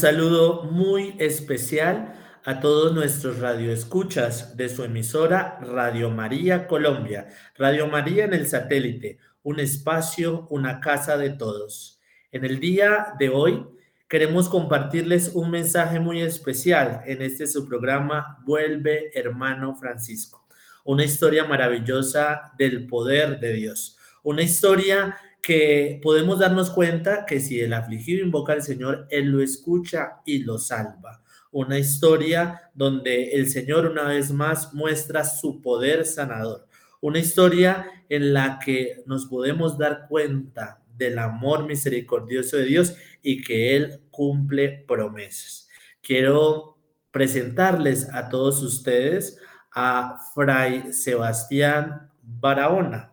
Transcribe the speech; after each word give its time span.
Saludo 0.00 0.62
muy 0.62 1.14
especial 1.18 2.14
a 2.46 2.60
todos 2.60 2.94
nuestros 2.94 3.38
radioescuchas 3.38 4.56
de 4.56 4.70
su 4.70 4.82
emisora 4.82 5.58
Radio 5.60 6.08
María 6.08 6.66
Colombia. 6.66 7.28
Radio 7.58 7.86
María 7.86 8.24
en 8.24 8.32
el 8.32 8.46
satélite, 8.46 9.18
un 9.42 9.60
espacio, 9.60 10.46
una 10.48 10.80
casa 10.80 11.18
de 11.18 11.28
todos. 11.28 12.00
En 12.32 12.46
el 12.46 12.60
día 12.60 13.12
de 13.18 13.28
hoy 13.28 13.66
queremos 14.08 14.48
compartirles 14.48 15.32
un 15.34 15.50
mensaje 15.50 16.00
muy 16.00 16.22
especial 16.22 17.02
en 17.04 17.20
este 17.20 17.46
su 17.46 17.68
programa 17.68 18.38
Vuelve 18.46 19.10
hermano 19.12 19.76
Francisco. 19.76 20.48
Una 20.82 21.04
historia 21.04 21.44
maravillosa 21.44 22.52
del 22.56 22.86
poder 22.86 23.38
de 23.38 23.52
Dios. 23.52 23.98
Una 24.22 24.40
historia 24.40 25.18
que 25.42 26.00
podemos 26.02 26.38
darnos 26.38 26.70
cuenta 26.70 27.24
que 27.26 27.40
si 27.40 27.60
el 27.60 27.72
afligido 27.72 28.24
invoca 28.24 28.52
al 28.52 28.62
Señor, 28.62 29.06
Él 29.10 29.26
lo 29.26 29.42
escucha 29.42 30.20
y 30.24 30.40
lo 30.44 30.58
salva. 30.58 31.22
Una 31.50 31.78
historia 31.78 32.70
donde 32.74 33.30
el 33.32 33.48
Señor 33.48 33.86
una 33.86 34.04
vez 34.04 34.30
más 34.30 34.72
muestra 34.74 35.24
su 35.24 35.60
poder 35.60 36.06
sanador. 36.06 36.66
Una 37.00 37.18
historia 37.18 37.86
en 38.08 38.32
la 38.32 38.58
que 38.64 39.02
nos 39.06 39.26
podemos 39.26 39.78
dar 39.78 40.06
cuenta 40.08 40.82
del 40.96 41.18
amor 41.18 41.66
misericordioso 41.66 42.56
de 42.58 42.64
Dios 42.66 42.94
y 43.22 43.42
que 43.42 43.76
Él 43.76 44.02
cumple 44.10 44.84
promesas. 44.86 45.68
Quiero 46.02 46.78
presentarles 47.10 48.08
a 48.12 48.28
todos 48.28 48.62
ustedes 48.62 49.38
a 49.72 50.18
Fray 50.34 50.92
Sebastián 50.92 52.10
Barahona 52.22 53.10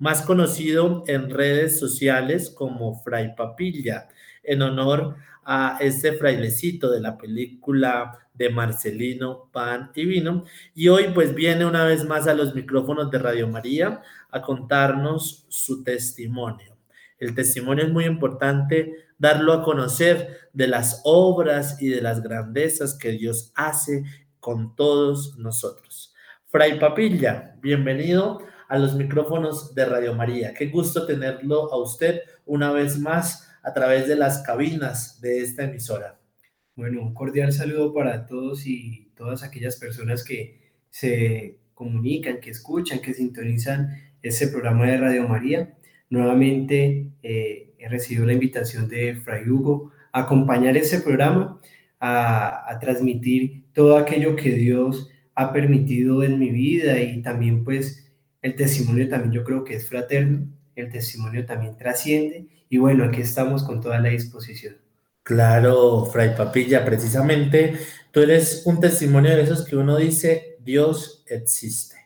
más 0.00 0.22
conocido 0.22 1.04
en 1.06 1.30
redes 1.30 1.78
sociales 1.78 2.50
como 2.50 3.00
Fray 3.02 3.36
Papilla, 3.36 4.08
en 4.42 4.62
honor 4.62 5.16
a 5.44 5.76
este 5.80 6.14
frailecito 6.14 6.90
de 6.90 7.00
la 7.00 7.16
película 7.18 8.18
de 8.32 8.48
Marcelino 8.48 9.50
Pan 9.52 9.92
y 9.94 10.06
Vino. 10.06 10.44
Y 10.74 10.88
hoy 10.88 11.08
pues 11.14 11.34
viene 11.34 11.66
una 11.66 11.84
vez 11.84 12.06
más 12.06 12.26
a 12.26 12.34
los 12.34 12.54
micrófonos 12.54 13.10
de 13.10 13.18
Radio 13.18 13.46
María 13.46 14.00
a 14.30 14.40
contarnos 14.40 15.44
su 15.48 15.84
testimonio. 15.84 16.78
El 17.18 17.34
testimonio 17.34 17.84
es 17.84 17.92
muy 17.92 18.06
importante 18.06 18.94
darlo 19.18 19.52
a 19.52 19.62
conocer 19.62 20.48
de 20.54 20.66
las 20.66 21.02
obras 21.04 21.80
y 21.82 21.88
de 21.88 22.00
las 22.00 22.22
grandezas 22.22 22.96
que 22.96 23.10
Dios 23.10 23.52
hace 23.54 24.04
con 24.40 24.74
todos 24.74 25.36
nosotros. 25.36 26.14
Fray 26.46 26.78
Papilla, 26.78 27.54
bienvenido 27.60 28.49
a 28.70 28.78
los 28.78 28.94
micrófonos 28.94 29.74
de 29.74 29.84
Radio 29.84 30.14
María. 30.14 30.54
Qué 30.54 30.66
gusto 30.66 31.04
tenerlo 31.04 31.72
a 31.72 31.82
usted 31.82 32.20
una 32.46 32.70
vez 32.70 33.00
más 33.00 33.50
a 33.64 33.74
través 33.74 34.06
de 34.06 34.14
las 34.14 34.44
cabinas 34.44 35.20
de 35.20 35.42
esta 35.42 35.64
emisora. 35.64 36.20
Bueno, 36.76 37.02
un 37.02 37.12
cordial 37.12 37.52
saludo 37.52 37.92
para 37.92 38.26
todos 38.26 38.68
y 38.68 39.10
todas 39.16 39.42
aquellas 39.42 39.76
personas 39.76 40.22
que 40.22 40.70
se 40.88 41.58
comunican, 41.74 42.38
que 42.38 42.50
escuchan, 42.50 43.00
que 43.00 43.12
sintonizan 43.12 43.88
ese 44.22 44.46
programa 44.46 44.86
de 44.86 44.98
Radio 44.98 45.26
María. 45.26 45.74
Nuevamente 46.08 47.08
eh, 47.24 47.74
he 47.76 47.88
recibido 47.88 48.24
la 48.24 48.34
invitación 48.34 48.88
de 48.88 49.16
Fray 49.16 49.48
Hugo 49.48 49.90
a 50.12 50.20
acompañar 50.20 50.76
ese 50.76 51.00
programa, 51.00 51.60
a, 51.98 52.70
a 52.70 52.78
transmitir 52.78 53.64
todo 53.72 53.96
aquello 53.96 54.36
que 54.36 54.50
Dios 54.50 55.10
ha 55.34 55.52
permitido 55.52 56.22
en 56.22 56.38
mi 56.38 56.50
vida 56.50 57.00
y 57.00 57.20
también 57.20 57.64
pues 57.64 58.09
el 58.42 58.54
testimonio 58.54 59.08
también 59.08 59.32
yo 59.32 59.44
creo 59.44 59.64
que 59.64 59.76
es 59.76 59.88
fraterno, 59.88 60.46
el 60.74 60.90
testimonio 60.90 61.44
también 61.46 61.76
trasciende 61.76 62.46
y 62.68 62.78
bueno, 62.78 63.04
aquí 63.04 63.20
estamos 63.20 63.64
con 63.64 63.80
toda 63.80 63.98
la 63.98 64.08
disposición. 64.08 64.76
Claro, 65.22 66.06
Fray 66.06 66.34
Papilla, 66.34 66.84
precisamente 66.84 67.76
tú 68.10 68.20
eres 68.20 68.62
un 68.64 68.80
testimonio 68.80 69.36
de 69.36 69.42
esos 69.42 69.64
que 69.64 69.76
uno 69.76 69.96
dice, 69.96 70.56
Dios 70.60 71.24
existe. 71.26 71.96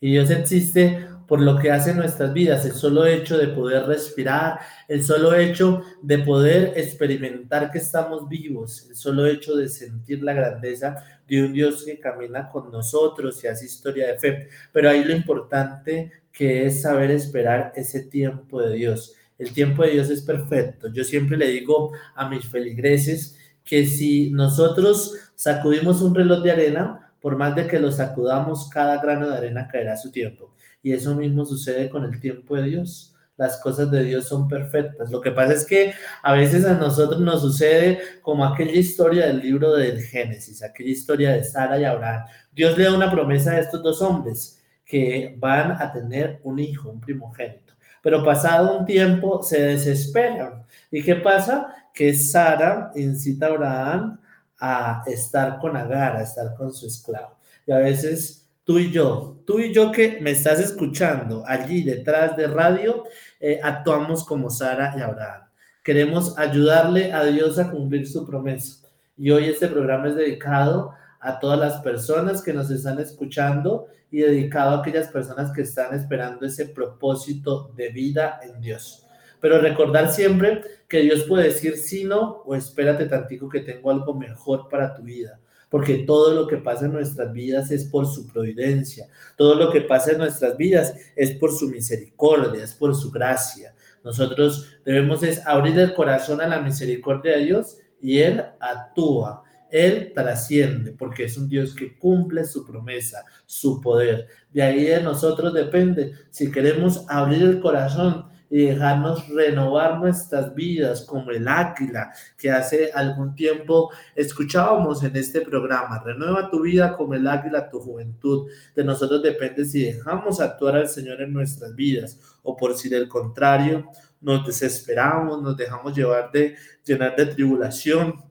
Y 0.00 0.12
Dios 0.12 0.30
existe 0.30 1.06
por 1.32 1.40
lo 1.40 1.58
que 1.58 1.70
hace 1.70 1.94
nuestras 1.94 2.34
vidas, 2.34 2.66
el 2.66 2.72
solo 2.72 3.06
hecho 3.06 3.38
de 3.38 3.48
poder 3.48 3.86
respirar, 3.86 4.60
el 4.86 5.02
solo 5.02 5.34
hecho 5.34 5.80
de 6.02 6.18
poder 6.18 6.74
experimentar 6.76 7.70
que 7.70 7.78
estamos 7.78 8.28
vivos, 8.28 8.86
el 8.90 8.94
solo 8.94 9.24
hecho 9.24 9.56
de 9.56 9.66
sentir 9.70 10.22
la 10.22 10.34
grandeza 10.34 11.02
de 11.26 11.42
un 11.42 11.54
Dios 11.54 11.84
que 11.86 11.98
camina 11.98 12.50
con 12.50 12.70
nosotros 12.70 13.42
y 13.42 13.46
hace 13.46 13.64
historia 13.64 14.08
de 14.08 14.18
fe. 14.18 14.48
Pero 14.72 14.90
ahí 14.90 15.04
lo 15.04 15.16
importante 15.16 16.12
que 16.30 16.66
es 16.66 16.82
saber 16.82 17.10
esperar 17.10 17.72
ese 17.76 18.02
tiempo 18.02 18.60
de 18.60 18.74
Dios. 18.74 19.14
El 19.38 19.54
tiempo 19.54 19.84
de 19.84 19.92
Dios 19.92 20.10
es 20.10 20.20
perfecto. 20.20 20.88
Yo 20.92 21.02
siempre 21.02 21.38
le 21.38 21.46
digo 21.46 21.92
a 22.14 22.28
mis 22.28 22.44
feligreses 22.44 23.38
que 23.64 23.86
si 23.86 24.30
nosotros 24.32 25.14
sacudimos 25.34 26.02
un 26.02 26.14
reloj 26.14 26.42
de 26.42 26.50
arena, 26.50 27.11
por 27.22 27.36
más 27.36 27.54
de 27.54 27.66
que 27.66 27.78
lo 27.78 27.90
sacudamos, 27.90 28.68
cada 28.68 29.00
grano 29.00 29.30
de 29.30 29.38
arena 29.38 29.68
caerá 29.68 29.94
a 29.94 29.96
su 29.96 30.10
tiempo. 30.10 30.54
Y 30.82 30.92
eso 30.92 31.14
mismo 31.14 31.46
sucede 31.46 31.88
con 31.88 32.04
el 32.04 32.20
tiempo 32.20 32.56
de 32.56 32.64
Dios 32.64 33.12
las 33.36 33.60
cosas 33.60 33.90
de 33.90 34.04
Dios 34.04 34.28
son 34.28 34.46
perfectas. 34.46 35.10
Lo 35.10 35.20
que 35.20 35.30
pasa 35.30 35.54
es 35.54 35.64
que 35.64 35.94
a 36.22 36.32
veces 36.32 36.64
a 36.64 36.74
nosotros 36.74 37.20
nos 37.20 37.40
sucede 37.40 37.98
como 38.20 38.44
aquella 38.44 38.72
historia 38.72 39.26
del 39.26 39.40
libro 39.40 39.74
del 39.74 40.00
Génesis, 40.00 40.62
aquella 40.62 40.90
historia 40.90 41.32
de 41.32 41.44
Sara 41.44 41.78
y 41.78 41.84
Abraham. 41.84 42.24
Dios 42.52 42.76
le 42.76 42.84
da 42.84 42.94
una 42.94 43.10
promesa 43.10 43.52
a 43.52 43.58
estos 43.58 43.82
dos 43.82 44.02
hombres 44.02 44.62
que 44.84 45.34
van 45.38 45.72
a 45.72 45.90
tener 45.92 46.40
un 46.44 46.58
hijo, 46.58 46.90
un 46.90 47.00
primogénito. 47.00 47.74
Pero 48.02 48.24
pasado 48.24 48.78
un 48.78 48.86
tiempo 48.86 49.42
se 49.42 49.60
desesperan. 49.60 50.64
¿Y 50.90 51.02
qué 51.02 51.16
pasa? 51.16 51.74
Que 51.94 52.14
Sara 52.14 52.92
incita 52.94 53.46
a 53.46 53.48
Abraham 53.48 54.20
a 54.64 55.02
estar 55.06 55.58
con 55.58 55.76
Agar, 55.76 56.16
a 56.16 56.22
estar 56.22 56.54
con 56.54 56.72
su 56.72 56.86
esclavo. 56.86 57.36
Y 57.66 57.72
a 57.72 57.78
veces 57.78 58.48
tú 58.62 58.78
y 58.78 58.92
yo, 58.92 59.42
tú 59.44 59.58
y 59.58 59.74
yo 59.74 59.90
que 59.90 60.20
me 60.20 60.30
estás 60.30 60.60
escuchando 60.60 61.42
allí 61.48 61.82
detrás 61.82 62.36
de 62.36 62.46
radio, 62.46 63.02
eh, 63.40 63.58
actuamos 63.60 64.24
como 64.24 64.50
Sara 64.50 64.94
y 64.96 65.00
Abraham. 65.00 65.42
Queremos 65.82 66.38
ayudarle 66.38 67.12
a 67.12 67.24
Dios 67.24 67.58
a 67.58 67.72
cumplir 67.72 68.08
su 68.08 68.24
promesa. 68.24 68.86
Y 69.16 69.32
hoy 69.32 69.46
este 69.46 69.66
programa 69.66 70.08
es 70.08 70.14
dedicado 70.14 70.94
a 71.18 71.40
todas 71.40 71.58
las 71.58 71.80
personas 71.80 72.40
que 72.40 72.52
nos 72.52 72.70
están 72.70 73.00
escuchando 73.00 73.88
y 74.12 74.18
dedicado 74.18 74.76
a 74.76 74.78
aquellas 74.78 75.08
personas 75.08 75.50
que 75.50 75.62
están 75.62 75.92
esperando 75.92 76.46
ese 76.46 76.66
propósito 76.66 77.72
de 77.74 77.88
vida 77.88 78.38
en 78.44 78.60
Dios. 78.60 79.04
Pero 79.42 79.60
recordar 79.60 80.10
siempre 80.10 80.62
que 80.88 81.00
Dios 81.00 81.24
puede 81.24 81.48
decir 81.48 81.76
sí, 81.76 82.04
no, 82.04 82.42
o 82.46 82.54
espérate 82.54 83.04
tantico 83.04 83.50
que 83.50 83.60
tengo 83.60 83.90
algo 83.90 84.14
mejor 84.14 84.70
para 84.70 84.94
tu 84.94 85.02
vida 85.02 85.38
porque 85.72 86.00
todo 86.00 86.34
lo 86.34 86.46
que 86.46 86.58
pasa 86.58 86.84
en 86.84 86.92
nuestras 86.92 87.32
vidas 87.32 87.70
es 87.70 87.86
por 87.86 88.06
su 88.06 88.26
providencia, 88.26 89.08
todo 89.38 89.54
lo 89.54 89.72
que 89.72 89.80
pasa 89.80 90.12
en 90.12 90.18
nuestras 90.18 90.54
vidas 90.58 90.94
es 91.16 91.30
por 91.36 91.50
su 91.50 91.70
misericordia, 91.70 92.62
es 92.62 92.74
por 92.74 92.94
su 92.94 93.10
gracia. 93.10 93.74
Nosotros 94.04 94.68
debemos 94.84 95.22
es 95.22 95.44
abrir 95.46 95.78
el 95.78 95.94
corazón 95.94 96.42
a 96.42 96.46
la 96.46 96.60
misericordia 96.60 97.38
de 97.38 97.44
Dios 97.46 97.78
y 98.02 98.18
Él 98.18 98.44
actúa. 98.60 99.44
Él 99.70 100.12
trasciende 100.14 100.92
porque 100.92 101.24
es 101.24 101.38
un 101.38 101.48
Dios 101.48 101.74
que 101.74 101.96
cumple 101.96 102.44
su 102.44 102.66
promesa, 102.66 103.24
su 103.46 103.80
poder. 103.80 104.26
De 104.52 104.62
ahí 104.62 104.84
de 104.84 105.00
nosotros 105.00 105.54
depende 105.54 106.12
si 106.28 106.52
queremos 106.52 107.06
abrir 107.08 107.44
el 107.44 107.60
corazón 107.60 108.26
y 108.52 108.66
dejarnos 108.66 109.28
renovar 109.28 109.98
nuestras 109.98 110.54
vidas 110.54 111.06
como 111.06 111.30
el 111.30 111.48
águila 111.48 112.12
que 112.36 112.50
hace 112.50 112.92
algún 112.92 113.34
tiempo 113.34 113.90
escuchábamos 114.14 115.02
en 115.02 115.16
este 115.16 115.40
programa. 115.40 116.02
Renueva 116.04 116.50
tu 116.50 116.60
vida 116.60 116.94
como 116.94 117.14
el 117.14 117.26
águila, 117.26 117.70
tu 117.70 117.80
juventud. 117.80 118.50
De 118.76 118.84
nosotros 118.84 119.22
depende 119.22 119.64
si 119.64 119.84
dejamos 119.84 120.38
actuar 120.38 120.76
al 120.76 120.86
Señor 120.90 121.22
en 121.22 121.32
nuestras 121.32 121.74
vidas 121.74 122.20
o 122.42 122.54
por 122.54 122.76
si 122.76 122.90
del 122.90 123.08
contrario 123.08 123.88
nos 124.20 124.46
desesperamos, 124.46 125.40
nos 125.40 125.56
dejamos 125.56 125.96
llevar 125.96 126.30
de 126.30 126.54
llenar 126.84 127.16
de 127.16 127.24
tribulación, 127.24 128.22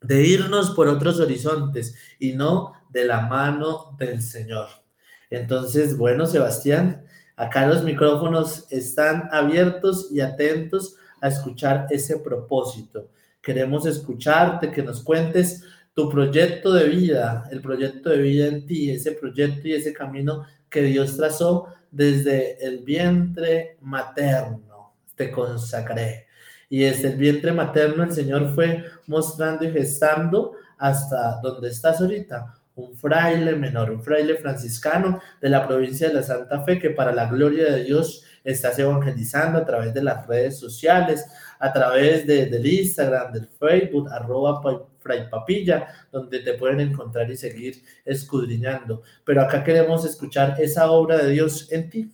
de 0.00 0.26
irnos 0.26 0.70
por 0.70 0.88
otros 0.88 1.20
horizontes 1.20 1.94
y 2.18 2.32
no 2.32 2.72
de 2.90 3.04
la 3.04 3.28
mano 3.28 3.94
del 3.96 4.22
Señor. 4.22 4.66
Entonces, 5.30 5.96
bueno, 5.96 6.26
Sebastián, 6.26 7.06
Acá 7.36 7.66
los 7.66 7.82
micrófonos 7.82 8.66
están 8.70 9.28
abiertos 9.32 10.08
y 10.10 10.20
atentos 10.20 10.96
a 11.20 11.28
escuchar 11.28 11.86
ese 11.90 12.18
propósito. 12.18 13.08
Queremos 13.40 13.86
escucharte, 13.86 14.70
que 14.70 14.82
nos 14.82 15.02
cuentes 15.02 15.64
tu 15.94 16.08
proyecto 16.08 16.72
de 16.72 16.88
vida, 16.88 17.48
el 17.50 17.60
proyecto 17.60 18.10
de 18.10 18.18
vida 18.18 18.46
en 18.46 18.66
ti, 18.66 18.90
ese 18.90 19.12
proyecto 19.12 19.68
y 19.68 19.74
ese 19.74 19.92
camino 19.92 20.44
que 20.68 20.82
Dios 20.82 21.16
trazó 21.16 21.66
desde 21.90 22.64
el 22.64 22.78
vientre 22.78 23.76
materno. 23.80 24.94
Te 25.14 25.30
consagré. 25.30 26.26
Y 26.68 26.80
desde 26.80 27.08
el 27.08 27.16
vientre 27.16 27.52
materno 27.52 28.04
el 28.04 28.12
Señor 28.12 28.54
fue 28.54 28.84
mostrando 29.06 29.64
y 29.64 29.70
gestando 29.70 30.54
hasta 30.78 31.38
donde 31.42 31.68
estás 31.68 32.00
ahorita, 32.00 32.54
un 32.74 32.96
fraile 32.96 33.54
menor, 33.54 33.90
un 33.90 34.02
fraile 34.02 34.36
franciscano 34.36 35.20
de 35.40 35.48
la 35.48 35.66
provincia 35.66 36.08
de 36.08 36.14
la 36.14 36.22
Santa 36.22 36.62
Fe, 36.64 36.78
que 36.78 36.90
para 36.90 37.12
la 37.12 37.26
gloria 37.26 37.72
de 37.72 37.84
Dios 37.84 38.24
estás 38.44 38.78
evangelizando 38.78 39.58
a 39.58 39.64
través 39.64 39.94
de 39.94 40.02
las 40.02 40.26
redes 40.26 40.58
sociales, 40.58 41.26
a 41.58 41.72
través 41.72 42.26
de, 42.26 42.46
del 42.46 42.66
Instagram, 42.66 43.32
del 43.32 43.46
Facebook, 43.46 44.08
arroba 44.10 44.60
Fray 44.98 45.28
Papilla, 45.30 45.86
donde 46.10 46.40
te 46.40 46.54
pueden 46.54 46.80
encontrar 46.80 47.30
y 47.30 47.36
seguir 47.36 47.82
escudriñando. 48.04 49.02
Pero 49.24 49.42
acá 49.42 49.62
queremos 49.62 50.04
escuchar 50.04 50.56
esa 50.60 50.90
obra 50.90 51.18
de 51.18 51.30
Dios 51.30 51.70
en 51.70 51.90
ti. 51.90 52.12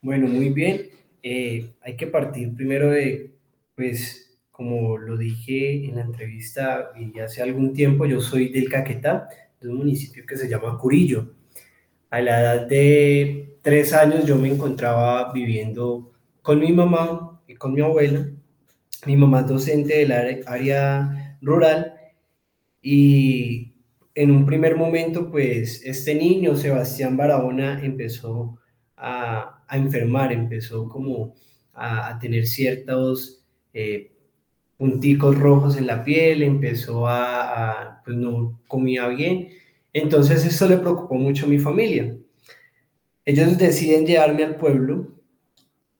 Bueno, 0.00 0.26
muy 0.26 0.48
bien. 0.50 0.88
Eh, 1.22 1.74
hay 1.82 1.96
que 1.96 2.06
partir 2.06 2.54
primero 2.54 2.90
de, 2.90 3.34
pues, 3.76 4.38
como 4.50 4.98
lo 4.98 5.16
dije 5.16 5.86
en 5.86 5.96
la 5.96 6.02
entrevista 6.02 6.90
y 6.96 7.18
hace 7.20 7.42
algún 7.42 7.72
tiempo, 7.72 8.06
yo 8.06 8.20
soy 8.20 8.48
del 8.48 8.68
Caquetá, 8.68 9.28
de 9.62 9.68
un 9.68 9.76
municipio 9.76 10.24
que 10.26 10.36
se 10.36 10.48
llama 10.48 10.78
Curillo. 10.78 11.34
A 12.10 12.20
la 12.20 12.40
edad 12.40 12.66
de 12.66 13.58
tres 13.62 13.92
años 13.92 14.26
yo 14.26 14.36
me 14.36 14.48
encontraba 14.48 15.32
viviendo 15.32 16.12
con 16.42 16.60
mi 16.60 16.72
mamá 16.72 17.40
y 17.46 17.54
con 17.54 17.72
mi 17.72 17.80
abuela. 17.80 18.28
Mi 19.06 19.16
mamá 19.16 19.40
es 19.40 19.46
docente 19.48 19.98
del 19.98 20.12
área 20.12 21.38
rural 21.40 21.94
y 22.80 23.72
en 24.14 24.30
un 24.30 24.44
primer 24.44 24.76
momento, 24.76 25.30
pues 25.30 25.82
este 25.84 26.14
niño, 26.14 26.56
Sebastián 26.56 27.16
Barahona, 27.16 27.82
empezó 27.82 28.58
a, 28.96 29.64
enfermar, 29.70 30.32
empezó 30.32 30.88
como 30.88 31.34
a, 31.72 32.10
a 32.10 32.18
tener 32.18 32.46
ciertos 32.46 33.42
eh, 33.72 34.11
punticos 34.82 35.38
rojos 35.38 35.76
en 35.76 35.86
la 35.86 36.02
piel, 36.02 36.42
empezó 36.42 37.06
a, 37.06 37.20
a, 37.70 38.02
pues 38.04 38.16
no 38.16 38.60
comía 38.66 39.06
bien. 39.06 39.50
Entonces 39.92 40.44
esto 40.44 40.66
le 40.66 40.78
preocupó 40.78 41.14
mucho 41.14 41.46
a 41.46 41.48
mi 41.48 41.60
familia. 41.60 42.16
Ellos 43.24 43.58
deciden 43.58 44.06
llevarme 44.06 44.42
al 44.42 44.56
pueblo. 44.56 45.06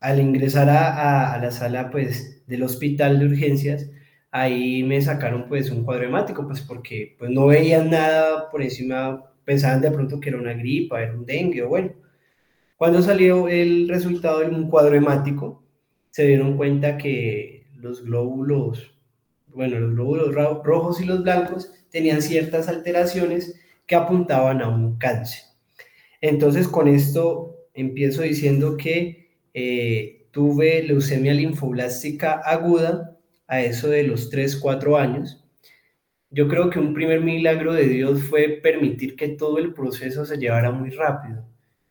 Al 0.00 0.18
ingresar 0.20 0.68
a, 0.68 1.32
a 1.32 1.38
la 1.38 1.52
sala 1.52 1.90
pues, 1.92 2.44
del 2.48 2.64
hospital 2.64 3.20
de 3.20 3.26
urgencias, 3.26 3.88
ahí 4.32 4.82
me 4.82 5.00
sacaron 5.00 5.46
pues 5.48 5.70
un 5.70 5.84
cuadro 5.84 6.06
hemático, 6.06 6.44
pues 6.44 6.60
porque 6.60 7.14
pues 7.20 7.30
no 7.30 7.46
veían 7.46 7.90
nada 7.90 8.50
por 8.50 8.62
encima, 8.62 9.22
pensaban 9.44 9.80
de 9.80 9.92
pronto 9.92 10.18
que 10.18 10.30
era 10.30 10.38
una 10.38 10.54
gripa, 10.54 11.00
era 11.00 11.14
un 11.14 11.24
dengue 11.24 11.62
o 11.62 11.68
bueno. 11.68 11.92
Cuando 12.76 13.00
salió 13.00 13.46
el 13.46 13.88
resultado 13.88 14.40
de 14.40 14.48
un 14.48 14.68
cuadro 14.68 14.96
hemático, 14.96 15.62
se 16.10 16.26
dieron 16.26 16.56
cuenta 16.56 16.98
que 16.98 17.61
los 17.82 18.04
glóbulos, 18.04 18.94
bueno, 19.48 19.78
los 19.78 19.94
glóbulos 19.94 20.34
rojos 20.64 21.00
y 21.00 21.04
los 21.04 21.22
blancos 21.22 21.70
tenían 21.90 22.22
ciertas 22.22 22.68
alteraciones 22.68 23.60
que 23.86 23.96
apuntaban 23.96 24.62
a 24.62 24.68
un 24.68 24.96
cáncer. 24.96 25.42
Entonces 26.20 26.68
con 26.68 26.88
esto 26.88 27.56
empiezo 27.74 28.22
diciendo 28.22 28.76
que 28.76 29.30
eh, 29.52 30.26
tuve 30.30 30.82
leucemia 30.84 31.34
linfoblástica 31.34 32.40
aguda 32.44 33.18
a 33.46 33.60
eso 33.60 33.88
de 33.88 34.04
los 34.04 34.30
3, 34.30 34.56
4 34.56 34.96
años, 34.96 35.44
yo 36.32 36.48
creo 36.48 36.70
que 36.70 36.78
un 36.78 36.94
primer 36.94 37.20
milagro 37.20 37.74
de 37.74 37.86
Dios 37.86 38.22
fue 38.22 38.48
permitir 38.62 39.16
que 39.16 39.28
todo 39.28 39.58
el 39.58 39.74
proceso 39.74 40.24
se 40.24 40.38
llevara 40.38 40.70
muy 40.70 40.88
rápido. 40.88 41.44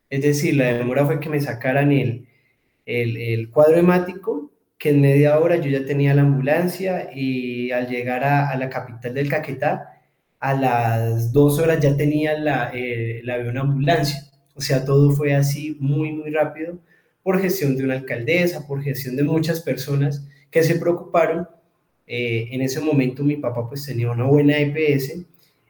Es 0.10 0.24
decir, 0.24 0.56
la 0.56 0.74
demora 0.74 1.06
fue 1.06 1.20
que 1.20 1.30
me 1.30 1.40
sacaran 1.40 1.92
el, 1.92 2.28
el, 2.86 3.50
cuadro 3.52 3.78
hemático, 3.78 4.41
que 4.81 4.89
en 4.89 5.00
media 5.00 5.38
hora 5.38 5.57
yo 5.57 5.69
ya 5.69 5.86
tenía 5.86 6.16
la 6.16 6.24
ambulancia 6.24 7.12
y 7.13 7.69
al 7.69 7.88
llegar 7.88 8.24
a, 8.24 8.56
la 8.57 8.68
capital 8.68 9.13
del 9.13 9.30
Caquetá, 9.30 10.01
a 10.39 10.56
las 10.56 11.31
dos 11.31 11.60
horas 11.60 11.80
ya 11.80 11.95
tenía 11.95 12.36
la, 12.36 12.72
eh, 12.74 13.22
la 13.24 13.36
avión 13.36 13.60
ambulancia. 13.60 14.24
O 14.56 14.60
sea, 14.60 14.83
todo 14.83 15.12
fue 15.12 15.36
así 15.36 15.78
muy, 15.80 16.12
muy 16.13 16.31
rápido 16.31 16.80
por 17.22 17.39
gestión 17.39 17.78
de 17.78 17.83
una 17.83 17.94
alcaldesa, 17.94 18.66
por 18.68 18.81
gestión 18.81 19.16
de 19.16 19.22
muchas 19.22 19.62
personas 19.62 20.28
que 20.50 20.63
se 20.63 20.80
preocuparon. 20.80 21.48
Eh, 22.07 22.48
en 22.50 22.62
ese 22.63 22.81
momento 22.81 23.24
mi 23.24 23.38
papá 23.38 23.69
pues 23.69 23.86
tenía 23.86 24.10
una 24.10 24.24
buena 24.24 24.57
EPS, 24.57 25.13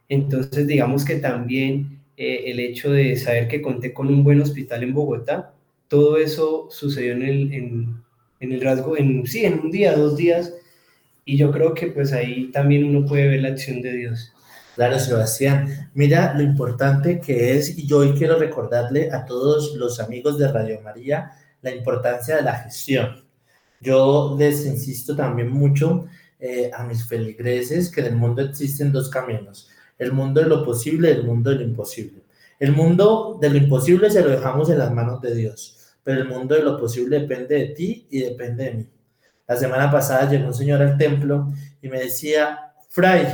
entonces 0.07 0.65
digamos 0.67 1.03
que 1.03 1.17
también 1.17 1.99
eh, 2.15 2.43
el 2.45 2.61
hecho 2.61 2.93
de 2.93 3.17
saber 3.17 3.49
que 3.49 3.61
conté 3.61 3.93
con 3.93 4.07
un 4.07 4.23
buen 4.23 4.39
hospital 4.39 4.83
en 4.83 4.93
Bogotá, 4.93 5.53
todo 5.89 6.15
eso 6.15 6.69
sucedió 6.71 7.11
en 7.11 7.23
el, 7.23 7.53
en, 7.53 8.01
en 8.41 8.51
el 8.51 8.61
rasgo, 8.61 8.97
en, 8.97 9.25
sí, 9.25 9.45
en 9.45 9.59
un 9.61 9.71
día, 9.71 9.95
dos 9.95 10.17
días, 10.17 10.53
y 11.23 11.37
yo 11.37 11.51
creo 11.51 11.73
que 11.73 11.87
pues 11.87 12.11
ahí 12.11 12.51
también 12.51 12.83
uno 12.83 13.07
puede 13.07 13.27
ver 13.27 13.41
la 13.41 13.49
acción 13.49 13.81
de 13.81 13.93
Dios. 13.93 14.33
Claro, 14.75 14.99
Sebastián. 14.99 15.89
Mira 15.93 16.33
lo 16.33 16.41
importante 16.41 17.19
que 17.19 17.57
es, 17.57 17.77
y 17.77 17.87
yo 17.87 17.99
hoy 17.99 18.13
quiero 18.13 18.37
recordarle 18.39 19.11
a 19.11 19.25
todos 19.25 19.75
los 19.75 19.99
amigos 19.99 20.37
de 20.37 20.51
Radio 20.51 20.81
María 20.81 21.31
la 21.61 21.73
importancia 21.73 22.37
de 22.37 22.41
la 22.41 22.55
gestión. 22.55 23.23
Yo 23.79 24.35
les 24.37 24.65
insisto 24.65 25.15
también 25.15 25.49
mucho 25.49 26.05
eh, 26.39 26.71
a 26.73 26.83
mis 26.83 27.05
feligreses 27.05 27.91
que 27.91 28.01
en 28.01 28.07
el 28.07 28.15
mundo 28.15 28.41
existen 28.41 28.91
dos 28.91 29.09
caminos, 29.09 29.69
el 29.99 30.13
mundo 30.13 30.41
de 30.41 30.47
lo 30.47 30.65
posible 30.65 31.09
y 31.09 31.13
el 31.13 31.23
mundo 31.23 31.51
de 31.51 31.57
lo 31.57 31.63
imposible. 31.63 32.21
El 32.59 32.71
mundo 32.73 33.37
de 33.41 33.49
lo 33.49 33.57
imposible 33.57 34.09
se 34.09 34.21
lo 34.21 34.29
dejamos 34.29 34.69
en 34.69 34.79
las 34.79 34.91
manos 34.91 35.21
de 35.21 35.35
Dios, 35.35 35.77
pero 36.03 36.21
el 36.21 36.27
mundo 36.27 36.55
de 36.55 36.63
lo 36.63 36.79
posible 36.79 37.19
depende 37.19 37.55
de 37.55 37.65
ti 37.67 38.07
y 38.09 38.19
depende 38.19 38.63
de 38.65 38.73
mí. 38.73 38.89
La 39.47 39.55
semana 39.55 39.91
pasada 39.91 40.29
llegó 40.29 40.47
un 40.47 40.53
señor 40.53 40.81
al 40.81 40.97
templo 40.97 41.51
y 41.81 41.89
me 41.89 41.99
decía, 41.99 42.73
Fray, 42.89 43.25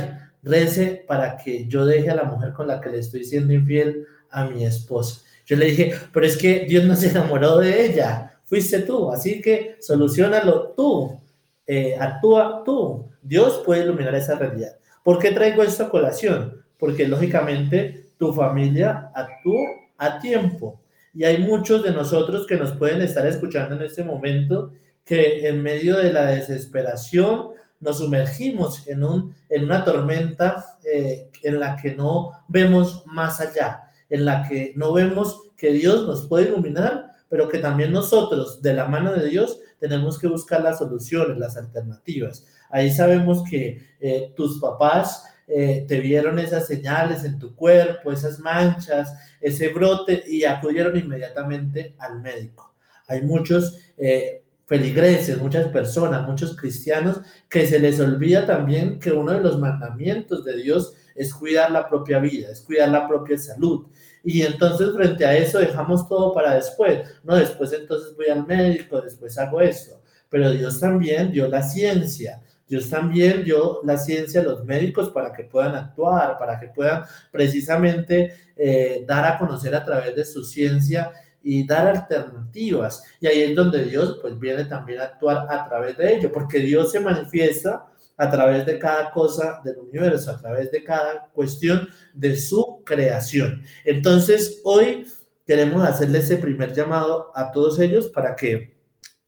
rece 0.42 1.04
para 1.06 1.36
que 1.36 1.66
yo 1.66 1.84
deje 1.84 2.10
a 2.10 2.16
la 2.16 2.24
mujer 2.24 2.52
con 2.52 2.66
la 2.66 2.80
que 2.80 2.90
le 2.90 2.98
estoy 2.98 3.24
siendo 3.24 3.52
infiel 3.52 4.06
a 4.30 4.44
mi 4.44 4.64
esposa. 4.64 5.22
Yo 5.46 5.56
le 5.56 5.66
dije, 5.66 5.94
pero 6.12 6.26
es 6.26 6.36
que 6.36 6.66
Dios 6.68 6.84
no 6.84 6.94
se 6.94 7.10
enamoró 7.10 7.58
de 7.58 7.86
ella 7.86 8.28
fuiste 8.48 8.80
tú, 8.80 9.12
así 9.12 9.42
que 9.42 9.76
solucionalo 9.80 10.68
tú, 10.70 11.20
eh, 11.66 11.96
actúa 12.00 12.62
tú. 12.64 13.10
Dios 13.20 13.62
puede 13.64 13.82
iluminar 13.82 14.14
esa 14.14 14.36
realidad. 14.36 14.78
¿Por 15.04 15.18
qué 15.18 15.32
traigo 15.32 15.62
esta 15.62 15.90
colación? 15.90 16.64
Porque 16.78 17.06
lógicamente 17.06 18.06
tu 18.16 18.32
familia 18.32 19.10
actuó 19.14 19.60
a 19.98 20.18
tiempo. 20.18 20.80
Y 21.18 21.24
hay 21.24 21.38
muchos 21.38 21.82
de 21.82 21.90
nosotros 21.90 22.46
que 22.46 22.54
nos 22.54 22.70
pueden 22.76 23.02
estar 23.02 23.26
escuchando 23.26 23.74
en 23.74 23.82
este 23.82 24.04
momento 24.04 24.72
que 25.04 25.48
en 25.48 25.64
medio 25.64 25.96
de 25.96 26.12
la 26.12 26.26
desesperación 26.26 27.48
nos 27.80 27.98
sumergimos 27.98 28.86
en, 28.86 29.02
un, 29.02 29.34
en 29.48 29.64
una 29.64 29.84
tormenta 29.84 30.78
eh, 30.84 31.28
en 31.42 31.58
la 31.58 31.74
que 31.74 31.96
no 31.96 32.30
vemos 32.46 33.02
más 33.06 33.40
allá, 33.40 33.90
en 34.08 34.26
la 34.26 34.46
que 34.48 34.72
no 34.76 34.92
vemos 34.92 35.42
que 35.56 35.72
Dios 35.72 36.06
nos 36.06 36.28
puede 36.28 36.50
iluminar 36.50 37.08
pero 37.28 37.48
que 37.48 37.58
también 37.58 37.92
nosotros, 37.92 38.62
de 38.62 38.74
la 38.74 38.86
mano 38.86 39.12
de 39.12 39.28
Dios, 39.28 39.58
tenemos 39.80 40.18
que 40.18 40.28
buscar 40.28 40.62
las 40.62 40.78
soluciones, 40.78 41.36
las 41.36 41.56
alternativas. 41.56 42.46
Ahí 42.70 42.90
sabemos 42.90 43.42
que 43.50 43.86
eh, 44.00 44.32
tus 44.36 44.60
papás 44.60 45.24
eh, 45.48 45.86
te 45.88 46.00
vieron 46.00 46.38
esas 46.38 46.66
señales 46.66 47.24
en 47.24 47.38
tu 47.38 47.54
cuerpo, 47.54 48.12
esas 48.12 48.38
manchas, 48.38 49.14
ese 49.40 49.68
brote 49.68 50.22
y 50.26 50.44
acudieron 50.44 50.96
inmediatamente 50.96 51.94
al 51.98 52.20
médico. 52.20 52.74
Hay 53.06 53.22
muchos 53.22 53.78
eh, 53.96 54.42
feligreses, 54.66 55.40
muchas 55.40 55.68
personas, 55.68 56.26
muchos 56.26 56.54
cristianos 56.54 57.20
que 57.48 57.66
se 57.66 57.78
les 57.78 57.98
olvida 57.98 58.46
también 58.46 58.98
que 58.98 59.10
uno 59.10 59.32
de 59.32 59.40
los 59.40 59.58
mandamientos 59.58 60.44
de 60.44 60.58
Dios 60.58 60.92
es 61.14 61.32
cuidar 61.32 61.70
la 61.70 61.88
propia 61.88 62.18
vida, 62.18 62.50
es 62.50 62.60
cuidar 62.60 62.90
la 62.90 63.08
propia 63.08 63.38
salud. 63.38 63.86
Y 64.22 64.42
entonces 64.42 64.92
frente 64.94 65.24
a 65.24 65.36
eso 65.36 65.58
dejamos 65.58 66.06
todo 66.06 66.34
para 66.34 66.54
después. 66.54 67.08
No, 67.24 67.36
después 67.36 67.72
entonces 67.72 68.14
voy 68.14 68.26
al 68.28 68.46
médico, 68.46 69.00
después 69.00 69.38
hago 69.38 69.62
esto. 69.62 70.02
Pero 70.28 70.50
Dios 70.50 70.78
también 70.78 71.32
dio 71.32 71.48
la 71.48 71.62
ciencia. 71.62 72.42
Dios 72.68 72.90
también 72.90 73.44
dio 73.44 73.80
la 73.84 73.96
ciencia 73.96 74.40
a 74.40 74.44
los 74.44 74.64
médicos 74.64 75.10
para 75.10 75.32
que 75.32 75.44
puedan 75.44 75.74
actuar, 75.74 76.38
para 76.38 76.60
que 76.60 76.68
puedan 76.68 77.04
precisamente 77.32 78.34
eh, 78.56 79.04
dar 79.06 79.24
a 79.24 79.38
conocer 79.38 79.74
a 79.74 79.84
través 79.84 80.14
de 80.14 80.24
su 80.24 80.44
ciencia 80.44 81.10
y 81.42 81.66
dar 81.66 81.88
alternativas. 81.88 83.02
Y 83.20 83.26
ahí 83.26 83.42
es 83.42 83.56
donde 83.56 83.84
Dios 83.84 84.18
pues 84.20 84.38
viene 84.38 84.64
también 84.66 85.00
a 85.00 85.04
actuar 85.04 85.46
a 85.48 85.66
través 85.68 85.96
de 85.96 86.14
ello, 86.14 86.30
porque 86.30 86.58
Dios 86.58 86.92
se 86.92 87.00
manifiesta 87.00 87.86
a 88.18 88.30
través 88.30 88.66
de 88.66 88.78
cada 88.78 89.10
cosa 89.12 89.60
del 89.64 89.78
universo, 89.78 90.32
a 90.32 90.38
través 90.38 90.70
de 90.72 90.82
cada 90.82 91.28
cuestión 91.32 91.88
de 92.12 92.36
su 92.36 92.82
creación. 92.84 93.62
Entonces, 93.84 94.60
hoy 94.64 95.06
queremos 95.46 95.86
hacerle 95.86 96.18
ese 96.18 96.36
primer 96.36 96.74
llamado 96.74 97.30
a 97.34 97.50
todos 97.52 97.78
ellos 97.78 98.08
para 98.08 98.34
que 98.36 98.76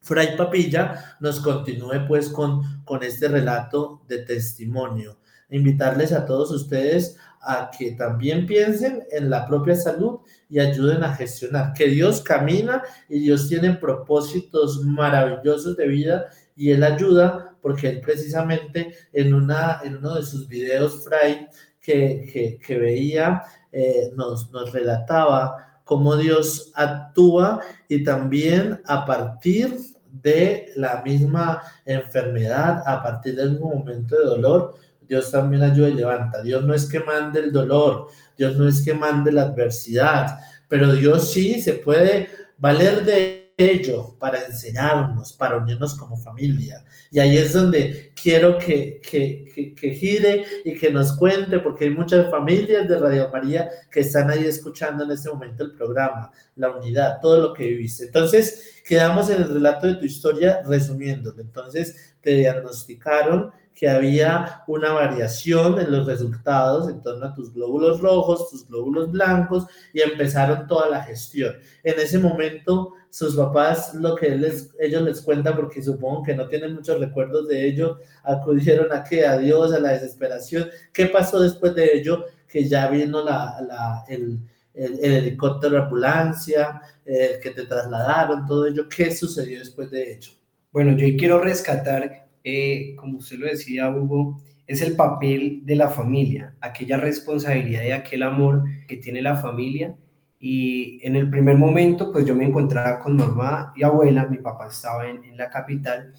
Fray 0.01 0.35
Papilla 0.35 1.15
nos 1.19 1.39
continúe 1.39 2.07
pues 2.07 2.29
con, 2.29 2.83
con 2.83 3.03
este 3.03 3.27
relato 3.27 4.01
de 4.07 4.19
testimonio. 4.19 5.19
Invitarles 5.49 6.11
a 6.11 6.25
todos 6.25 6.51
ustedes 6.51 7.17
a 7.41 7.71
que 7.77 7.91
también 7.93 8.45
piensen 8.45 9.03
en 9.11 9.29
la 9.29 9.47
propia 9.47 9.75
salud 9.75 10.19
y 10.49 10.59
ayuden 10.59 11.03
a 11.03 11.15
gestionar, 11.15 11.73
que 11.73 11.87
Dios 11.87 12.21
camina 12.21 12.83
y 13.09 13.19
Dios 13.19 13.47
tiene 13.47 13.73
propósitos 13.73 14.83
maravillosos 14.83 15.75
de 15.75 15.87
vida 15.87 16.29
y 16.55 16.71
Él 16.71 16.83
ayuda 16.83 17.55
porque 17.61 17.89
Él 17.89 18.01
precisamente 18.01 18.93
en, 19.13 19.33
una, 19.33 19.81
en 19.83 19.97
uno 19.97 20.15
de 20.15 20.23
sus 20.23 20.47
videos, 20.47 21.03
Fray, 21.03 21.47
que, 21.79 22.59
que, 22.63 22.77
veía, 22.77 23.41
eh, 23.71 24.11
nos, 24.15 24.51
nos 24.51 24.71
relataba 24.71 25.70
cómo 25.91 26.15
Dios 26.15 26.71
actúa 26.73 27.59
y 27.89 28.05
también 28.05 28.79
a 28.85 29.05
partir 29.05 29.77
de 30.09 30.71
la 30.77 31.01
misma 31.03 31.61
enfermedad, 31.85 32.81
a 32.85 33.03
partir 33.03 33.35
del 33.35 33.51
mismo 33.51 33.75
momento 33.75 34.17
de 34.17 34.23
dolor, 34.23 34.75
Dios 35.05 35.29
también 35.29 35.63
ayuda 35.63 35.89
y 35.89 35.95
levanta. 35.95 36.41
Dios 36.43 36.63
no 36.63 36.73
es 36.73 36.85
que 36.85 37.01
mande 37.01 37.41
el 37.41 37.51
dolor, 37.51 38.07
Dios 38.37 38.55
no 38.55 38.69
es 38.69 38.85
que 38.85 38.93
mande 38.93 39.33
la 39.33 39.41
adversidad, 39.41 40.39
pero 40.69 40.93
Dios 40.93 41.29
sí 41.29 41.61
se 41.61 41.73
puede 41.73 42.29
valer 42.57 43.03
de 43.03 43.53
ello 43.57 44.15
para 44.17 44.45
enseñarnos, 44.45 45.33
para 45.33 45.57
unirnos 45.57 45.95
como 45.95 46.15
familia. 46.15 46.85
Y 47.11 47.19
ahí 47.19 47.35
es 47.35 47.51
donde 47.51 48.10
quiero 48.21 48.57
que, 48.57 49.01
que, 49.01 49.73
que, 49.75 49.89
gire 49.91 50.45
y 50.63 50.77
que 50.77 50.91
nos 50.91 51.13
cuente, 51.13 51.59
porque 51.59 51.85
hay 51.85 51.91
muchas 51.91 52.29
familias 52.29 52.87
de 52.87 52.99
Radio 52.99 53.29
María 53.31 53.69
que 53.89 54.01
están 54.01 54.29
ahí 54.29 54.45
escuchando 54.45 55.03
en 55.03 55.11
este 55.11 55.29
momento 55.29 55.63
el 55.63 55.73
programa, 55.73 56.31
la 56.55 56.71
unidad, 56.71 57.19
todo 57.21 57.41
lo 57.41 57.53
que 57.53 57.65
viviste. 57.67 58.05
Entonces, 58.05 58.81
quedamos 58.85 59.29
en 59.29 59.41
el 59.41 59.49
relato 59.49 59.87
de 59.87 59.95
tu 59.95 60.05
historia 60.05 60.61
resumiéndolo. 60.65 61.41
Entonces, 61.41 62.15
te 62.21 62.35
diagnosticaron 62.35 63.51
que 63.73 63.89
había 63.89 64.63
una 64.67 64.91
variación 64.91 65.79
en 65.79 65.91
los 65.91 66.05
resultados 66.05 66.89
en 66.89 67.01
torno 67.01 67.25
a 67.25 67.33
tus 67.33 67.53
glóbulos 67.53 67.99
rojos, 67.99 68.49
tus 68.49 68.67
glóbulos 68.67 69.11
blancos, 69.11 69.65
y 69.93 70.01
empezaron 70.01 70.67
toda 70.67 70.89
la 70.89 71.03
gestión. 71.03 71.55
En 71.83 71.99
ese 71.99 72.19
momento, 72.19 72.93
sus 73.09 73.35
papás, 73.35 73.93
lo 73.95 74.15
que 74.15 74.39
ellos 74.79 75.01
les 75.01 75.21
cuentan, 75.21 75.55
porque 75.55 75.81
supongo 75.81 76.23
que 76.23 76.35
no 76.35 76.47
tienen 76.47 76.75
muchos 76.75 76.99
recuerdos 76.99 77.47
de 77.47 77.65
ello, 77.65 77.99
acudieron 78.23 78.91
a 78.93 79.03
que 79.03 79.25
a 79.25 79.37
Dios, 79.37 79.73
a 79.73 79.79
la 79.79 79.93
desesperación. 79.93 80.69
¿Qué 80.93 81.07
pasó 81.07 81.39
después 81.39 81.73
de 81.75 81.93
ello? 81.93 82.25
Que 82.47 82.67
ya 82.67 82.87
vino 82.87 83.23
la, 83.23 84.05
el, 84.07 84.39
helicóptero 84.73 85.75
de 85.75 85.81
ambulancia, 85.81 86.81
eh, 87.05 87.39
que 87.41 87.49
te 87.49 87.65
trasladaron, 87.65 88.45
todo 88.45 88.65
ello. 88.67 88.87
¿Qué 88.87 89.13
sucedió 89.13 89.59
después 89.59 89.91
de 89.91 90.13
ello? 90.13 90.31
Bueno, 90.71 90.91
yo 90.95 91.05
quiero 91.17 91.39
rescatar 91.39 92.29
eh, 92.43 92.95
como 92.97 93.19
usted 93.19 93.37
lo 93.37 93.47
decía, 93.47 93.89
Hugo, 93.89 94.41
es 94.71 94.81
el 94.81 94.95
papel 94.95 95.61
de 95.63 95.75
la 95.75 95.89
familia, 95.89 96.55
aquella 96.61 96.97
responsabilidad 96.97 97.83
y 97.83 97.91
aquel 97.91 98.23
amor 98.23 98.63
que 98.87 98.97
tiene 98.97 99.21
la 99.21 99.35
familia. 99.35 99.95
Y 100.39 100.99
en 101.05 101.15
el 101.15 101.29
primer 101.29 101.57
momento, 101.57 102.11
pues 102.11 102.25
yo 102.25 102.35
me 102.35 102.45
encontraba 102.45 102.99
con 102.99 103.17
mamá 103.17 103.73
y 103.75 103.83
abuela, 103.83 104.25
mi 104.25 104.37
papá 104.37 104.67
estaba 104.67 105.07
en, 105.09 105.37
la 105.37 105.49
capital. 105.49 106.13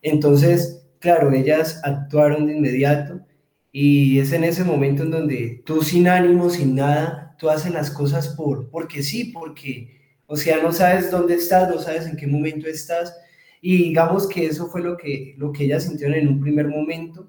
Entonces, 0.00 0.86
claro, 1.00 1.32
ellas 1.32 1.80
actuaron 1.84 2.46
de 2.46 2.56
inmediato 2.56 3.20
y 3.72 4.20
es 4.20 4.32
en 4.32 4.44
ese 4.44 4.64
momento 4.64 5.02
en 5.02 5.10
donde 5.10 5.62
tú 5.66 5.82
sin 5.82 6.08
ánimo, 6.08 6.50
sin 6.50 6.76
nada, 6.76 7.34
tú 7.38 7.50
haces 7.50 7.72
las 7.72 7.90
cosas 7.90 8.28
por, 8.28 8.70
porque 8.70 9.02
sí, 9.02 9.24
porque, 9.24 10.00
o 10.26 10.36
sea, 10.36 10.62
no 10.62 10.72
sabes 10.72 11.10
dónde 11.10 11.34
estás, 11.34 11.68
no 11.68 11.80
sabes 11.80 12.06
en 12.06 12.16
qué 12.16 12.26
momento 12.26 12.68
estás, 12.68 13.14
y 13.60 13.76
digamos 13.76 14.28
que 14.28 14.46
eso 14.46 14.68
fue 14.68 14.82
lo 14.82 14.96
que, 14.96 15.34
lo 15.38 15.52
que 15.52 15.64
ellas 15.64 15.84
sintieron 15.84 16.16
en 16.16 16.28
un 16.28 16.40
primer 16.40 16.68
momento. 16.68 17.28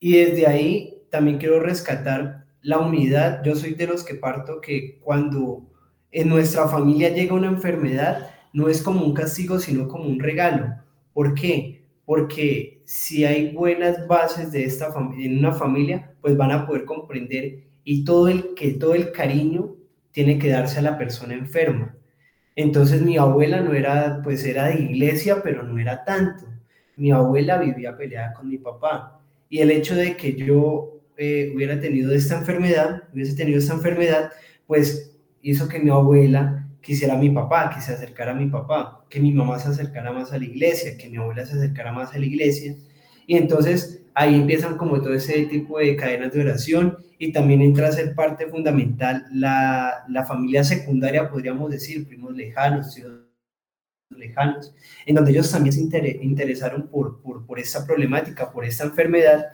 Y 0.00 0.12
desde 0.12 0.46
ahí 0.46 1.02
también 1.10 1.38
quiero 1.38 1.60
rescatar 1.60 2.46
la 2.62 2.78
unidad. 2.78 3.42
Yo 3.44 3.54
soy 3.54 3.74
de 3.74 3.86
los 3.86 4.04
que 4.04 4.14
parto 4.14 4.60
que 4.60 4.98
cuando 5.00 5.68
en 6.10 6.28
nuestra 6.28 6.68
familia 6.68 7.10
llega 7.10 7.34
una 7.34 7.48
enfermedad, 7.48 8.30
no 8.52 8.68
es 8.68 8.82
como 8.82 9.04
un 9.04 9.14
castigo, 9.14 9.58
sino 9.58 9.88
como 9.88 10.04
un 10.04 10.20
regalo. 10.20 10.74
¿Por 11.12 11.34
qué? 11.34 11.84
Porque 12.04 12.82
si 12.86 13.24
hay 13.24 13.52
buenas 13.52 14.06
bases 14.06 14.52
de 14.52 14.64
esta 14.64 14.92
en 15.18 15.38
una 15.38 15.52
familia, 15.52 16.14
pues 16.20 16.36
van 16.36 16.52
a 16.52 16.66
poder 16.66 16.84
comprender 16.84 17.64
y 17.84 18.04
todo 18.04 18.28
el 18.28 18.54
que 18.54 18.72
todo 18.72 18.94
el 18.94 19.12
cariño 19.12 19.74
tiene 20.12 20.38
que 20.38 20.48
darse 20.48 20.78
a 20.78 20.82
la 20.82 20.98
persona 20.98 21.34
enferma. 21.34 21.97
Entonces 22.58 23.02
mi 23.02 23.16
abuela 23.16 23.60
no 23.60 23.72
era, 23.72 24.20
pues 24.24 24.44
era 24.44 24.66
de 24.66 24.80
iglesia, 24.80 25.42
pero 25.44 25.62
no 25.62 25.78
era 25.78 26.02
tanto. 26.02 26.44
Mi 26.96 27.12
abuela 27.12 27.56
vivía 27.56 27.96
peleada 27.96 28.32
con 28.32 28.48
mi 28.48 28.58
papá. 28.58 29.22
Y 29.48 29.60
el 29.60 29.70
hecho 29.70 29.94
de 29.94 30.16
que 30.16 30.34
yo 30.34 31.00
eh, 31.16 31.52
hubiera 31.54 31.78
tenido 31.78 32.12
esta 32.12 32.36
enfermedad, 32.36 33.04
hubiese 33.14 33.36
tenido 33.36 33.60
esta 33.60 33.74
enfermedad, 33.74 34.32
pues 34.66 35.16
hizo 35.40 35.68
que 35.68 35.78
mi 35.78 35.90
abuela 35.90 36.68
quisiera 36.80 37.14
a 37.14 37.18
mi 37.18 37.30
papá, 37.30 37.70
que 37.72 37.80
se 37.80 37.92
acercara 37.92 38.32
a 38.32 38.34
mi 38.34 38.46
papá, 38.46 39.04
que 39.08 39.20
mi 39.20 39.30
mamá 39.30 39.60
se 39.60 39.68
acercara 39.68 40.10
más 40.10 40.32
a 40.32 40.38
la 40.38 40.44
iglesia, 40.46 40.98
que 40.98 41.08
mi 41.08 41.16
abuela 41.16 41.46
se 41.46 41.56
acercara 41.56 41.92
más 41.92 42.12
a 42.12 42.18
la 42.18 42.26
iglesia. 42.26 42.74
Y 43.28 43.36
entonces 43.36 44.02
ahí 44.18 44.34
empiezan 44.34 44.76
como 44.76 45.00
todo 45.00 45.14
ese 45.14 45.46
tipo 45.46 45.78
de 45.78 45.94
cadenas 45.94 46.32
de 46.32 46.40
oración 46.40 46.98
y 47.20 47.30
también 47.32 47.62
entra 47.62 47.86
a 47.86 47.92
ser 47.92 48.16
parte 48.16 48.48
fundamental 48.48 49.24
la, 49.32 50.04
la 50.08 50.26
familia 50.26 50.64
secundaria, 50.64 51.30
podríamos 51.30 51.70
decir, 51.70 52.04
primos 52.08 52.34
lejanos, 52.34 52.92
tíos 52.92 53.12
lejanos, 54.10 54.74
en 55.06 55.14
donde 55.14 55.30
ellos 55.30 55.48
también 55.52 55.72
se 55.72 56.18
interesaron 56.20 56.88
por, 56.88 57.22
por, 57.22 57.46
por 57.46 57.60
esta 57.60 57.86
problemática, 57.86 58.50
por 58.50 58.64
esta 58.64 58.84
enfermedad. 58.84 59.52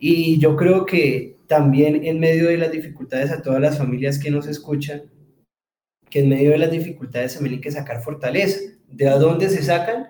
Y 0.00 0.40
yo 0.40 0.56
creo 0.56 0.84
que 0.84 1.36
también 1.46 2.04
en 2.04 2.18
medio 2.18 2.48
de 2.48 2.56
las 2.56 2.72
dificultades 2.72 3.30
a 3.30 3.40
todas 3.40 3.60
las 3.60 3.78
familias 3.78 4.18
que 4.18 4.32
nos 4.32 4.48
escuchan, 4.48 5.04
que 6.10 6.20
en 6.20 6.28
medio 6.28 6.50
de 6.50 6.58
las 6.58 6.72
dificultades 6.72 7.32
se 7.32 7.38
tienen 7.38 7.60
que 7.60 7.70
sacar 7.70 8.02
fortaleza. 8.02 8.58
¿De 8.88 9.08
dónde 9.10 9.48
se 9.48 9.62
sacan? 9.62 10.08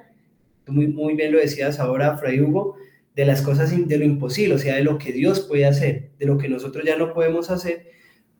Muy, 0.67 0.87
muy 0.89 1.15
bien 1.15 1.33
lo 1.33 1.39
decías 1.39 1.79
ahora, 1.79 2.17
Fray 2.17 2.41
Hugo, 2.41 2.77
de 3.17 3.25
las 3.25 3.41
cosas, 3.41 3.71
de 3.71 3.99
lo 3.99 4.05
imposible, 4.05 4.55
o 4.55 4.59
sea, 4.59 4.77
de 4.77 4.85
lo 4.85 4.99
que 4.99 5.11
Dios 5.11 5.41
puede 5.41 5.65
hacer, 5.65 6.11
de 6.19 6.27
lo 6.27 6.37
que 6.37 6.51
nosotros 6.51 6.85
ya 6.85 6.99
no 6.99 7.15
podemos 7.15 7.51
hacer, 7.51 7.87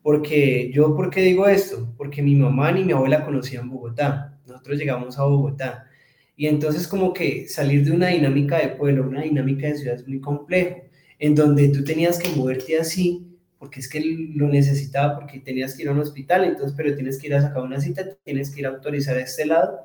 porque 0.03 0.71
yo, 0.71 0.95
¿por 0.95 1.09
qué 1.09 1.21
digo 1.23 1.47
esto? 1.47 1.91
Porque 1.97 2.21
mi 2.21 2.35
mamá 2.35 2.71
ni 2.71 2.83
mi 2.83 2.93
abuela 2.93 3.25
conocían 3.25 3.69
Bogotá, 3.71 4.39
nosotros 4.45 4.77
llegamos 4.77 5.17
a 5.17 5.23
Bogotá, 5.23 5.87
y 6.35 6.45
entonces 6.45 6.87
como 6.87 7.11
que 7.11 7.47
salir 7.49 7.83
de 7.83 7.91
una 7.91 8.09
dinámica 8.09 8.59
de 8.59 8.69
pueblo, 8.69 9.07
una 9.07 9.23
dinámica 9.23 9.65
de 9.65 9.77
ciudad 9.77 9.95
es 9.95 10.07
muy 10.07 10.21
complejo, 10.21 10.83
en 11.17 11.33
donde 11.33 11.69
tú 11.69 11.83
tenías 11.83 12.19
que 12.19 12.29
moverte 12.29 12.77
así, 12.77 13.35
porque 13.57 13.79
es 13.79 13.89
que 13.89 13.99
lo 14.35 14.47
necesitaba, 14.47 15.15
porque 15.19 15.39
tenías 15.39 15.73
que 15.73 15.81
ir 15.81 15.89
a 15.89 15.93
un 15.93 15.99
hospital, 15.99 16.43
entonces, 16.43 16.75
pero 16.77 16.93
tienes 16.93 17.17
que 17.17 17.25
ir 17.25 17.33
a 17.33 17.41
sacar 17.41 17.63
una 17.63 17.81
cita, 17.81 18.15
tienes 18.23 18.51
que 18.51 18.59
ir 18.59 18.67
a 18.67 18.69
autorizar 18.69 19.17
a 19.17 19.21
este 19.21 19.47
lado, 19.47 19.79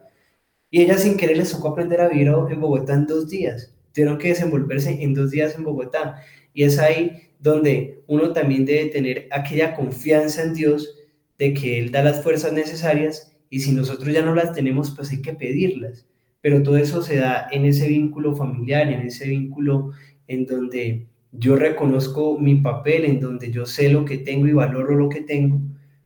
y 0.68 0.82
ella 0.82 0.98
sin 0.98 1.16
querer 1.16 1.38
les 1.38 1.50
tocó 1.50 1.68
aprender 1.68 2.02
a 2.02 2.10
vivir 2.10 2.28
en 2.28 2.60
Bogotá 2.60 2.92
en 2.92 3.06
dos 3.06 3.30
días, 3.30 3.74
tuvieron 3.92 4.18
que 4.18 4.28
desenvolverse 4.28 5.02
en 5.02 5.14
dos 5.14 5.30
días 5.30 5.54
en 5.56 5.64
Bogotá. 5.64 6.22
Y 6.54 6.64
es 6.64 6.78
ahí 6.78 7.28
donde 7.38 8.02
uno 8.06 8.32
también 8.32 8.64
debe 8.64 8.90
tener 8.90 9.28
aquella 9.30 9.74
confianza 9.74 10.42
en 10.42 10.54
Dios 10.54 10.96
de 11.38 11.54
que 11.54 11.78
Él 11.78 11.90
da 11.90 12.02
las 12.02 12.22
fuerzas 12.22 12.52
necesarias 12.52 13.32
y 13.50 13.60
si 13.60 13.72
nosotros 13.72 14.14
ya 14.14 14.22
no 14.22 14.34
las 14.34 14.52
tenemos, 14.52 14.92
pues 14.92 15.10
hay 15.10 15.20
que 15.20 15.34
pedirlas. 15.34 16.06
Pero 16.40 16.62
todo 16.62 16.76
eso 16.76 17.02
se 17.02 17.16
da 17.16 17.48
en 17.50 17.64
ese 17.66 17.88
vínculo 17.88 18.34
familiar, 18.34 18.88
en 18.88 19.02
ese 19.02 19.28
vínculo 19.28 19.92
en 20.26 20.46
donde 20.46 21.06
yo 21.32 21.56
reconozco 21.56 22.38
mi 22.38 22.56
papel, 22.56 23.04
en 23.04 23.20
donde 23.20 23.50
yo 23.50 23.66
sé 23.66 23.88
lo 23.88 24.04
que 24.04 24.18
tengo 24.18 24.46
y 24.46 24.52
valoro 24.52 24.96
lo 24.96 25.08
que 25.08 25.22
tengo, 25.22 25.60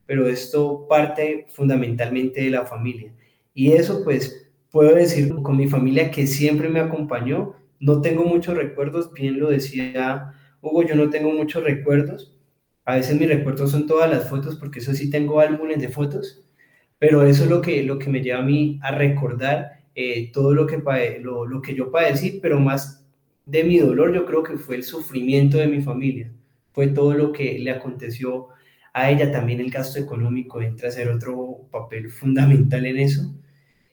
pero 0.07 0.28
esto 0.28 0.87
parte 0.88 1.47
fundamentalmente 1.50 2.43
de 2.43 2.50
la 2.50 2.64
familia. 2.64 3.12
Y 3.55 3.73
eso 3.73 4.02
pues 4.05 4.50
puedo 4.71 4.95
decir 4.95 5.35
con 5.43 5.57
mi 5.57 5.69
familia 5.69 6.11
que 6.11 6.26
siempre 6.26 6.69
me 6.69 6.81
acompañó 6.81 7.55
no 7.80 8.00
tengo 8.00 8.25
muchos 8.25 8.56
recuerdos, 8.56 9.12
bien 9.12 9.38
lo 9.38 9.50
decía 9.50 10.33
Hugo, 10.61 10.83
yo 10.85 10.95
no 10.95 11.11
tengo 11.11 11.30
muchos 11.33 11.62
recuerdos. 11.64 12.35
A 12.85 12.97
veces 12.97 13.18
mis 13.18 13.28
recuerdos 13.28 13.73
son 13.73 13.87
todas 13.87 14.11
las 14.11 14.28
fotos, 14.28 14.56
porque 14.56 14.78
eso 14.80 14.95
sí 14.95 15.11
tengo 15.11 15.40
álbumes 15.40 15.80
de 15.80 15.88
fotos, 15.88 16.45
pero 16.99 17.25
eso 17.25 17.45
es 17.45 17.50
lo 17.50 17.61
que, 17.61 17.83
lo 17.83 17.99
que 17.99 18.11
me 18.11 18.23
lleva 18.23 18.40
a 18.40 18.42
mí 18.42 18.78
a 18.83 18.92
recordar 18.92 19.85
eh, 19.95 20.30
todo 20.33 20.54
lo 20.54 20.66
que, 20.66 20.83
lo, 21.21 21.47
lo 21.47 21.62
que 21.62 21.75
yo 21.75 21.90
padecí, 21.90 22.38
pero 22.42 22.61
más 22.61 23.04
de 23.47 23.64
mi 23.64 23.78
dolor 23.78 24.14
yo 24.14 24.26
creo 24.26 24.42
que 24.42 24.59
fue 24.59 24.76
el 24.76 24.85
sufrimiento 24.85 25.59
de 25.59 25.68
mi 25.68 25.83
familia, 25.83 26.33
fue 26.73 26.88
todo 26.88 27.14
lo 27.14 27.33
que 27.33 27.59
le 27.59 27.71
aconteció 27.71 28.49
a 28.92 29.11
ella, 29.11 29.30
también 29.30 29.61
el 29.61 29.71
gasto 29.71 29.99
económico 29.99 30.62
entra 30.62 30.88
a 30.88 30.92
ser 30.92 31.09
otro 31.11 31.68
papel 31.71 32.11
fundamental 32.11 32.87
en 32.87 32.99
eso. 32.99 33.35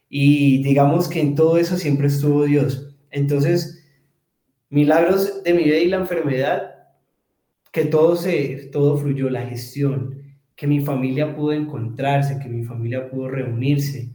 Y 0.09 0.63
digamos 0.63 1.09
que 1.09 1.19
en 1.19 1.35
todo 1.35 1.57
eso 1.57 1.77
siempre 1.77 2.07
estuvo 2.07 2.45
Dios. 2.45 2.92
Entonces, 3.13 3.85
milagros 4.69 5.43
de 5.43 5.53
mi 5.53 5.63
vida 5.63 5.77
y 5.77 5.87
la 5.87 5.97
enfermedad, 5.97 6.73
que 7.71 7.85
todo, 7.85 8.15
se, 8.15 8.69
todo 8.71 8.97
fluyó, 8.97 9.29
la 9.29 9.45
gestión, 9.45 10.23
que 10.55 10.67
mi 10.67 10.81
familia 10.81 11.35
pudo 11.35 11.53
encontrarse, 11.53 12.39
que 12.39 12.49
mi 12.49 12.63
familia 12.65 13.09
pudo 13.09 13.29
reunirse. 13.29 14.09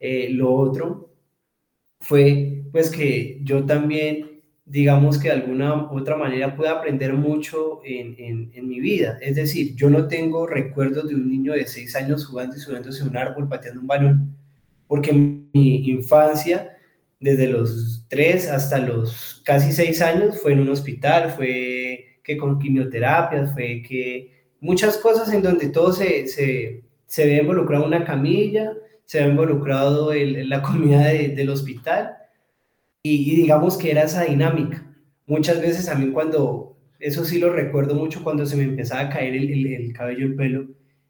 Eh, 0.00 0.28
lo 0.30 0.52
otro 0.52 1.14
fue 2.00 2.64
pues 2.72 2.90
que 2.90 3.38
yo 3.44 3.64
también, 3.64 4.42
digamos 4.64 5.18
que 5.18 5.28
de 5.28 5.34
alguna 5.34 5.90
otra 5.92 6.16
manera 6.16 6.56
pude 6.56 6.68
aprender 6.68 7.12
mucho 7.14 7.80
en, 7.84 8.16
en, 8.18 8.50
en, 8.52 8.68
mi 8.68 8.80
vida. 8.80 9.16
Es 9.22 9.36
decir, 9.36 9.76
yo 9.76 9.88
no 9.90 10.08
tengo 10.08 10.46
recuerdos 10.46 11.08
de 11.08 11.14
un 11.14 11.30
niño 11.30 11.52
de 11.52 11.66
seis 11.66 11.94
años 11.94 12.26
jugando 12.26 12.56
y 12.56 12.58
subiéndose 12.58 13.04
a 13.04 13.06
un 13.06 13.16
árbol, 13.16 13.48
pateando 13.48 13.80
un 13.80 13.86
balón, 13.86 14.36
porque 14.88 15.12
mi 15.12 15.88
infancia 15.88 16.73
desde 17.20 17.48
los 17.48 18.06
tres 18.08 18.48
hasta 18.48 18.78
los 18.78 19.42
casi 19.44 19.72
seis 19.72 20.02
años 20.02 20.40
fue 20.40 20.52
en 20.52 20.60
un 20.60 20.68
hospital, 20.68 21.30
fue 21.30 22.18
que 22.22 22.36
con 22.36 22.58
quimioterapias, 22.58 23.52
fue 23.52 23.82
que 23.86 24.48
muchas 24.60 24.96
cosas 24.98 25.32
en 25.32 25.42
donde 25.42 25.68
todo 25.68 25.92
se, 25.92 26.26
se 26.26 27.26
ve 27.26 27.36
involucrado 27.36 27.86
una 27.86 28.04
camilla, 28.04 28.72
se 29.04 29.22
ve 29.22 29.30
involucrado 29.30 30.12
en 30.12 30.48
la 30.48 30.62
comida 30.62 31.04
del 31.08 31.50
hospital 31.50 32.16
y, 33.02 33.36
digamos 33.36 33.76
que 33.76 33.90
era 33.90 34.04
esa 34.04 34.24
dinámica. 34.24 34.82
Muchas 35.26 35.60
veces 35.60 35.88
a 35.88 35.94
mí 35.94 36.10
cuando, 36.10 36.78
eso 36.98 37.24
sí 37.24 37.38
lo 37.38 37.52
recuerdo 37.52 37.94
mucho 37.94 38.22
cuando 38.24 38.46
se 38.46 38.56
me 38.56 38.64
empezaba 38.64 39.02
a 39.02 39.10
caer 39.10 39.34
el, 39.34 39.66
el, 39.66 39.92
cabello, 39.92 40.26
el 40.26 40.34
pelo, 40.34 40.66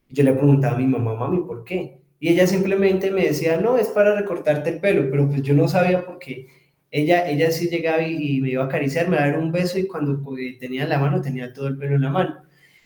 yo 0.09 0.25
le 0.25 0.33
preguntaba 0.33 0.77
a 0.77 0.79
mi 0.79 0.87
mamá, 0.87 1.15
mami, 1.15 1.43
¿por 1.43 1.65
qué? 1.65 2.01
Y 2.25 2.31
ella 2.31 2.47
simplemente 2.47 3.11
me 3.11 3.27
decía, 3.27 3.59
no, 3.59 3.77
es 3.77 3.89
para 3.89 4.15
recortarte 4.19 4.71
el 4.71 4.81
pelo, 4.81 5.11
pero 5.11 5.29
pues 5.29 5.43
yo 5.43 5.53
no 5.53 5.69
sabía 5.69 6.07
por 6.07 6.19
qué. 6.19 6.49
Ella, 6.91 7.29
ella 7.29 7.51
sí 7.51 7.69
llegaba 7.69 8.03
y, 8.03 8.41
me 8.41 8.49
iba 8.49 8.63
a 8.63 8.67
acariciar, 8.67 9.09
me 9.11 9.17
iba 9.17 9.27
a 9.27 9.29
dar 9.29 9.39
un 9.39 9.53
beso 9.53 9.79
y 9.79 9.87
cuando 9.87 10.25
tenía 10.59 10.87
la 10.87 10.99
mano, 10.99 11.21
tenía 11.21 11.53
todo 11.53 11.67
el 11.67 11.77
pelo 11.77 11.97
en 11.97 12.01
la 12.01 12.09
mano. 12.09 12.43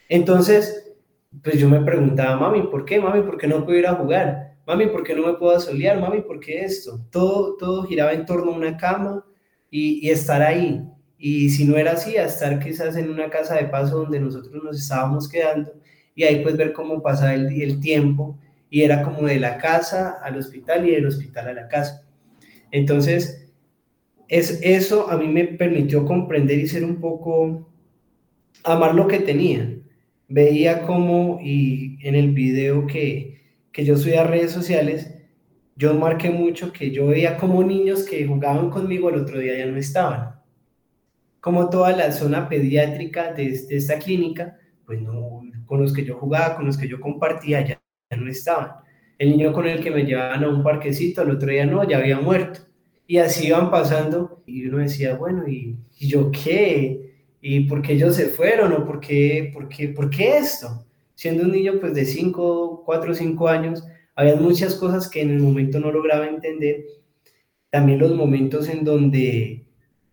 Entonces, 0.09 0.93
pues 1.41 1.57
yo 1.61 1.69
me 1.69 1.81
preguntaba, 1.83 2.37
mami, 2.37 2.63
¿por 2.67 2.85
qué? 2.85 2.99
Mami, 2.99 3.23
¿por 3.23 3.39
qué 3.39 3.47
no 3.47 3.65
puedo 3.65 3.79
ir 3.79 3.87
a 3.87 3.95
jugar? 3.95 4.57
Mami, 4.67 4.89
¿por 4.89 5.05
qué 5.05 5.15
no 5.15 5.25
me 5.25 5.35
puedo 5.35 5.57
asolear? 5.57 6.01
Mami, 6.01 6.23
¿por 6.23 6.41
qué 6.41 6.65
esto? 6.65 6.99
Todo, 7.09 7.57
todo 7.59 7.85
giraba 7.85 8.15
en 8.15 8.27
torno 8.27 8.51
a 8.51 8.57
una 8.57 8.77
cama 8.77 9.25
y, 9.71 10.11
estar 10.11 10.43
ahí. 10.43 10.83
Y 11.17 11.51
si 11.51 11.65
no 11.65 11.77
era 11.77 11.93
así, 11.93 12.17
a 12.17 12.25
estar 12.25 12.59
quizás 12.59 12.97
en 12.97 13.09
una 13.09 13.31
casa 13.31 13.55
de 13.55 13.67
paso 13.67 13.99
donde 13.99 14.19
nosotros 14.19 14.65
nos 14.65 14.81
estábamos 14.83 15.29
quedando 15.29 15.75
y 16.17 16.25
ahí 16.25 16.43
pues 16.43 16.57
ver 16.57 16.73
cómo 16.73 17.01
pasaba 17.01 17.35
el 17.35 17.79
tiempo 17.79 18.37
y 18.71 18.83
era 18.83 19.03
como 19.03 19.27
de 19.27 19.41
la 19.41 19.59
casa 19.59 20.19
al 20.23 20.37
hospital 20.37 20.87
y 20.87 20.93
del 20.93 21.07
hospital 21.07 21.49
a 21.49 21.53
la 21.55 21.69
casa. 21.69 22.07
Entonces, 22.71 23.51
es, 24.29 24.61
eso 24.63 25.11
a 25.11 25.17
mí 25.17 25.27
me 25.29 25.45
permitió 25.45 26.05
comprender 26.05 26.59
y 26.59 26.69
ser 26.69 26.85
un 26.85 27.01
poco, 27.01 27.71
amar 28.65 28.95
lo 28.95 29.09
que 29.09 29.21
tenía. 29.21 29.75
Veía 30.29 30.83
como, 30.83 31.41
y 31.43 31.99
en 32.03 32.15
el 32.15 32.33
video 32.33 32.87
que, 32.87 33.41
que 33.73 33.85
yo 33.85 33.97
subí 33.97 34.15
a 34.15 34.25
redes 34.25 34.53
sociales, 34.53 35.15
yo 35.77 35.95
marqué 35.95 36.31
mucho 36.31 36.73
que 36.73 36.91
yo 36.91 37.07
veía 37.07 37.39
como 37.39 37.63
niños 37.63 38.05
que 38.05 38.27
jugaban 38.27 38.69
conmigo 38.69 39.09
el 39.09 39.21
otro 39.21 39.39
día 39.39 39.57
ya 39.57 39.67
no 39.67 39.79
estaban. 39.79 40.35
Como 41.41 41.71
toda 41.71 41.93
la 41.93 42.13
zona 42.13 42.49
pediátrica 42.49 43.33
de, 43.33 43.51
de 43.51 43.77
esta 43.77 43.99
clínica, 43.99 44.59
pues 44.85 45.01
no, 45.01 45.43
con 45.65 45.81
los 45.81 45.93
que 45.93 46.05
yo 46.05 46.19
jugaba, 46.19 46.57
con 46.57 46.67
los 46.67 46.77
que 46.77 46.89
yo 46.89 47.01
compartía, 47.01 47.65
ya 47.65 47.81
no 48.17 48.31
estaban. 48.31 48.73
El 49.19 49.31
niño 49.31 49.53
con 49.53 49.67
el 49.67 49.83
que 49.83 49.91
me 49.91 50.05
llevaban 50.05 50.45
a 50.45 50.49
un 50.49 50.63
parquecito, 50.63 51.21
al 51.21 51.31
otro 51.31 51.51
día 51.51 51.67
no, 51.67 51.87
ya 51.89 51.99
había 51.99 52.21
muerto. 52.21 52.61
Y 53.07 53.19
así 53.19 53.49
iban 53.49 53.71
pasando 53.71 54.43
y 54.47 54.67
uno 54.67 54.79
decía, 54.79 55.17
bueno, 55.17 55.49
¿y, 55.49 55.77
yo 55.99 56.31
qué? 56.31 57.13
¿Y 57.41 57.61
por 57.61 57.83
qué 57.83 57.95
ellos 57.95 58.17
se 58.17 58.27
fueron? 58.27 58.73
¿O 58.73 58.87
por 58.87 59.01
qué, 59.01 59.51
por 59.53 59.69
qué, 59.69 59.89
por 59.89 60.11
qué 60.11 60.39
esto? 60.39 60.87
Siendo 61.15 61.45
un 61.45 61.53
niño 61.53 61.75
pues 61.81 61.95
de 61.95 62.05
5, 62.05 62.83
4 62.85 63.13
o 63.13 63.15
5 63.15 63.49
años, 63.49 63.85
había 64.15 64.37
muchas 64.37 64.75
cosas 64.75 65.09
que 65.09 65.23
en 65.23 65.31
el 65.31 65.41
momento 65.41 65.81
no 65.81 65.91
lograba 65.91 66.27
entender. 66.27 66.85
También 67.71 67.99
los 67.99 68.15
momentos 68.15 68.69
en 68.69 68.85
donde 68.85 69.67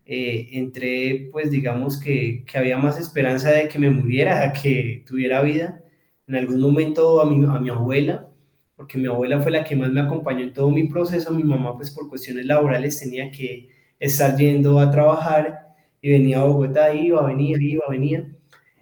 eh, 0.06 0.48
entré, 0.52 1.28
pues 1.32 1.50
digamos 1.50 2.00
que, 2.00 2.44
que 2.44 2.58
había 2.58 2.78
más 2.78 2.98
esperanza 2.98 3.50
de 3.50 3.68
que 3.68 3.78
me 3.78 3.90
muriera, 3.90 4.52
que 4.52 5.04
tuviera 5.06 5.42
vida 5.42 5.82
en 6.26 6.34
algún 6.34 6.60
momento 6.60 7.20
a 7.20 7.26
mi, 7.26 7.44
a 7.44 7.58
mi 7.60 7.70
abuela, 7.70 8.28
porque 8.76 8.98
mi 8.98 9.06
abuela 9.06 9.40
fue 9.40 9.52
la 9.52 9.64
que 9.64 9.76
más 9.76 9.90
me 9.90 10.00
acompañó 10.00 10.40
en 10.42 10.52
todo 10.52 10.70
mi 10.70 10.88
proceso, 10.88 11.32
mi 11.32 11.44
mamá 11.44 11.76
pues 11.76 11.90
por 11.90 12.08
cuestiones 12.08 12.46
laborales 12.46 12.98
tenía 13.00 13.30
que 13.30 13.70
estar 13.98 14.36
yendo 14.36 14.78
a 14.78 14.90
trabajar 14.90 15.74
y 16.02 16.10
venía 16.10 16.40
a 16.40 16.44
Bogotá, 16.44 16.94
iba, 16.94 17.24
venía, 17.26 17.56
iba, 17.58 17.84
venía. 17.88 18.26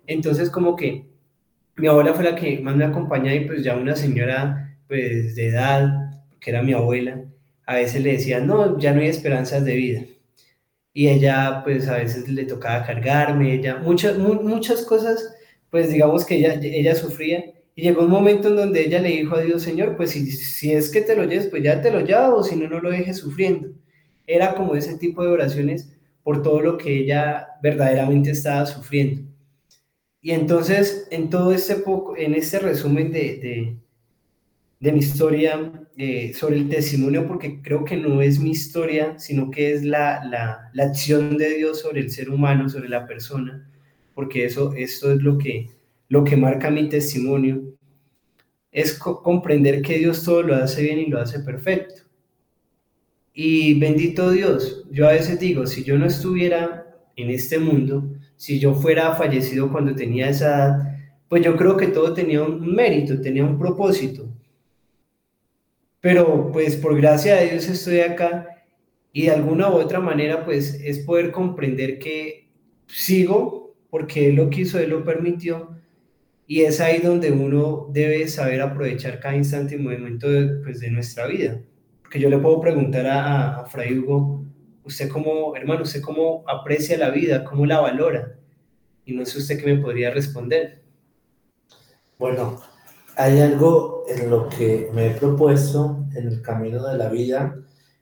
Entonces 0.06 0.50
como 0.50 0.74
que 0.76 1.06
mi 1.76 1.86
abuela 1.86 2.14
fue 2.14 2.24
la 2.24 2.34
que 2.34 2.60
más 2.60 2.76
me 2.76 2.84
acompañaba 2.84 3.34
y 3.34 3.46
pues 3.46 3.62
ya 3.64 3.76
una 3.76 3.96
señora 3.96 4.78
pues 4.88 5.34
de 5.36 5.48
edad, 5.48 6.20
que 6.40 6.50
era 6.50 6.62
mi 6.62 6.72
abuela, 6.72 7.22
a 7.66 7.76
veces 7.76 8.02
le 8.02 8.12
decía, 8.12 8.40
no, 8.40 8.78
ya 8.78 8.92
no 8.92 9.00
hay 9.00 9.08
esperanzas 9.08 9.64
de 9.64 9.74
vida. 9.74 10.02
Y 10.92 11.08
ella 11.08 11.62
pues 11.64 11.88
a 11.88 11.96
veces 11.96 12.28
le 12.28 12.44
tocaba 12.44 12.84
cargarme, 12.84 13.54
ella, 13.54 13.76
muchas, 13.76 14.18
muchas 14.18 14.84
cosas 14.84 15.34
pues 15.74 15.90
digamos 15.90 16.24
que 16.24 16.36
ella, 16.36 16.54
ella 16.62 16.94
sufría. 16.94 17.52
Y 17.74 17.82
llegó 17.82 18.02
un 18.02 18.10
momento 18.12 18.46
en 18.46 18.54
donde 18.54 18.86
ella 18.86 19.00
le 19.00 19.08
dijo 19.08 19.34
a 19.34 19.40
Dios, 19.40 19.60
Señor, 19.60 19.96
pues 19.96 20.10
si, 20.10 20.30
si 20.30 20.70
es 20.70 20.88
que 20.88 21.00
te 21.00 21.16
lo 21.16 21.24
lleves, 21.24 21.48
pues 21.48 21.64
ya 21.64 21.82
te 21.82 21.90
lo 21.90 21.98
llevo, 21.98 22.44
si 22.44 22.54
no, 22.54 22.68
no 22.68 22.78
lo 22.78 22.90
dejes 22.90 23.16
sufriendo. 23.16 23.70
Era 24.24 24.54
como 24.54 24.76
ese 24.76 24.96
tipo 24.98 25.24
de 25.24 25.30
oraciones 25.30 25.92
por 26.22 26.42
todo 26.42 26.60
lo 26.60 26.78
que 26.78 26.96
ella 26.96 27.48
verdaderamente 27.60 28.30
estaba 28.30 28.64
sufriendo. 28.66 29.22
Y 30.22 30.30
entonces, 30.30 31.08
en 31.10 31.28
todo 31.28 31.50
este 31.50 31.74
poco, 31.74 32.16
en 32.16 32.34
este 32.34 32.60
resumen 32.60 33.10
de, 33.10 33.18
de, 33.18 33.76
de 34.78 34.92
mi 34.92 35.00
historia 35.00 35.72
eh, 35.96 36.32
sobre 36.34 36.58
el 36.58 36.68
testimonio, 36.68 37.26
porque 37.26 37.60
creo 37.62 37.84
que 37.84 37.96
no 37.96 38.22
es 38.22 38.38
mi 38.38 38.52
historia, 38.52 39.18
sino 39.18 39.50
que 39.50 39.72
es 39.72 39.82
la, 39.82 40.24
la, 40.24 40.70
la 40.72 40.84
acción 40.84 41.36
de 41.36 41.52
Dios 41.56 41.80
sobre 41.80 42.00
el 42.00 42.12
ser 42.12 42.30
humano, 42.30 42.68
sobre 42.68 42.88
la 42.88 43.08
persona, 43.08 43.68
porque 44.14 44.44
eso, 44.44 44.72
esto 44.74 45.12
es 45.12 45.22
lo 45.22 45.38
que, 45.38 45.70
lo 46.08 46.24
que 46.24 46.36
marca 46.36 46.70
mi 46.70 46.88
testimonio, 46.88 47.62
es 48.70 48.94
comprender 48.98 49.82
que 49.82 49.98
Dios 49.98 50.24
todo 50.24 50.42
lo 50.42 50.56
hace 50.56 50.82
bien 50.82 50.98
y 50.98 51.06
lo 51.06 51.20
hace 51.20 51.40
perfecto. 51.40 52.02
Y 53.32 53.78
bendito 53.78 54.30
Dios, 54.30 54.84
yo 54.90 55.08
a 55.08 55.12
veces 55.12 55.38
digo, 55.38 55.66
si 55.66 55.84
yo 55.84 55.98
no 55.98 56.06
estuviera 56.06 56.86
en 57.16 57.30
este 57.30 57.58
mundo, 57.58 58.04
si 58.36 58.58
yo 58.58 58.74
fuera 58.74 59.14
fallecido 59.14 59.70
cuando 59.70 59.94
tenía 59.94 60.28
esa 60.28 60.46
edad, 60.46 60.98
pues 61.28 61.44
yo 61.44 61.56
creo 61.56 61.76
que 61.76 61.88
todo 61.88 62.12
tenía 62.14 62.42
un 62.42 62.74
mérito, 62.74 63.20
tenía 63.20 63.44
un 63.44 63.58
propósito. 63.58 64.28
Pero 66.00 66.52
pues 66.52 66.76
por 66.76 66.96
gracia 66.96 67.36
de 67.36 67.50
Dios 67.50 67.66
estoy 67.68 68.00
acá 68.00 68.48
y 69.12 69.22
de 69.22 69.30
alguna 69.30 69.70
u 69.70 69.74
otra 69.74 70.00
manera 70.00 70.44
pues 70.44 70.74
es 70.74 70.98
poder 71.00 71.30
comprender 71.30 71.98
que 71.98 72.48
sigo 72.86 73.63
porque 73.94 74.28
Él 74.28 74.34
lo 74.34 74.50
quiso, 74.50 74.80
Él 74.80 74.90
lo 74.90 75.04
permitió, 75.04 75.70
y 76.48 76.62
es 76.62 76.80
ahí 76.80 76.98
donde 76.98 77.30
uno 77.30 77.86
debe 77.92 78.26
saber 78.26 78.60
aprovechar 78.60 79.20
cada 79.20 79.36
instante 79.36 79.76
y 79.76 79.78
momento 79.78 80.28
de, 80.28 80.48
pues, 80.64 80.80
de 80.80 80.90
nuestra 80.90 81.28
vida. 81.28 81.60
Porque 82.02 82.18
yo 82.18 82.28
le 82.28 82.38
puedo 82.38 82.60
preguntar 82.60 83.06
a, 83.06 83.60
a 83.60 83.66
Fray 83.66 83.96
Hugo, 83.96 84.42
usted 84.82 85.08
cómo, 85.08 85.54
hermano, 85.54 85.84
usted 85.84 86.00
cómo 86.00 86.42
aprecia 86.48 86.98
la 86.98 87.10
vida, 87.10 87.44
cómo 87.44 87.66
la 87.66 87.78
valora, 87.78 88.34
y 89.04 89.14
no 89.14 89.24
sé 89.24 89.38
usted 89.38 89.60
qué 89.60 89.72
me 89.72 89.80
podría 89.80 90.10
responder. 90.10 90.82
Bueno, 92.18 92.60
hay 93.16 93.42
algo 93.42 94.06
en 94.08 94.28
lo 94.28 94.48
que 94.48 94.90
me 94.92 95.06
he 95.06 95.10
propuesto 95.10 96.04
en 96.16 96.26
el 96.26 96.42
camino 96.42 96.84
de 96.84 96.98
la 96.98 97.10
vida 97.10 97.60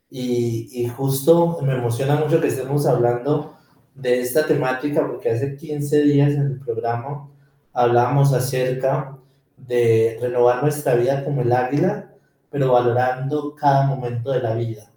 y, 0.08 0.70
y 0.72 0.88
justo 0.88 1.58
me 1.60 1.74
emociona 1.74 2.14
mucho 2.14 2.40
que 2.40 2.48
estemos 2.48 2.86
hablando 2.86 3.58
de 3.94 4.20
esta 4.20 4.46
temática 4.46 5.06
porque 5.06 5.30
hace 5.30 5.56
15 5.56 6.02
días 6.02 6.32
en 6.32 6.42
el 6.42 6.60
programa 6.60 7.28
hablábamos 7.72 8.32
acerca 8.32 9.18
de 9.56 10.18
renovar 10.20 10.62
nuestra 10.62 10.94
vida 10.94 11.24
como 11.24 11.42
el 11.42 11.52
águila, 11.52 12.12
pero 12.50 12.72
valorando 12.72 13.54
cada 13.54 13.86
momento 13.86 14.32
de 14.32 14.40
la 14.40 14.54
vida. 14.54 14.90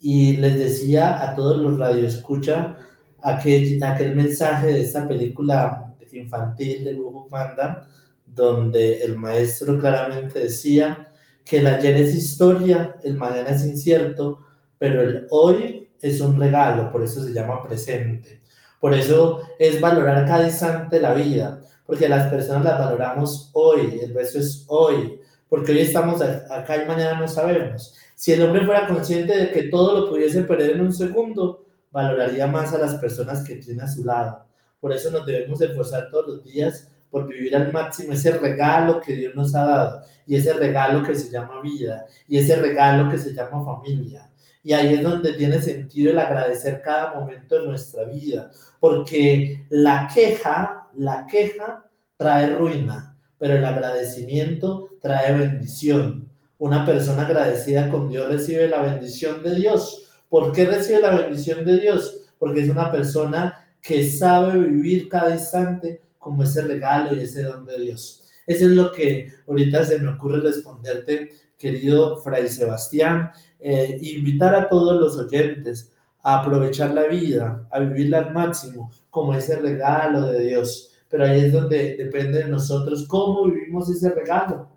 Y 0.00 0.36
les 0.36 0.58
decía 0.58 1.22
a 1.22 1.34
todos 1.34 1.58
los 1.58 1.78
radioescucha 1.78 2.76
aquel, 3.22 3.82
aquel 3.82 4.14
mensaje 4.14 4.68
de 4.68 4.82
esta 4.82 5.06
película 5.06 5.94
infantil 6.12 6.84
de 6.84 6.92
Lujo 6.92 7.26
Panda, 7.28 7.86
donde 8.26 9.02
el 9.02 9.16
maestro 9.16 9.78
claramente 9.78 10.38
decía 10.38 11.12
que 11.44 11.58
el 11.58 11.66
ayer 11.66 11.96
es 11.96 12.14
historia, 12.14 12.96
el 13.02 13.16
mañana 13.16 13.50
es 13.50 13.64
incierto, 13.64 14.40
pero 14.78 15.02
el 15.02 15.26
hoy 15.30 15.87
es 16.00 16.20
un 16.20 16.38
regalo, 16.38 16.90
por 16.90 17.02
eso 17.02 17.22
se 17.22 17.32
llama 17.32 17.62
presente. 17.62 18.40
Por 18.80 18.94
eso 18.94 19.42
es 19.58 19.80
valorar 19.80 20.26
cada 20.26 20.46
instante 20.46 21.00
la 21.00 21.14
vida, 21.14 21.60
porque 21.84 22.08
las 22.08 22.28
personas 22.28 22.64
las 22.64 22.78
valoramos 22.78 23.50
hoy, 23.54 24.00
el 24.02 24.14
resto 24.14 24.38
es 24.38 24.64
hoy, 24.68 25.20
porque 25.48 25.72
hoy 25.72 25.80
estamos 25.80 26.20
acá 26.22 26.82
y 26.82 26.86
mañana 26.86 27.18
no 27.18 27.26
sabemos. 27.26 27.94
Si 28.14 28.32
el 28.32 28.42
hombre 28.42 28.64
fuera 28.64 28.86
consciente 28.86 29.36
de 29.36 29.50
que 29.50 29.64
todo 29.64 30.00
lo 30.00 30.10
pudiese 30.10 30.42
perder 30.42 30.72
en 30.72 30.82
un 30.82 30.92
segundo, 30.92 31.64
valoraría 31.90 32.46
más 32.46 32.72
a 32.74 32.78
las 32.78 32.94
personas 32.96 33.42
que 33.42 33.56
tiene 33.56 33.82
a 33.82 33.88
su 33.88 34.04
lado. 34.04 34.44
Por 34.80 34.92
eso 34.92 35.10
nos 35.10 35.26
debemos 35.26 35.60
esforzar 35.60 36.08
todos 36.10 36.26
los 36.26 36.44
días 36.44 36.88
por 37.10 37.26
vivir 37.26 37.56
al 37.56 37.72
máximo 37.72 38.12
ese 38.12 38.32
regalo 38.32 39.00
que 39.00 39.14
Dios 39.14 39.34
nos 39.34 39.54
ha 39.54 39.64
dado, 39.64 40.02
y 40.26 40.36
ese 40.36 40.52
regalo 40.52 41.02
que 41.02 41.14
se 41.14 41.30
llama 41.30 41.60
vida, 41.62 42.04
y 42.28 42.38
ese 42.38 42.56
regalo 42.56 43.10
que 43.10 43.18
se 43.18 43.32
llama 43.32 43.64
familia. 43.64 44.28
Y 44.68 44.74
ahí 44.74 44.92
es 44.92 45.02
donde 45.02 45.32
tiene 45.32 45.62
sentido 45.62 46.10
el 46.10 46.18
agradecer 46.18 46.82
cada 46.82 47.14
momento 47.18 47.58
de 47.58 47.68
nuestra 47.68 48.04
vida, 48.04 48.50
porque 48.78 49.64
la 49.70 50.10
queja, 50.12 50.90
la 50.94 51.26
queja 51.26 51.86
trae 52.18 52.54
ruina, 52.54 53.16
pero 53.38 53.56
el 53.56 53.64
agradecimiento 53.64 54.90
trae 55.00 55.32
bendición. 55.32 56.28
Una 56.58 56.84
persona 56.84 57.22
agradecida 57.22 57.88
con 57.88 58.10
Dios 58.10 58.28
recibe 58.28 58.68
la 58.68 58.82
bendición 58.82 59.42
de 59.42 59.54
Dios. 59.54 60.10
¿Por 60.28 60.52
qué 60.52 60.66
recibe 60.66 61.00
la 61.00 61.16
bendición 61.16 61.64
de 61.64 61.80
Dios? 61.80 62.28
Porque 62.38 62.60
es 62.60 62.68
una 62.68 62.92
persona 62.92 63.70
que 63.80 64.06
sabe 64.06 64.58
vivir 64.58 65.08
cada 65.08 65.30
instante 65.30 66.02
como 66.18 66.42
ese 66.42 66.60
regalo 66.60 67.16
y 67.16 67.20
ese 67.20 67.42
don 67.42 67.64
de 67.64 67.80
Dios. 67.80 68.22
Eso 68.46 68.66
es 68.66 68.72
lo 68.72 68.92
que 68.92 69.32
ahorita 69.48 69.82
se 69.86 69.98
me 69.98 70.10
ocurre 70.10 70.42
responderte, 70.42 71.30
querido 71.56 72.18
Fray 72.20 72.48
Sebastián. 72.48 73.32
Eh, 73.60 73.98
invitar 74.02 74.54
a 74.54 74.68
todos 74.68 75.00
los 75.00 75.16
oyentes 75.16 75.92
a 76.22 76.40
aprovechar 76.40 76.90
la 76.90 77.04
vida, 77.04 77.66
a 77.70 77.80
vivirla 77.80 78.18
al 78.18 78.32
máximo, 78.32 78.90
como 79.10 79.34
ese 79.34 79.56
regalo 79.56 80.22
de 80.26 80.40
Dios. 80.40 80.90
Pero 81.08 81.24
ahí 81.24 81.40
es 81.40 81.52
donde 81.52 81.96
depende 81.96 82.38
de 82.38 82.48
nosotros 82.48 83.06
cómo 83.08 83.46
vivimos 83.46 83.88
ese 83.90 84.10
regalo 84.10 84.68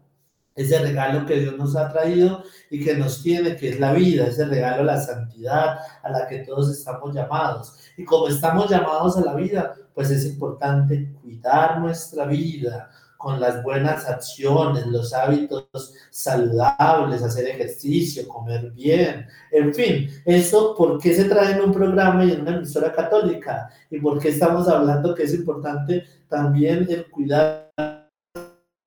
ese 0.56 0.80
regalo 0.80 1.26
que 1.26 1.40
Dios 1.40 1.58
nos 1.58 1.76
ha 1.76 1.90
traído 1.90 2.44
y 2.70 2.84
que 2.84 2.96
nos 2.96 3.24
tiene, 3.24 3.56
que 3.56 3.70
es 3.70 3.80
la 3.80 3.94
vida, 3.94 4.28
ese 4.28 4.46
regalo, 4.46 4.84
la 4.84 5.00
santidad 5.00 5.80
a 6.04 6.10
la 6.10 6.28
que 6.28 6.40
todos 6.40 6.70
estamos 6.72 7.14
llamados. 7.14 7.74
Y 7.98 8.04
como 8.04 8.28
estamos 8.28 8.70
llamados 8.70 9.18
a 9.18 9.22
la 9.22 9.36
vida, 9.36 9.74
pues 9.94 10.10
es 10.12 10.26
importante 10.26 11.14
cuidar 11.22 11.80
nuestra 11.80 12.26
vida 12.26 12.90
con 13.22 13.40
las 13.40 13.62
buenas 13.64 14.08
acciones, 14.08 14.88
los 14.88 15.14
hábitos 15.14 15.94
saludables, 16.10 17.22
hacer 17.22 17.48
ejercicio, 17.48 18.28
comer 18.28 18.72
bien, 18.72 19.28
en 19.52 19.74
fin, 19.74 20.10
eso, 20.26 20.76
¿por 20.76 21.00
qué 21.00 21.14
se 21.14 21.26
trae 21.26 21.54
en 21.54 21.62
un 21.62 21.72
programa 21.72 22.26
y 22.26 22.32
en 22.32 22.42
una 22.42 22.56
emisora 22.56 22.92
católica? 22.92 23.70
¿Y 23.90 24.00
por 24.00 24.20
qué 24.20 24.30
estamos 24.30 24.68
hablando 24.68 25.14
que 25.14 25.24
es 25.24 25.34
importante 25.34 26.04
también 26.28 26.88
el 26.90 27.10
cuidar 27.12 27.70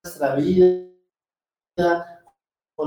nuestra 0.04 0.34
vida? 0.34 0.84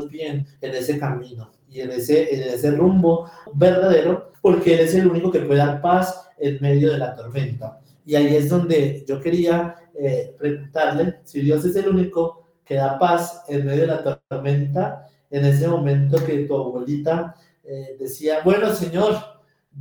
bien 0.09 0.45
en 0.61 0.75
ese 0.75 0.99
camino 0.99 1.51
y 1.69 1.81
en 1.81 1.91
ese, 1.91 2.33
en 2.33 2.53
ese 2.53 2.71
rumbo 2.71 3.29
verdadero, 3.53 4.31
porque 4.41 4.73
Él 4.73 4.81
es 4.81 4.93
el 4.95 5.07
único 5.07 5.31
que 5.31 5.39
puede 5.39 5.59
dar 5.59 5.81
paz 5.81 6.29
en 6.37 6.59
medio 6.61 6.91
de 6.91 6.97
la 6.97 7.15
tormenta. 7.15 7.79
Y 8.05 8.15
ahí 8.15 8.35
es 8.35 8.49
donde 8.49 9.03
yo 9.07 9.19
quería 9.19 9.75
eh, 9.99 10.35
preguntarle 10.37 11.21
si 11.23 11.41
Dios 11.41 11.65
es 11.65 11.75
el 11.75 11.89
único 11.89 12.47
que 12.63 12.75
da 12.75 12.99
paz 12.99 13.43
en 13.47 13.65
medio 13.65 13.81
de 13.81 13.87
la 13.87 14.21
tormenta, 14.29 15.07
en 15.29 15.45
ese 15.45 15.67
momento 15.67 16.23
que 16.23 16.45
tu 16.45 16.55
abuelita 16.55 17.35
eh, 17.63 17.97
decía, 17.99 18.41
bueno 18.43 18.73
Señor, 18.73 19.15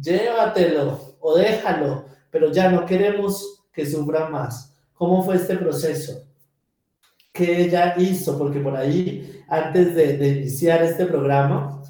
llévatelo 0.00 1.16
o 1.20 1.36
déjalo, 1.36 2.06
pero 2.30 2.50
ya 2.50 2.70
no 2.70 2.86
queremos 2.86 3.64
que 3.72 3.84
sufra 3.84 4.28
más. 4.28 4.74
¿Cómo 4.94 5.22
fue 5.22 5.36
este 5.36 5.56
proceso? 5.56 6.22
¿Qué 7.32 7.64
ella 7.64 7.94
hizo? 7.98 8.38
Porque 8.38 8.60
por 8.60 8.74
ahí, 8.74 9.42
antes 9.48 9.94
de, 9.94 10.28
iniciar 10.28 10.82
este 10.82 11.04
programa, 11.04 11.82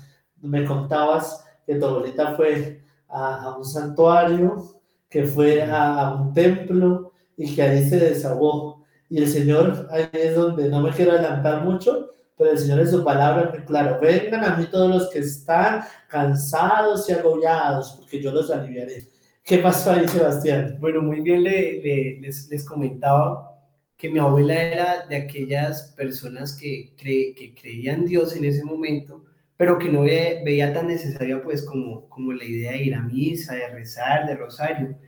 me 0.42 0.64
contabas 0.64 1.44
que 1.64 1.76
tu 1.76 1.86
abuelita 1.86 2.34
fue 2.34 2.82
a, 3.08 3.56
un 3.56 3.64
santuario, 3.64 4.80
que 5.08 5.24
fue 5.24 5.62
a, 5.62 6.14
un 6.14 6.32
templo 6.32 7.12
y 7.36 7.54
que 7.54 7.62
ahí 7.62 7.88
se 7.88 7.98
desahogó. 7.98 8.84
Y 9.08 9.18
el 9.18 9.28
Señor, 9.28 9.88
ahí 9.90 10.08
es 10.12 10.34
donde 10.34 10.68
no 10.68 10.80
me 10.80 10.90
quiero 10.90 11.12
adelantar 11.12 11.64
mucho, 11.64 12.14
pero 12.36 12.50
el 12.50 12.58
Señor 12.58 12.80
en 12.80 12.90
su 12.90 13.04
palabra 13.04 13.50
muy 13.50 13.64
claro, 13.64 13.98
vengan 14.00 14.44
a 14.44 14.56
mí 14.56 14.66
todos 14.66 14.90
los 14.90 15.10
que 15.10 15.20
están 15.20 15.84
cansados 16.08 17.08
y 17.08 17.12
agobiados, 17.12 17.96
porque 17.98 18.20
yo 18.20 18.32
los 18.32 18.50
aliviaré. 18.50 19.08
¿Qué 19.44 19.58
pasó 19.58 19.92
ahí, 19.92 20.08
Sebastián? 20.08 20.76
Bueno, 20.80 21.02
muy 21.02 21.20
bien 21.20 21.44
le, 21.44 22.18
les, 22.20 22.48
les 22.48 22.64
comentaba 22.64 23.56
que 23.96 24.10
mi 24.10 24.18
abuela 24.18 24.54
era 24.60 25.06
de 25.06 25.16
aquellas 25.16 25.94
personas 25.96 26.54
que, 26.56 26.92
que 26.96 27.54
creían 27.58 28.04
Dios 28.04 28.36
en 28.36 28.44
ese 28.44 28.64
momento, 28.64 29.24
pero 29.56 29.78
que 29.78 29.88
no 29.88 30.02
veía 30.02 30.72
tan 30.74 30.88
necesaria 30.88 31.42
pues 31.42 31.64
como, 31.64 32.08
como 32.08 32.32
la 32.32 32.44
idea 32.44 32.72
de 32.72 32.82
ir 32.82 32.94
a 32.94 33.02
misa, 33.02 33.54
de 33.54 33.68
rezar, 33.68 34.26
de 34.26 34.36
rosario. 34.36 34.98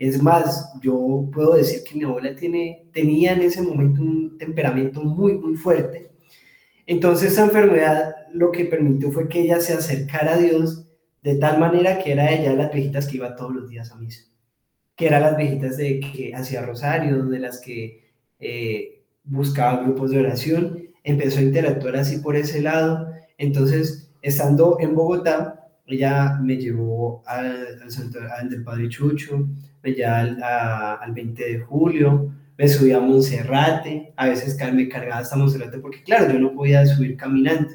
Es 0.00 0.22
más, 0.22 0.72
yo 0.80 1.28
puedo 1.30 1.56
decir 1.56 1.84
que 1.84 1.94
mi 1.94 2.04
abuela 2.04 2.34
tiene, 2.34 2.86
tenía 2.90 3.34
en 3.34 3.42
ese 3.42 3.60
momento 3.60 4.00
un 4.00 4.38
temperamento 4.38 5.02
muy, 5.02 5.34
muy 5.34 5.56
fuerte. 5.56 6.10
Entonces 6.86 7.32
esa 7.32 7.44
enfermedad 7.44 8.14
lo 8.32 8.50
que 8.50 8.64
permitió 8.64 9.12
fue 9.12 9.28
que 9.28 9.42
ella 9.42 9.60
se 9.60 9.74
acercara 9.74 10.32
a 10.32 10.38
Dios 10.38 10.86
de 11.22 11.34
tal 11.34 11.60
manera 11.60 11.98
que 11.98 12.12
era 12.12 12.32
ella 12.32 12.54
las 12.54 12.72
viejitas 12.72 13.06
que 13.06 13.18
iba 13.18 13.36
todos 13.36 13.54
los 13.54 13.68
días 13.68 13.92
a 13.92 13.96
misa, 13.96 14.24
que 14.96 15.06
eran 15.06 15.20
las 15.20 15.36
viejitas 15.36 15.76
de 15.76 16.00
que 16.00 16.34
hacía 16.34 16.62
rosario, 16.62 17.26
de 17.26 17.38
las 17.38 17.60
que 17.60 18.10
eh, 18.38 19.04
buscaba 19.24 19.82
grupos 19.82 20.12
de 20.12 20.20
oración, 20.20 20.82
empezó 21.04 21.40
a 21.40 21.42
interactuar 21.42 21.96
así 21.96 22.20
por 22.20 22.36
ese 22.36 22.62
lado. 22.62 23.12
Entonces, 23.36 24.10
estando 24.22 24.78
en 24.80 24.94
Bogotá, 24.94 25.59
ella 25.90 26.38
me 26.40 26.56
llevó 26.56 27.22
al, 27.26 27.80
al, 28.38 28.48
del 28.48 28.64
Padre 28.64 28.88
Chucho, 28.88 29.48
me 29.82 29.92
llevó 29.92 30.12
al, 30.12 31.12
20 31.12 31.44
de 31.44 31.60
julio, 31.60 32.32
me 32.56 32.68
subí 32.68 32.92
a 32.92 33.00
Monserrate, 33.00 34.12
a 34.16 34.28
veces 34.28 34.56
me 34.72 34.88
cargaba 34.88 35.20
hasta 35.20 35.36
Monserrate 35.36 35.78
porque, 35.78 36.02
claro, 36.02 36.32
yo 36.32 36.38
no 36.38 36.54
podía 36.54 36.86
subir 36.86 37.16
caminando. 37.16 37.70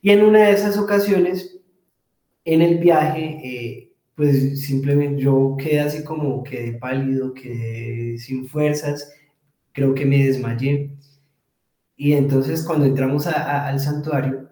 Y 0.00 0.10
en 0.10 0.22
una 0.22 0.44
de 0.44 0.52
esas 0.52 0.78
ocasiones, 0.78 1.58
en 2.44 2.62
el 2.62 2.78
viaje, 2.78 3.40
eh, 3.44 3.92
pues 4.14 4.62
simplemente 4.62 5.22
yo 5.22 5.56
quedé 5.58 5.80
así 5.80 6.04
como 6.04 6.42
quedé 6.42 6.72
pálido, 6.74 7.32
quedé 7.34 8.18
sin 8.18 8.48
fuerzas 8.48 9.12
creo 9.72 9.94
que 9.94 10.06
me 10.06 10.24
desmayé. 10.24 10.90
Y 11.96 12.14
entonces 12.14 12.62
cuando 12.64 12.86
entramos 12.86 13.26
al 13.26 13.78
santuario, 13.80 14.48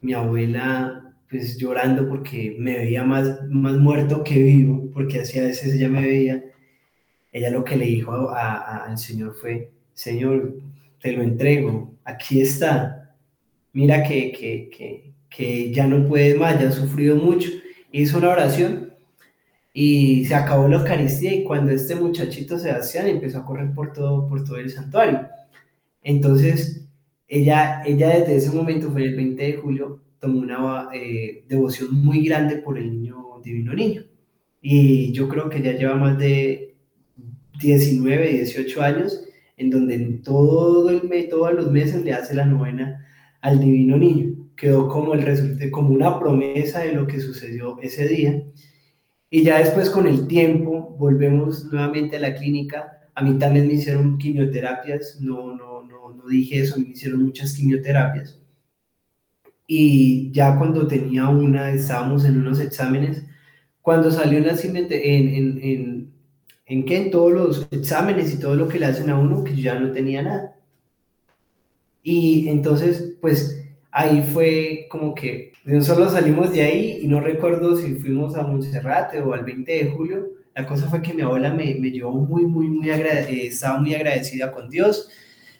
mi 0.00 0.14
abuela 0.14 1.01
pues 1.32 1.56
llorando 1.56 2.06
porque 2.10 2.54
me 2.58 2.76
veía 2.76 3.02
más, 3.04 3.40
más 3.48 3.72
muerto 3.78 4.22
que 4.22 4.38
vivo, 4.42 4.90
porque 4.92 5.20
así 5.20 5.38
a 5.38 5.44
veces 5.44 5.74
ella 5.74 5.88
me 5.88 6.02
veía, 6.02 6.44
ella 7.32 7.48
lo 7.50 7.64
que 7.64 7.76
le 7.76 7.86
dijo 7.86 8.28
al 8.30 8.98
Señor 8.98 9.34
fue, 9.40 9.70
Señor, 9.94 10.58
te 11.00 11.12
lo 11.12 11.22
entrego, 11.22 11.94
aquí 12.04 12.42
está, 12.42 13.16
mira 13.72 14.02
que, 14.02 14.30
que, 14.32 14.68
que, 14.76 15.12
que 15.30 15.72
ya 15.72 15.86
no 15.86 16.06
puede 16.06 16.34
más, 16.34 16.60
ya 16.60 16.68
ha 16.68 16.72
sufrido 16.72 17.16
mucho. 17.16 17.48
Hizo 17.90 18.18
una 18.18 18.28
oración 18.28 18.92
y 19.72 20.26
se 20.26 20.34
acabó 20.34 20.68
la 20.68 20.76
Eucaristía 20.76 21.32
y 21.34 21.44
cuando 21.44 21.72
este 21.72 21.94
muchachito 21.94 22.58
Sebastián 22.58 23.08
empezó 23.08 23.38
a 23.38 23.46
correr 23.46 23.72
por 23.74 23.94
todo, 23.94 24.28
por 24.28 24.44
todo 24.44 24.56
el 24.58 24.70
santuario. 24.70 25.28
Entonces, 26.02 26.86
ella, 27.26 27.82
ella 27.86 28.10
desde 28.10 28.36
ese 28.36 28.50
momento, 28.50 28.90
fue 28.90 29.04
el 29.04 29.16
20 29.16 29.42
de 29.42 29.54
julio, 29.54 30.02
tomó 30.22 30.38
una 30.38 30.88
eh, 30.94 31.44
devoción 31.48 31.92
muy 31.92 32.24
grande 32.24 32.58
por 32.58 32.78
el 32.78 32.90
niño 32.90 33.40
divino 33.42 33.74
niño. 33.74 34.04
Y 34.60 35.10
yo 35.12 35.28
creo 35.28 35.50
que 35.50 35.60
ya 35.60 35.72
lleva 35.72 35.96
más 35.96 36.16
de 36.16 36.76
19, 37.60 38.28
18 38.28 38.82
años 38.82 39.24
en 39.56 39.70
donde 39.70 39.98
todo 40.24 40.90
el 40.90 41.08
mes, 41.08 41.28
todos 41.28 41.52
los 41.52 41.72
meses 41.72 42.04
le 42.04 42.12
hace 42.12 42.34
la 42.34 42.46
novena 42.46 43.04
al 43.40 43.58
divino 43.58 43.96
niño. 43.96 44.48
Quedó 44.56 44.88
como, 44.88 45.14
el 45.14 45.70
como 45.72 45.90
una 45.90 46.20
promesa 46.20 46.80
de 46.80 46.92
lo 46.92 47.08
que 47.08 47.20
sucedió 47.20 47.78
ese 47.82 48.06
día 48.06 48.44
y 49.28 49.42
ya 49.42 49.58
después 49.58 49.90
con 49.90 50.06
el 50.06 50.28
tiempo 50.28 50.94
volvemos 50.98 51.64
nuevamente 51.64 52.16
a 52.16 52.20
la 52.20 52.34
clínica. 52.34 53.00
A 53.14 53.24
mí 53.24 53.38
también 53.38 53.66
me 53.66 53.74
hicieron 53.74 54.18
quimioterapias, 54.18 55.18
no, 55.20 55.56
no, 55.56 55.82
no, 55.82 56.14
no 56.14 56.28
dije 56.28 56.60
eso, 56.60 56.78
me 56.78 56.90
hicieron 56.90 57.24
muchas 57.24 57.54
quimioterapias. 57.54 58.41
Y 59.74 60.30
ya 60.32 60.58
cuando 60.58 60.86
tenía 60.86 61.28
una, 61.30 61.70
estábamos 61.70 62.26
en 62.26 62.36
unos 62.36 62.60
exámenes. 62.60 63.24
Cuando 63.80 64.10
salió 64.10 64.38
en, 64.38 64.44
en, 64.46 64.92
en, 64.92 65.60
en, 65.62 66.12
en 66.66 66.84
que 66.84 66.96
en 66.98 67.10
todos 67.10 67.32
los 67.32 67.68
exámenes 67.70 68.34
y 68.34 68.38
todo 68.38 68.54
lo 68.54 68.68
que 68.68 68.78
le 68.78 68.84
hacen 68.84 69.08
a 69.08 69.18
uno, 69.18 69.42
que 69.42 69.56
yo 69.56 69.62
ya 69.62 69.80
no 69.80 69.90
tenía 69.90 70.20
nada. 70.20 70.56
Y 72.02 72.48
entonces, 72.48 73.14
pues 73.22 73.64
ahí 73.90 74.22
fue 74.34 74.88
como 74.90 75.14
que 75.14 75.52
solo 75.80 76.10
salimos 76.10 76.52
de 76.52 76.60
ahí 76.60 76.98
y 77.00 77.08
no 77.08 77.20
recuerdo 77.20 77.74
si 77.78 77.94
fuimos 77.94 78.36
a 78.36 78.42
Monserrate 78.42 79.22
o 79.22 79.32
al 79.32 79.42
20 79.42 79.72
de 79.72 79.90
julio. 79.90 80.28
La 80.54 80.66
cosa 80.66 80.90
fue 80.90 81.00
que 81.00 81.14
mi 81.14 81.22
abuela 81.22 81.50
me, 81.50 81.76
me 81.76 81.90
llevó 81.90 82.12
muy, 82.12 82.44
muy, 82.44 82.68
muy 82.68 82.90
agradecida, 82.90 83.42
eh, 83.42 83.46
estaba 83.46 83.80
muy 83.80 83.94
agradecida 83.94 84.52
con 84.52 84.68
Dios. 84.68 85.08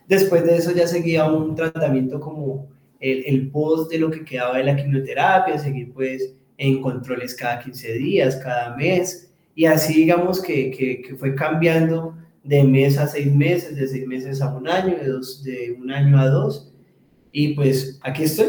Después 0.07 0.44
de 0.44 0.57
eso 0.59 0.70
ya 0.72 0.87
seguía 0.87 1.25
un 1.33 1.55
tratamiento 1.57 2.20
como 2.20 2.68
el, 3.03 3.25
el 3.27 3.51
post 3.51 3.91
de 3.91 3.99
lo 3.99 4.11
que 4.11 4.25
quedaba 4.25 4.57
de 4.57 4.65
la 4.65 4.77
quimioterapia, 4.77 5.59
seguir 5.59 5.93
pues 5.93 6.35
en 6.57 6.81
controles 6.81 7.35
cada 7.35 7.59
15 7.59 7.93
días, 7.95 8.37
cada 8.37 8.75
mes, 8.77 9.31
y 9.55 9.67
así 9.67 9.93
digamos 9.93 10.41
que, 10.41 10.71
que, 10.71 11.03
que 11.03 11.17
fue 11.17 11.35
cambiando 11.35 12.17
de 12.45 12.65
mes 12.65 12.97
a 12.97 13.07
seis 13.07 13.33
meses, 13.33 13.77
de 13.77 13.87
seis 13.87 14.07
meses 14.07 14.41
a 14.41 14.55
un 14.55 14.69
año, 14.69 14.97
de, 14.97 15.09
dos, 15.09 15.43
de 15.43 15.77
un 15.79 15.91
año 15.91 16.19
a 16.19 16.29
dos, 16.29 16.73
y 17.33 17.55
pues 17.55 17.99
aquí 18.03 18.25
estoy 18.25 18.47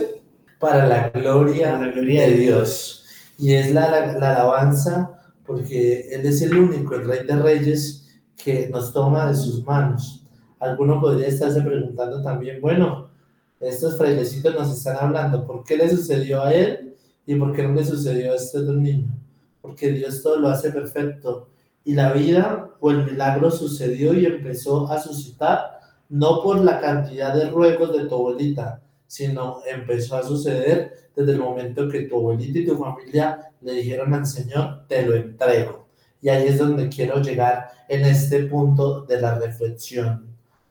para 0.60 0.88
la 0.88 1.10
gloria, 1.10 1.78
de 1.78 2.34
Dios. 2.36 3.06
Y 3.38 3.54
es 3.54 3.74
la, 3.74 3.86
alabanza 3.86 5.20
porque 5.46 6.08
Él 6.12 6.26
es 6.26 6.42
el 6.42 6.56
único, 6.56 6.96
el 6.96 7.06
Rey 7.06 7.26
de 7.26 7.36
Reyes, 7.36 8.08
que 8.42 8.70
nos 8.70 8.94
toma 8.94 9.28
de 9.28 9.36
sus 9.36 9.64
manos. 9.66 10.26
Alguno 10.60 11.02
podría 11.02 11.28
estarse 11.28 11.62
preguntando 11.62 12.24
también, 12.24 12.62
bueno, 12.62 13.10
estos 13.64 13.98
frailecitos 13.98 14.54
nos 14.54 14.78
están 14.78 14.98
hablando, 14.98 15.46
¿por 15.46 15.64
qué 15.64 15.78
le 15.78 15.90
sucedió 15.90 16.44
a 16.44 16.54
Él 16.54 16.96
y 17.26 17.36
por 17.36 17.54
qué 17.54 17.64
no 17.64 17.74
le 17.74 17.86
sucedió 17.86 18.34
a 18.34 18.36
este 18.36 18.60
niño? 18.60 19.18
Porque 19.62 19.92
Dios 19.92 20.22
todo 20.22 20.38
lo 20.38 20.50
hace 20.50 20.72
perfecto. 20.72 21.50
Y 21.86 21.94
la 21.94 22.14
vida 22.14 22.70
o 22.80 22.92
el 22.92 23.06
milagro 23.06 23.52
sucedió 23.52 24.14
y 24.14 24.26
empezó 24.26 24.92
a 24.92 25.00
suscitar 25.00 25.80
no 26.10 26.44
por 26.44 26.64
la 26.64 26.80
cantidad 26.80 27.34
de 27.34 27.50
ruegos 27.50 27.98
de 27.98 28.06
tu 28.06 28.16
abuelita, 28.16 28.82
sino 29.08 29.62
empezó 29.66 30.18
a 30.18 30.24
suceder 30.24 31.10
desde 31.16 31.34
el 31.34 31.40
momento 31.40 31.90
que 31.90 32.02
tu 32.02 32.18
abuelita 32.18 32.60
y 32.60 32.66
tu 32.66 32.78
familia 32.78 33.52
le 33.62 33.74
dijeron 33.74 34.14
al 34.14 34.26
Señor, 34.26 34.86
te 34.88 35.06
lo 35.06 35.16
entrego. 35.16 35.88
Y 36.22 36.30
ahí 36.30 36.48
es 36.48 36.58
donde 36.58 36.90
quiero 36.90 37.22
llegar 37.22 37.70
en 37.90 38.06
este 38.06 38.46
punto 38.46 39.02
de 39.02 39.20
la 39.20 39.36
reflexión. 39.36 40.28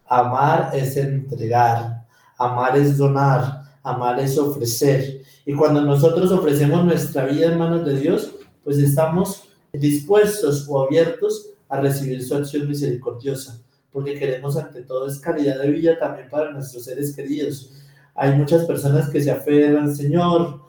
Amar 0.07 0.70
es 0.74 0.96
entregar, 0.96 2.01
amar 2.44 2.76
es 2.76 2.96
donar, 2.96 3.62
amar 3.83 4.20
es 4.20 4.38
ofrecer. 4.38 5.22
Y 5.44 5.55
cuando 5.55 5.81
nosotros 5.83 6.31
ofrecemos 6.31 6.85
nuestra 6.85 7.26
vida 7.26 7.52
en 7.52 7.59
manos 7.59 7.85
de 7.85 7.98
Dios, 7.98 8.33
pues 8.64 8.78
estamos 8.78 9.48
dispuestos 9.72 10.66
o 10.68 10.85
abiertos 10.85 11.50
a 11.68 11.81
recibir 11.81 12.22
su 12.22 12.35
acción 12.35 12.68
misericordiosa, 12.68 13.61
porque 13.90 14.18
queremos 14.18 14.57
ante 14.57 14.83
todo 14.83 15.09
es 15.09 15.18
calidad 15.18 15.61
de 15.61 15.70
vida 15.70 15.98
también 15.98 16.28
para 16.28 16.50
nuestros 16.52 16.85
seres 16.85 17.16
queridos. 17.16 17.72
Hay 18.14 18.37
muchas 18.37 18.64
personas 18.66 19.09
que 19.09 19.22
se 19.22 19.31
aferran, 19.31 19.94
Señor, 19.94 20.61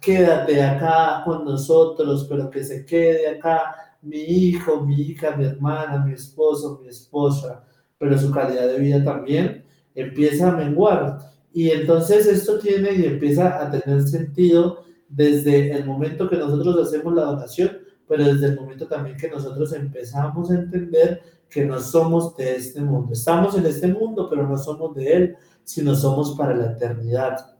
quédate 0.00 0.62
acá 0.62 1.22
con 1.24 1.44
nosotros, 1.44 2.26
pero 2.28 2.50
que 2.50 2.62
se 2.62 2.84
quede 2.84 3.28
acá 3.28 3.96
mi 4.02 4.18
hijo, 4.18 4.80
mi 4.80 5.00
hija, 5.00 5.34
mi 5.36 5.44
hermana, 5.46 6.04
mi 6.04 6.12
esposo, 6.12 6.80
mi 6.82 6.88
esposa, 6.88 7.64
pero 7.98 8.18
su 8.18 8.30
calidad 8.30 8.66
de 8.66 8.78
vida 8.78 9.02
también 9.02 9.61
empieza 9.94 10.48
a 10.48 10.56
menguar. 10.56 11.18
Y 11.52 11.70
entonces 11.70 12.26
esto 12.26 12.58
tiene 12.58 12.92
y 12.92 13.04
empieza 13.04 13.62
a 13.62 13.70
tener 13.70 14.02
sentido 14.08 14.84
desde 15.08 15.72
el 15.72 15.84
momento 15.84 16.28
que 16.28 16.36
nosotros 16.36 16.88
hacemos 16.88 17.14
la 17.14 17.24
donación, 17.24 17.78
pero 18.08 18.24
desde 18.24 18.46
el 18.46 18.56
momento 18.56 18.86
también 18.86 19.16
que 19.16 19.28
nosotros 19.28 19.72
empezamos 19.72 20.50
a 20.50 20.54
entender 20.54 21.22
que 21.50 21.64
no 21.66 21.78
somos 21.80 22.34
de 22.36 22.56
este 22.56 22.80
mundo. 22.80 23.12
Estamos 23.12 23.56
en 23.56 23.66
este 23.66 23.88
mundo, 23.88 24.28
pero 24.30 24.48
no 24.48 24.56
somos 24.56 24.94
de 24.94 25.12
él, 25.12 25.36
sino 25.64 25.94
somos 25.94 26.34
para 26.36 26.56
la 26.56 26.72
eternidad. 26.72 27.54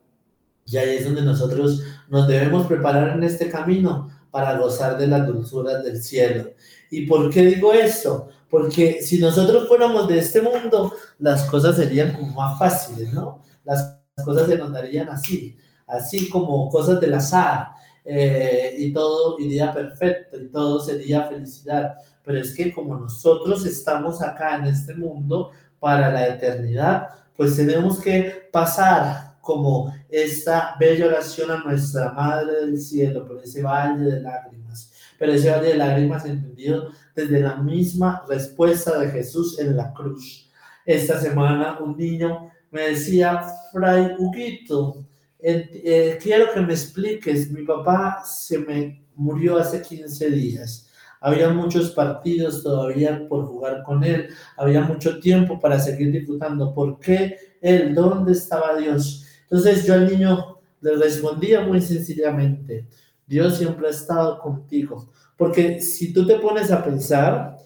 Y 0.65 0.77
ahí 0.77 0.97
es 0.97 1.05
donde 1.05 1.21
nosotros 1.21 1.83
nos 2.09 2.27
debemos 2.27 2.65
preparar 2.65 3.15
en 3.15 3.23
este 3.23 3.49
camino 3.49 4.09
para 4.31 4.57
gozar 4.57 4.97
de 4.97 5.05
las 5.05 5.27
dulzuras 5.27 5.83
del 5.83 6.01
cielo. 6.01 6.51
¿Y 6.89 7.05
por 7.05 7.29
qué 7.29 7.45
digo 7.45 7.71
esto? 7.71 8.29
Porque 8.53 9.01
si 9.01 9.17
nosotros 9.17 9.67
fuéramos 9.67 10.07
de 10.07 10.19
este 10.19 10.39
mundo, 10.39 10.93
las 11.17 11.45
cosas 11.45 11.75
serían 11.75 12.13
como 12.13 12.35
más 12.35 12.59
fáciles, 12.59 13.11
¿no? 13.11 13.41
Las 13.63 13.97
cosas 14.23 14.47
se 14.47 14.55
nos 14.59 14.71
darían 14.71 15.09
así, 15.09 15.57
así 15.87 16.29
como 16.29 16.69
cosas 16.69 17.01
del 17.01 17.15
azar, 17.15 17.69
eh, 18.05 18.75
y 18.77 18.93
todo 18.93 19.39
iría 19.39 19.73
perfecto, 19.73 20.39
y 20.39 20.49
todo 20.49 20.79
sería 20.79 21.23
felicidad. 21.23 21.95
Pero 22.23 22.37
es 22.41 22.53
que 22.53 22.71
como 22.71 22.95
nosotros 22.95 23.65
estamos 23.65 24.21
acá 24.21 24.57
en 24.57 24.65
este 24.65 24.93
mundo 24.93 25.49
para 25.79 26.11
la 26.11 26.27
eternidad, 26.27 27.07
pues 27.35 27.55
tenemos 27.55 27.99
que 27.99 28.49
pasar 28.51 29.33
como 29.41 29.95
esta 30.09 30.75
bella 30.79 31.07
oración 31.07 31.49
a 31.49 31.63
nuestra 31.63 32.11
Madre 32.11 32.67
del 32.67 32.79
Cielo 32.79 33.25
por 33.25 33.41
ese 33.43 33.63
valle 33.63 34.03
de 34.03 34.21
lágrimas. 34.21 34.91
Pero 35.17 35.33
ese 35.33 35.49
valle 35.49 35.69
de 35.69 35.77
lágrimas 35.77 36.23
entendido 36.25 36.91
desde 37.15 37.39
la 37.39 37.55
misma 37.55 38.23
respuesta 38.27 38.99
de 38.99 39.09
Jesús 39.09 39.59
en 39.59 39.75
la 39.75 39.93
cruz. 39.93 40.49
Esta 40.85 41.19
semana 41.19 41.77
un 41.79 41.97
niño 41.97 42.51
me 42.71 42.89
decía, 42.89 43.43
Fray 43.71 44.15
Huguito, 44.17 45.05
eh, 45.39 46.17
quiero 46.21 46.53
que 46.53 46.61
me 46.61 46.73
expliques, 46.73 47.51
mi 47.51 47.63
papá 47.63 48.23
se 48.25 48.57
me 48.57 49.05
murió 49.15 49.57
hace 49.57 49.81
15 49.81 50.29
días. 50.31 50.89
Había 51.21 51.49
muchos 51.49 51.91
partidos 51.91 52.63
todavía 52.63 53.27
por 53.29 53.45
jugar 53.45 53.83
con 53.83 54.03
él, 54.03 54.29
había 54.57 54.81
mucho 54.81 55.19
tiempo 55.19 55.59
para 55.59 55.79
seguir 55.79 56.11
disfrutando. 56.11 56.73
¿Por 56.73 56.99
qué 56.99 57.37
él? 57.61 57.93
¿Dónde 57.93 58.33
estaba 58.33 58.75
Dios? 58.75 59.25
Entonces 59.43 59.85
yo 59.85 59.93
al 59.93 60.09
niño 60.09 60.59
le 60.81 60.97
respondía 60.97 61.61
muy 61.61 61.79
sencillamente, 61.81 62.87
Dios 63.25 63.57
siempre 63.57 63.87
ha 63.87 63.91
estado 63.91 64.39
contigo. 64.39 65.11
Porque 65.37 65.81
si 65.81 66.13
tú 66.13 66.25
te 66.25 66.35
pones 66.35 66.71
a 66.71 66.83
pensar, 66.83 67.57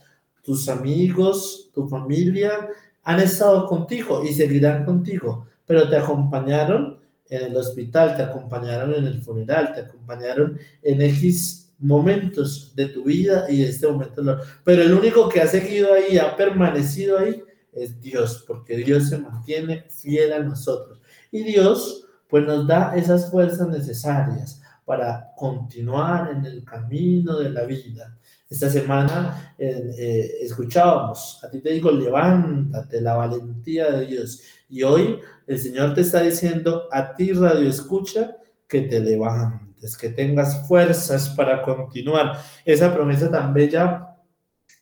tus 0.43 0.69
amigos, 0.69 1.69
tu 1.73 1.87
familia 1.87 2.69
han 3.03 3.19
estado 3.19 3.65
contigo 3.67 4.23
y 4.23 4.33
seguirán 4.33 4.85
contigo, 4.85 5.45
pero 5.65 5.89
te 5.89 5.97
acompañaron 5.97 6.99
en 7.29 7.43
el 7.43 7.57
hospital, 7.57 8.15
te 8.15 8.23
acompañaron 8.23 8.93
en 8.93 9.05
el 9.05 9.21
funeral, 9.21 9.73
te 9.73 9.81
acompañaron 9.81 10.57
en 10.81 11.01
X 11.01 11.71
momentos 11.79 12.73
de 12.75 12.87
tu 12.87 13.03
vida 13.03 13.45
y 13.49 13.63
este 13.63 13.87
momento. 13.87 14.23
Pero 14.63 14.81
el 14.81 14.93
único 14.93 15.27
que 15.29 15.41
ha 15.41 15.47
seguido 15.47 15.93
ahí, 15.93 16.17
ha 16.17 16.35
permanecido 16.35 17.19
ahí, 17.19 17.43
es 17.73 17.99
Dios, 18.01 18.43
porque 18.47 18.77
Dios 18.77 19.09
se 19.09 19.17
mantiene 19.17 19.85
fiel 19.89 20.33
a 20.33 20.39
nosotros. 20.39 20.99
Y 21.31 21.43
Dios 21.43 22.05
pues 22.29 22.45
nos 22.45 22.67
da 22.67 22.95
esas 22.95 23.29
fuerzas 23.29 23.67
necesarias 23.69 24.61
para 24.87 25.33
continuar 25.35 26.31
en 26.31 26.45
el 26.45 26.63
camino 26.63 27.39
de 27.39 27.49
la 27.49 27.65
vida. 27.65 28.17
Esta 28.49 28.69
semana 28.69 29.53
eh, 29.57 29.91
eh, 29.97 30.31
escuchábamos, 30.43 31.43
a 31.43 31.49
ti 31.49 31.59
te 31.59 31.73
digo, 31.73 31.91
levántate, 31.91 33.01
la 33.01 33.15
valentía 33.15 33.91
de 33.91 34.05
Dios. 34.05 34.43
Y 34.69 34.83
hoy 34.83 35.19
el 35.45 35.59
Señor 35.59 35.93
te 35.93 35.99
está 35.99 36.21
diciendo, 36.21 36.87
a 36.89 37.13
ti 37.17 37.33
radio 37.33 37.67
escucha, 37.67 38.37
que 38.65 38.83
te 38.83 39.01
levantes, 39.01 39.97
que 39.97 40.07
tengas 40.07 40.65
fuerzas 40.69 41.31
para 41.31 41.63
continuar. 41.63 42.41
Esa 42.63 42.93
promesa 42.93 43.29
tan 43.29 43.53
bella 43.53 44.15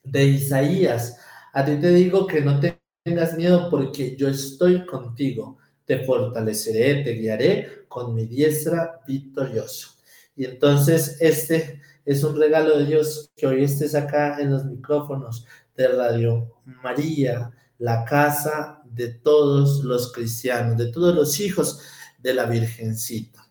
de 0.03 0.23
Isaías, 0.23 1.17
a 1.51 1.65
ti 1.65 1.77
te 1.77 1.89
digo 1.89 2.27
que 2.27 2.41
no 2.41 2.59
tengas 3.03 3.35
miedo 3.35 3.71
porque 3.71 4.15
yo 4.15 4.27
estoy 4.27 4.85
contigo 4.85 5.57
te 5.85 6.03
fortaleceré, 6.03 7.03
te 7.03 7.11
guiaré 7.11 7.85
con 7.87 8.13
mi 8.13 8.25
diestra 8.25 8.99
victorioso. 9.07 9.94
Y 10.35 10.45
entonces 10.45 11.17
este 11.19 11.81
es 12.05 12.23
un 12.23 12.39
regalo 12.39 12.77
de 12.77 12.85
Dios 12.85 13.31
que 13.35 13.47
hoy 13.47 13.63
estés 13.63 13.95
acá 13.95 14.39
en 14.39 14.51
los 14.51 14.65
micrófonos 14.65 15.45
de 15.75 15.87
Radio 15.87 16.53
María, 16.83 17.51
la 17.79 18.05
casa 18.05 18.81
de 18.85 19.09
todos 19.09 19.83
los 19.83 20.11
cristianos, 20.13 20.77
de 20.77 20.91
todos 20.91 21.15
los 21.15 21.39
hijos 21.39 21.81
de 22.19 22.33
la 22.33 22.45
Virgencita. 22.45 23.45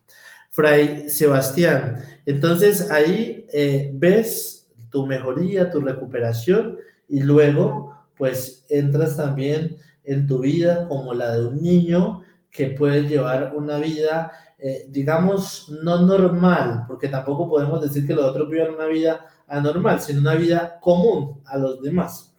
Fray 0.51 1.11
Sebastián, 1.11 2.05
entonces 2.27 2.91
ahí 2.91 3.47
eh, 3.53 3.91
ves 3.95 4.69
tu 4.91 5.05
mejoría, 5.07 5.71
tu 5.71 5.81
recuperación 5.81 6.79
y 7.09 7.21
luego 7.21 7.93
pues 8.17 8.65
entras 8.69 9.17
también 9.17 9.77
en 10.05 10.27
tu 10.27 10.39
vida 10.39 10.87
como 10.89 11.15
la 11.15 11.37
de 11.37 11.47
un 11.47 11.61
niño 11.61 12.23
que 12.51 12.69
puede 12.69 13.03
llevar 13.03 13.53
una 13.57 13.79
vida, 13.79 14.33
eh, 14.67 14.87
digamos, 14.89 15.69
no 15.83 16.01
normal, 16.07 16.87
porque 16.89 17.09
tampoco 17.09 17.51
podemos 17.51 17.83
decir 17.83 18.07
que 18.07 18.15
los 18.15 18.25
otros 18.25 18.49
vivan 18.49 18.73
una 18.73 18.87
vida 18.87 19.27
anormal, 19.47 20.01
sino 20.01 20.21
una 20.21 20.37
vida 20.37 20.79
común 20.81 21.43
a 21.45 21.59
los 21.59 21.83
demás. 21.83 22.35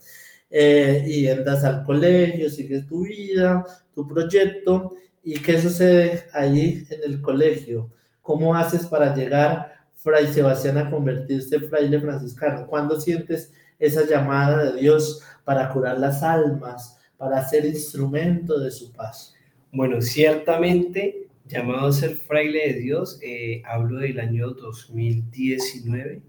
Eh, 0.49 1.03
y 1.05 1.27
entras 1.27 1.63
al 1.63 1.83
colegio, 1.83 2.49
sigues 2.49 2.88
tu 2.88 3.03
vida, 3.03 3.63
tu 3.93 4.07
proyecto, 4.07 4.95
y 5.23 5.38
qué 5.38 5.61
sucede 5.61 6.23
ahí 6.33 6.88
en 6.89 7.11
el 7.11 7.21
colegio. 7.21 7.91
¿Cómo 8.23 8.55
haces 8.55 8.88
para 8.88 9.13
llegar, 9.13 9.75
Fray 9.93 10.25
Sebastián, 10.25 10.79
a 10.79 10.89
convertirse 10.89 11.57
en 11.57 11.69
fraile 11.69 12.01
franciscano? 12.01 12.65
¿Cuándo 12.65 12.99
sientes 12.99 13.53
esa 13.77 14.03
llamada 14.03 14.71
de 14.71 14.81
Dios 14.81 15.21
para 15.43 15.69
curar 15.69 15.99
las 15.99 16.23
almas, 16.23 16.97
para 17.17 17.47
ser 17.47 17.65
instrumento 17.65 18.59
de 18.59 18.71
su 18.71 18.91
paz? 18.93 19.35
Bueno, 19.71 20.01
ciertamente, 20.01 21.24
llamado 21.47 21.88
a 21.88 21.91
ser 21.91 22.15
fraile 22.15 22.73
de 22.73 22.79
Dios, 22.79 23.19
eh, 23.21 23.62
hablo 23.65 23.99
del 23.99 24.19
año 24.19 24.49
2019, 24.51 26.21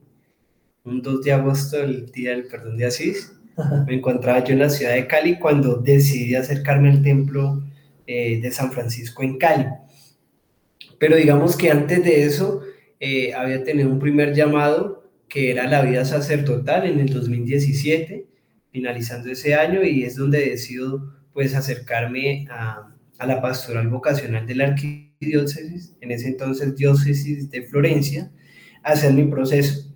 un 0.84 1.02
2 1.02 1.22
de 1.22 1.32
agosto, 1.32 1.82
el 1.82 2.10
día 2.12 2.30
del 2.30 2.46
perdón 2.46 2.76
de 2.76 2.86
Asís. 2.86 3.32
Me 3.86 3.94
encontraba 3.94 4.44
yo 4.44 4.52
en 4.52 4.60
la 4.60 4.70
ciudad 4.70 4.94
de 4.94 5.06
Cali 5.06 5.38
cuando 5.38 5.76
decidí 5.76 6.34
acercarme 6.34 6.90
al 6.90 7.02
templo 7.02 7.62
eh, 8.06 8.40
de 8.40 8.50
San 8.50 8.70
Francisco 8.70 9.22
en 9.22 9.38
Cali. 9.38 9.66
Pero 10.98 11.16
digamos 11.16 11.56
que 11.56 11.70
antes 11.70 12.04
de 12.04 12.24
eso 12.24 12.62
eh, 13.00 13.32
había 13.34 13.64
tenido 13.64 13.88
un 13.88 13.98
primer 13.98 14.34
llamado 14.34 15.10
que 15.28 15.50
era 15.50 15.66
la 15.66 15.82
vida 15.82 16.04
sacerdotal 16.04 16.86
en 16.86 17.00
el 17.00 17.12
2017, 17.12 18.26
finalizando 18.70 19.30
ese 19.30 19.54
año, 19.54 19.82
y 19.82 20.04
es 20.04 20.16
donde 20.16 20.50
decido 20.50 21.14
pues 21.32 21.54
acercarme 21.54 22.46
a, 22.48 22.95
a 23.18 23.26
la 23.26 23.40
pastoral 23.40 23.88
vocacional 23.88 24.46
de 24.46 24.54
la 24.54 24.64
arquidiócesis, 24.66 25.96
en 26.00 26.10
ese 26.10 26.28
entonces 26.28 26.76
diócesis 26.76 27.50
de 27.50 27.62
Florencia, 27.62 28.30
a 28.82 28.92
hacer 28.92 29.12
mi 29.12 29.24
proceso. 29.24 29.94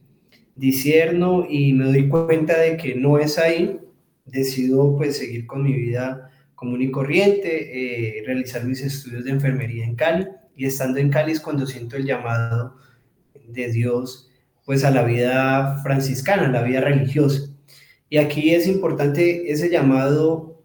Disierno 0.54 1.46
y 1.48 1.72
me 1.72 1.86
doy 1.86 2.08
cuenta 2.08 2.58
de 2.58 2.76
que 2.76 2.94
no 2.94 3.18
es 3.18 3.38
ahí, 3.38 3.80
decido 4.24 4.96
pues 4.96 5.16
seguir 5.16 5.46
con 5.46 5.62
mi 5.62 5.72
vida 5.72 6.30
común 6.54 6.82
y 6.82 6.90
corriente, 6.90 8.18
eh, 8.18 8.22
realizar 8.26 8.64
mis 8.64 8.82
estudios 8.82 9.24
de 9.24 9.30
enfermería 9.30 9.84
en 9.84 9.96
Cali 9.96 10.26
y 10.54 10.66
estando 10.66 10.98
en 10.98 11.08
Cali 11.08 11.32
es 11.32 11.40
cuando 11.40 11.66
siento 11.66 11.96
el 11.96 12.04
llamado 12.04 12.76
de 13.48 13.72
Dios 13.72 14.30
pues 14.66 14.84
a 14.84 14.90
la 14.90 15.02
vida 15.02 15.80
franciscana, 15.82 16.46
a 16.46 16.52
la 16.52 16.62
vida 16.62 16.80
religiosa. 16.80 17.50
Y 18.10 18.18
aquí 18.18 18.54
es 18.54 18.66
importante 18.66 19.50
ese 19.50 19.70
llamado 19.70 20.62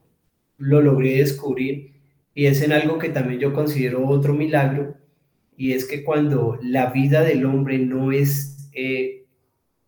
lo 0.57 0.81
logré 0.81 1.17
descubrir 1.17 1.94
y 2.35 2.45
es 2.47 2.61
en 2.61 2.73
algo 2.73 2.99
que 2.99 3.09
también 3.09 3.39
yo 3.39 3.53
considero 3.53 4.05
otro 4.07 4.33
milagro 4.33 4.97
y 5.57 5.71
es 5.71 5.85
que 5.85 6.03
cuando 6.03 6.59
la 6.61 6.91
vida 6.91 7.21
del 7.23 7.45
hombre 7.45 7.79
no 7.79 8.11
es, 8.11 8.69
eh, 8.73 9.25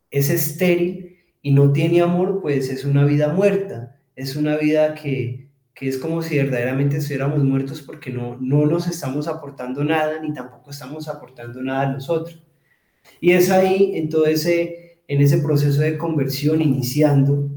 es 0.10 0.29
estéril 0.29 1.17
y 1.41 1.51
no 1.51 1.73
tiene 1.73 2.01
amor, 2.01 2.39
pues 2.41 2.69
es 2.69 2.86
una 2.86 3.03
vida 3.03 3.33
muerta, 3.33 3.99
es 4.15 4.38
una 4.38 4.55
vida 4.55 4.95
que, 4.95 5.49
que 5.75 5.89
es 5.89 5.97
como 5.97 6.21
si 6.21 6.38
verdaderamente 6.38 6.97
estuviéramos 6.97 7.43
muertos 7.43 7.81
porque 7.81 8.12
no, 8.12 8.38
no 8.39 8.65
nos 8.65 8.88
estamos 8.88 9.27
aportando 9.27 9.83
nada 9.83 10.21
ni 10.21 10.33
tampoco 10.33 10.71
estamos 10.71 11.10
aportando 11.10 11.62
nada 11.62 11.89
a 11.89 11.91
nosotros. 11.91 12.41
Y 13.19 13.31
es 13.31 13.51
ahí, 13.51 13.91
en 13.95 14.07
todo 14.10 14.25
ese, 14.25 15.01
en 15.07 15.21
ese 15.21 15.39
proceso 15.39 15.81
de 15.81 15.97
conversión, 15.97 16.62
iniciando, 16.62 17.49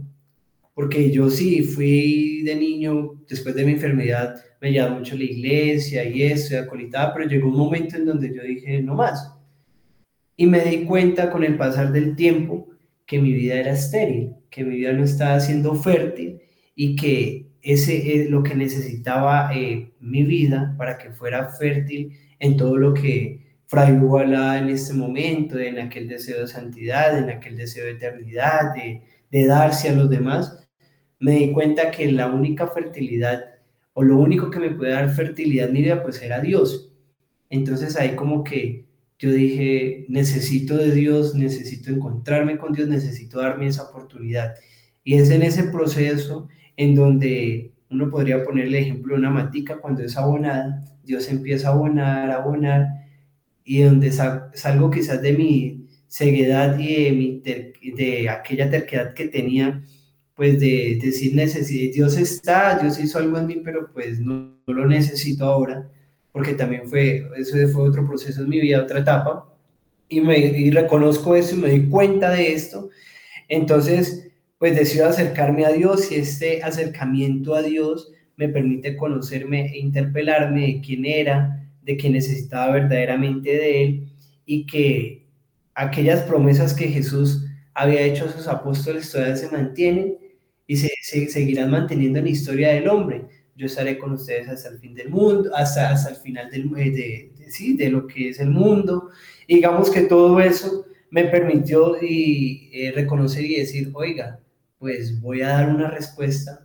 porque 0.81 1.11
yo 1.11 1.29
sí 1.29 1.63
fui 1.63 2.41
de 2.43 2.57
niño, 2.57 3.21
después 3.29 3.55
de 3.55 3.67
mi 3.67 3.73
enfermedad, 3.73 4.43
me 4.63 4.73
llamaba 4.73 5.01
mucho 5.01 5.15
la 5.15 5.25
iglesia 5.25 6.05
y 6.05 6.23
eso, 6.23 6.55
y 6.55 6.57
acolitaba, 6.57 7.13
pero 7.13 7.29
llegó 7.29 7.51
un 7.51 7.59
momento 7.59 7.97
en 7.97 8.07
donde 8.07 8.35
yo 8.35 8.43
dije, 8.43 8.81
no 8.81 8.95
más. 8.95 9.31
Y 10.39 10.47
me 10.47 10.65
di 10.65 10.85
cuenta 10.87 11.31
con 11.31 11.45
el 11.45 11.59
pasar 11.59 11.93
del 11.93 12.17
tiempo 12.17 12.67
que 13.05 13.19
mi 13.19 13.35
vida 13.35 13.57
era 13.57 13.73
estéril, 13.73 14.33
que 14.51 14.65
mi 14.65 14.77
vida 14.77 14.95
no 14.95 15.05
estaba 15.05 15.39
siendo 15.41 15.75
fértil 15.75 16.41
y 16.75 16.97
que 16.97 17.51
ese 17.61 18.15
es 18.15 18.31
lo 18.31 18.43
que 18.43 18.55
necesitaba 18.55 19.55
eh, 19.55 19.93
mi 20.01 20.23
vida 20.23 20.75
para 20.79 20.97
que 20.97 21.11
fuera 21.11 21.51
fértil 21.51 22.17
en 22.39 22.57
todo 22.57 22.79
lo 22.79 22.95
que 22.95 23.59
Fray 23.67 23.93
Hugo 23.93 24.23
en 24.23 24.71
este 24.71 24.95
momento, 24.95 25.59
en 25.59 25.79
aquel 25.79 26.09
deseo 26.09 26.41
de 26.41 26.49
santidad, 26.49 27.19
en 27.19 27.29
aquel 27.29 27.59
deseo 27.59 27.85
de 27.85 27.91
eternidad, 27.91 28.73
de, 28.75 29.03
de 29.31 29.47
darse 29.47 29.91
a 29.91 29.93
los 29.93 30.09
demás, 30.09 30.57
me 31.21 31.33
di 31.33 31.53
cuenta 31.53 31.91
que 31.91 32.11
la 32.11 32.27
única 32.27 32.67
fertilidad 32.67 33.45
o 33.93 34.03
lo 34.03 34.19
único 34.19 34.51
que 34.51 34.59
me 34.59 34.71
puede 34.71 34.93
dar 34.93 35.11
fertilidad 35.11 35.69
mi 35.69 35.83
vida, 35.83 36.03
pues 36.03 36.21
era 36.23 36.41
Dios. 36.41 36.93
Entonces 37.51 37.97
ahí 37.97 38.17
como 38.17 38.43
que 38.43 38.87
yo 39.19 39.31
dije, 39.31 40.07
necesito 40.09 40.79
de 40.79 40.93
Dios, 40.93 41.35
necesito 41.35 41.91
encontrarme 41.91 42.57
con 42.57 42.73
Dios, 42.73 42.89
necesito 42.89 43.41
darme 43.41 43.67
esa 43.67 43.83
oportunidad. 43.83 44.55
Y 45.05 45.15
es 45.15 45.31
en 45.31 45.43
ese 45.43 45.65
proceso 45.65 46.49
en 46.77 46.95
donde 46.95 47.73
uno 47.91 48.11
podría 48.11 48.43
poner 48.45 48.69
el 48.69 48.75
ejemplo 48.75 49.15
de 49.15 49.21
una 49.21 49.31
matica 49.31 49.79
cuando 49.79 50.03
es 50.03 50.17
abonada, 50.17 50.83
Dios 51.05 51.29
empieza 51.29 51.69
a 51.69 51.73
abonar, 51.73 52.31
a 52.31 52.37
abonar, 52.37 52.87
y 53.63 53.83
donde 53.83 54.11
salgo 54.11 54.91
quizás 54.91 55.21
de 55.21 55.33
mi 55.33 55.87
ceguedad 56.07 56.79
y 56.79 57.41
de, 57.41 57.75
de 57.95 58.29
aquella 58.31 58.71
terquedad 58.71 59.13
que 59.13 59.29
tenía, 59.29 59.83
pues 60.41 60.59
de, 60.59 60.99
decir 61.03 61.35
necesidad, 61.35 61.93
Dios 61.93 62.17
está, 62.17 62.79
Dios 62.79 62.99
hizo 62.99 63.19
algo 63.19 63.37
en 63.37 63.47
mí, 63.47 63.61
pero 63.63 63.93
pues 63.93 64.21
no, 64.21 64.55
lo 64.69 64.87
necesito 64.87 65.45
ahora, 65.45 65.87
porque 66.33 66.55
también 66.55 66.89
fue, 66.89 67.29
eso 67.37 67.59
fue 67.69 67.87
otro 67.87 68.07
proceso 68.07 68.41
en 68.41 68.49
mi 68.49 68.59
vida, 68.59 68.81
otra 68.81 69.01
etapa, 69.01 69.53
y, 70.09 70.23
me, 70.23 70.39
y 70.39 70.71
reconozco 70.71 71.37
eso 71.37 71.55
y 71.55 71.59
me 71.59 71.69
doy 71.69 71.87
cuenta 71.91 72.31
de 72.31 72.55
esto, 72.55 72.89
entonces 73.51 74.31
pues 74.57 74.75
decido 74.75 75.09
acercarme 75.09 75.67
a 75.67 75.73
Dios 75.73 76.11
y 76.11 76.15
este 76.15 76.63
acercamiento 76.63 77.55
a 77.55 77.61
Dios 77.61 78.11
me 78.37 78.49
permite 78.49 78.97
conocerme 78.97 79.67
e 79.67 79.79
interpelarme 79.81 80.69
de 80.69 80.81
quién 80.81 81.05
era, 81.05 81.69
de 81.83 81.99
que 81.99 82.09
necesitaba 82.09 82.73
verdaderamente 82.73 83.51
de 83.51 83.83
Él 83.83 84.09
y 84.47 84.65
que 84.65 85.27
aquellas 85.75 86.23
promesas 86.23 86.73
que 86.73 86.89
Jesús 86.89 87.45
había 87.75 88.01
hecho 88.01 88.25
a 88.25 88.33
sus 88.33 88.49
apóstoles 88.49 89.13
todavía 89.13 89.37
se 89.37 89.51
mantienen 89.51 90.30
y 90.71 90.77
se, 90.77 90.93
seguirán 91.03 91.73
manteniendo 91.73 92.21
en 92.21 92.27
la 92.27 92.31
historia 92.31 92.69
del 92.69 92.89
hombre. 92.89 93.25
Yo 93.57 93.67
estaré 93.67 93.99
con 93.99 94.13
ustedes 94.13 94.49
hasta 94.49 94.69
el 94.69 94.79
fin 94.79 94.95
del 94.95 95.09
mundo, 95.09 95.51
hasta, 95.53 95.91
hasta 95.91 96.11
el 96.11 96.15
final 96.15 96.49
del, 96.49 96.71
eh, 96.77 96.91
de, 96.93 97.33
de, 97.37 97.51
sí, 97.51 97.77
de 97.77 97.91
lo 97.91 98.07
que 98.07 98.29
es 98.29 98.39
el 98.39 98.51
mundo. 98.51 99.09
Y 99.49 99.57
digamos 99.57 99.91
que 99.91 100.03
todo 100.03 100.39
eso 100.39 100.87
me 101.11 101.25
permitió 101.25 102.01
y, 102.01 102.71
eh, 102.73 102.93
reconocer 102.93 103.45
y 103.47 103.57
decir, 103.57 103.91
oiga, 103.95 104.39
pues 104.79 105.21
voy 105.21 105.43
a 105.43 105.49
dar 105.49 105.75
una 105.75 105.91
respuesta 105.91 106.65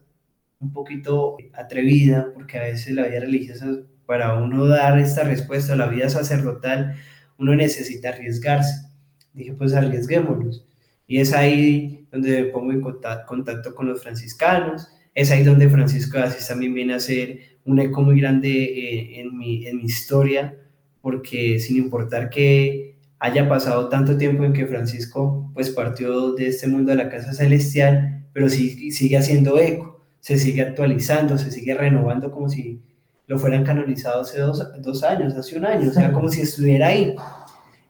un 0.59 0.71
poquito 0.71 1.37
atrevida, 1.53 2.31
porque 2.31 2.59
a 2.59 2.63
veces 2.65 2.93
la 2.93 3.07
vida 3.07 3.21
religiosa, 3.21 3.65
para 4.05 4.35
uno 4.35 4.67
dar 4.67 4.99
esta 4.99 5.23
respuesta 5.23 5.73
a 5.73 5.77
la 5.77 5.87
vida 5.87 6.09
sacerdotal, 6.09 6.95
uno 7.39 7.55
necesita 7.55 8.09
arriesgarse. 8.09 8.87
Dije, 9.33 9.53
pues 9.53 9.73
arriesguémonos. 9.73 10.63
Y 11.07 11.17
es 11.21 11.33
ahí 11.33 12.04
donde 12.15 12.43
me 12.43 12.49
pongo 12.49 12.71
en 12.71 12.81
contacto, 12.81 13.75
con 13.75 13.87
los 13.87 14.01
franciscanos, 14.01 14.87
es 15.13 15.31
ahí 15.31 15.43
donde 15.43 15.69
Francisco 15.69 16.17
de 16.17 16.23
Asís 16.23 16.47
también 16.47 16.73
viene 16.73 16.93
a 16.93 16.99
ser 16.99 17.39
un 17.65 17.79
eco 17.79 18.01
muy 18.01 18.19
grande 18.19 18.49
eh, 18.49 19.19
en, 19.19 19.37
mi, 19.37 19.65
en 19.65 19.77
mi 19.77 19.83
historia, 19.83 20.55
porque 21.01 21.59
sin 21.59 21.77
importar 21.77 22.29
que 22.29 22.95
haya 23.19 23.47
pasado 23.47 23.89
tanto 23.89 24.17
tiempo 24.17 24.43
en 24.43 24.53
que 24.53 24.67
Francisco 24.67 25.49
pues 25.53 25.69
partió 25.69 26.33
de 26.33 26.47
este 26.47 26.67
mundo 26.67 26.91
de 26.91 26.97
la 26.97 27.09
casa 27.09 27.33
celestial, 27.33 28.25
pero 28.33 28.49
sí, 28.49 28.91
sigue 28.91 29.17
haciendo 29.17 29.59
eco, 29.59 30.05
se 30.19 30.37
sigue 30.37 30.61
actualizando, 30.61 31.37
se 31.37 31.51
sigue 31.51 31.73
renovando 31.73 32.31
como 32.31 32.49
si 32.49 32.81
lo 33.27 33.39
fueran 33.39 33.63
canonizado 33.63 34.21
hace 34.21 34.39
dos, 34.39 34.63
dos 34.81 35.03
años, 35.03 35.33
hace 35.35 35.57
un 35.57 35.65
año, 35.65 35.89
o 35.89 35.93
sea, 35.93 36.11
como 36.11 36.29
si 36.29 36.41
estuviera 36.41 36.87
ahí. 36.87 37.15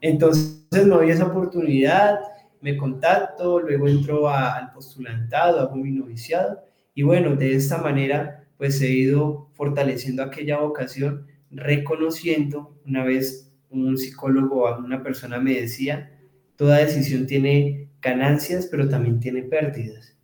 Entonces 0.01 0.61
me 0.71 0.81
doy 0.81 1.09
esa 1.09 1.25
oportunidad, 1.25 2.19
me 2.65 2.77
contacto, 2.77 3.59
luego 3.59 3.87
entro 3.87 4.27
al 4.27 4.71
postulantado, 4.71 5.59
hago 5.59 5.75
mi 5.75 5.91
noviciado 5.91 6.63
y 6.95 7.03
bueno, 7.03 7.35
de 7.35 7.53
esta 7.53 7.77
manera 7.77 8.47
pues 8.57 8.81
he 8.81 8.89
ido 8.89 9.51
fortaleciendo 9.53 10.23
aquella 10.23 10.57
vocación, 10.57 11.27
reconociendo, 11.51 12.75
una 12.83 13.03
vez 13.03 13.53
un 13.69 13.95
psicólogo 13.99 14.63
o 14.63 14.79
una 14.79 15.03
persona 15.03 15.37
me 15.37 15.53
decía, 15.53 16.11
toda 16.55 16.79
decisión 16.79 17.27
tiene 17.27 17.89
ganancias, 18.01 18.67
pero 18.71 18.89
también 18.89 19.19
tiene 19.19 19.43
pérdidas. 19.43 20.17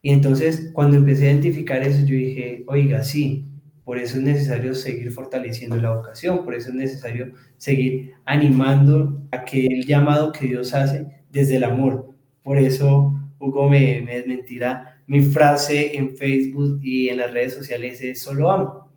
Y 0.00 0.10
entonces 0.10 0.70
cuando 0.72 0.96
empecé 0.96 1.28
a 1.28 1.32
identificar 1.32 1.82
eso, 1.82 2.00
yo 2.06 2.14
dije, 2.14 2.64
oiga, 2.66 3.02
sí, 3.02 3.46
por 3.84 3.98
eso 3.98 4.16
es 4.16 4.22
necesario 4.22 4.74
seguir 4.74 5.10
fortaleciendo 5.10 5.76
la 5.76 5.94
vocación, 5.94 6.46
por 6.46 6.54
eso 6.54 6.70
es 6.70 6.76
necesario 6.76 7.34
seguir 7.58 8.14
animando 8.24 9.20
a 9.32 9.44
que 9.44 9.66
el 9.66 9.84
llamado 9.84 10.32
que 10.32 10.46
Dios 10.46 10.72
hace 10.72 11.21
desde 11.32 11.56
el 11.56 11.64
amor. 11.64 12.10
Por 12.42 12.58
eso 12.58 13.14
Hugo 13.40 13.68
me, 13.68 14.02
me 14.02 14.18
desmentirá. 14.18 15.00
Mi 15.06 15.22
frase 15.22 15.96
en 15.96 16.16
Facebook 16.16 16.78
y 16.82 17.08
en 17.08 17.18
las 17.18 17.32
redes 17.32 17.54
sociales 17.54 18.00
es 18.02 18.22
solo 18.22 18.50
amo. 18.50 18.88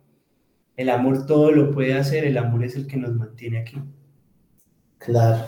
El 0.76 0.90
amor 0.90 1.26
todo 1.26 1.50
lo 1.50 1.72
puede 1.72 1.94
hacer, 1.94 2.24
el 2.24 2.38
amor 2.38 2.62
es 2.62 2.76
el 2.76 2.86
que 2.86 2.98
nos 2.98 3.14
mantiene 3.14 3.58
aquí. 3.58 3.82
Claro, 4.98 5.46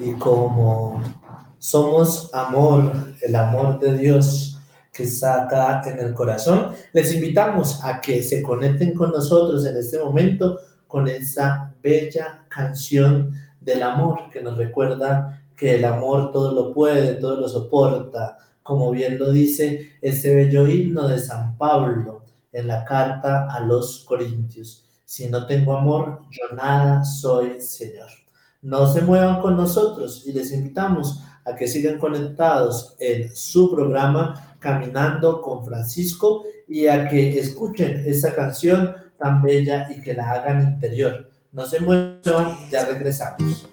y 0.00 0.12
como 0.14 1.02
somos 1.58 2.28
amor, 2.34 2.92
el 3.22 3.36
amor 3.36 3.78
de 3.78 3.96
Dios 3.96 4.60
que 4.92 5.04
está 5.04 5.44
acá 5.44 5.82
en 5.86 5.98
el 5.98 6.14
corazón, 6.14 6.72
les 6.92 7.12
invitamos 7.14 7.82
a 7.84 8.00
que 8.00 8.22
se 8.22 8.42
conecten 8.42 8.94
con 8.94 9.10
nosotros 9.10 9.66
en 9.66 9.76
este 9.76 9.98
momento 9.98 10.58
con 10.86 11.08
esa 11.08 11.74
bella 11.82 12.44
canción 12.48 13.32
del 13.60 13.82
amor 13.82 14.30
que 14.30 14.40
nos 14.40 14.56
recuerda 14.56 15.43
que 15.56 15.76
el 15.76 15.84
amor 15.84 16.32
todo 16.32 16.52
lo 16.52 16.72
puede, 16.72 17.14
todo 17.14 17.40
lo 17.40 17.48
soporta, 17.48 18.38
como 18.62 18.90
bien 18.90 19.18
lo 19.18 19.30
dice 19.30 19.92
ese 20.00 20.34
bello 20.34 20.66
himno 20.66 21.06
de 21.06 21.18
San 21.18 21.56
Pablo 21.56 22.24
en 22.52 22.68
la 22.68 22.84
carta 22.84 23.46
a 23.52 23.60
los 23.60 24.04
Corintios. 24.04 24.84
Si 25.04 25.28
no 25.28 25.46
tengo 25.46 25.76
amor, 25.76 26.22
yo 26.30 26.56
nada 26.56 27.04
soy, 27.04 27.60
Señor. 27.60 28.08
No 28.62 28.86
se 28.86 29.02
muevan 29.02 29.42
con 29.42 29.56
nosotros 29.56 30.24
y 30.26 30.32
les 30.32 30.50
invitamos 30.52 31.20
a 31.44 31.54
que 31.54 31.68
sigan 31.68 31.98
conectados 31.98 32.96
en 32.98 33.34
su 33.34 33.70
programa 33.70 34.56
Caminando 34.58 35.42
con 35.42 35.64
Francisco 35.64 36.44
y 36.66 36.86
a 36.86 37.06
que 37.08 37.38
escuchen 37.38 38.02
esta 38.06 38.34
canción 38.34 38.94
tan 39.18 39.42
bella 39.42 39.88
y 39.94 40.00
que 40.00 40.14
la 40.14 40.30
hagan 40.30 40.62
interior. 40.62 41.30
No 41.52 41.66
se 41.66 41.80
muevan, 41.80 42.56
ya 42.70 42.86
regresamos. 42.86 43.68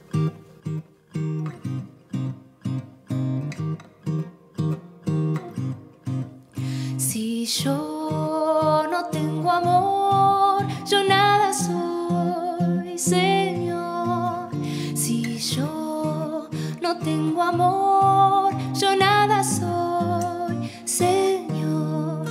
Yo 7.60 8.88
no 8.90 9.06
tengo 9.12 9.52
amor, 9.52 10.66
yo 10.86 11.04
nada 11.04 11.54
soy, 11.54 12.98
Señor. 12.98 14.50
Si 14.96 15.38
yo 15.38 16.48
no 16.82 16.98
tengo 17.00 17.42
amor, 17.42 18.54
yo 18.74 18.96
nada 18.96 19.44
soy, 19.44 20.72
Señor. 20.86 22.26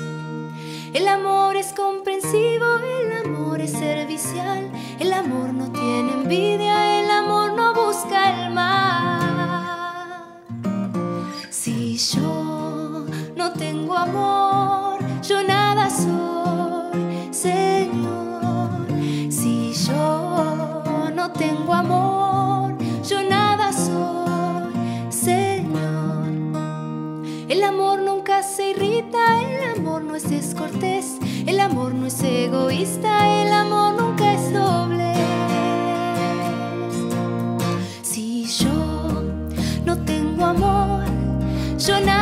El 0.95 1.07
amor 1.07 1.57
es 1.57 1.75
comprensivo, 1.75 2.79
el 2.79 3.27
amor 3.27 3.61
es 3.61 3.73
servicial, 3.73 4.71
el 4.99 5.13
amor 5.13 5.53
no 5.53 5.71
tiene 5.71 6.13
envidia, 6.13 7.01
el 7.01 7.11
amor 7.11 7.53
no 7.53 7.75
busca 7.75 8.47
el 8.47 8.55
mal. 8.55 10.41
Si 11.51 11.99
yo 11.99 13.05
no 13.37 13.53
tengo 13.53 13.95
amor, 13.95 14.40
tengo 21.41 21.73
amor, 21.73 22.75
yo 23.09 23.23
nada 23.23 23.73
soy, 23.73 24.75
Señor. 25.11 26.29
El 27.49 27.65
amor 27.65 28.03
nunca 28.03 28.43
se 28.43 28.73
irrita, 28.73 29.41
el 29.41 29.79
amor 29.79 30.03
no 30.05 30.17
es 30.17 30.29
descortés, 30.29 31.17
el 31.47 31.59
amor 31.59 31.95
no 31.95 32.07
es 32.09 32.23
egoísta, 32.23 33.13
el 33.41 33.53
amor 33.55 33.95
nunca 33.95 34.35
es 34.35 34.53
doble. 34.53 35.15
Si 38.03 38.45
yo 38.45 39.23
no 39.87 39.97
tengo 40.05 40.45
amor, 40.45 41.05
yo 41.79 42.01
nada 42.01 42.20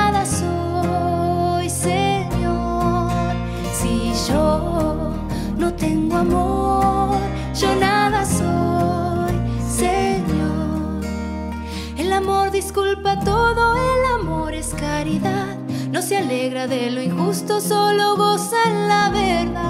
No 15.90 16.02
se 16.02 16.18
alegra 16.18 16.66
de 16.66 16.90
lo 16.90 17.00
injusto, 17.00 17.62
solo 17.62 18.14
goza 18.16 18.56
la 18.88 19.08
verdad. 19.08 19.64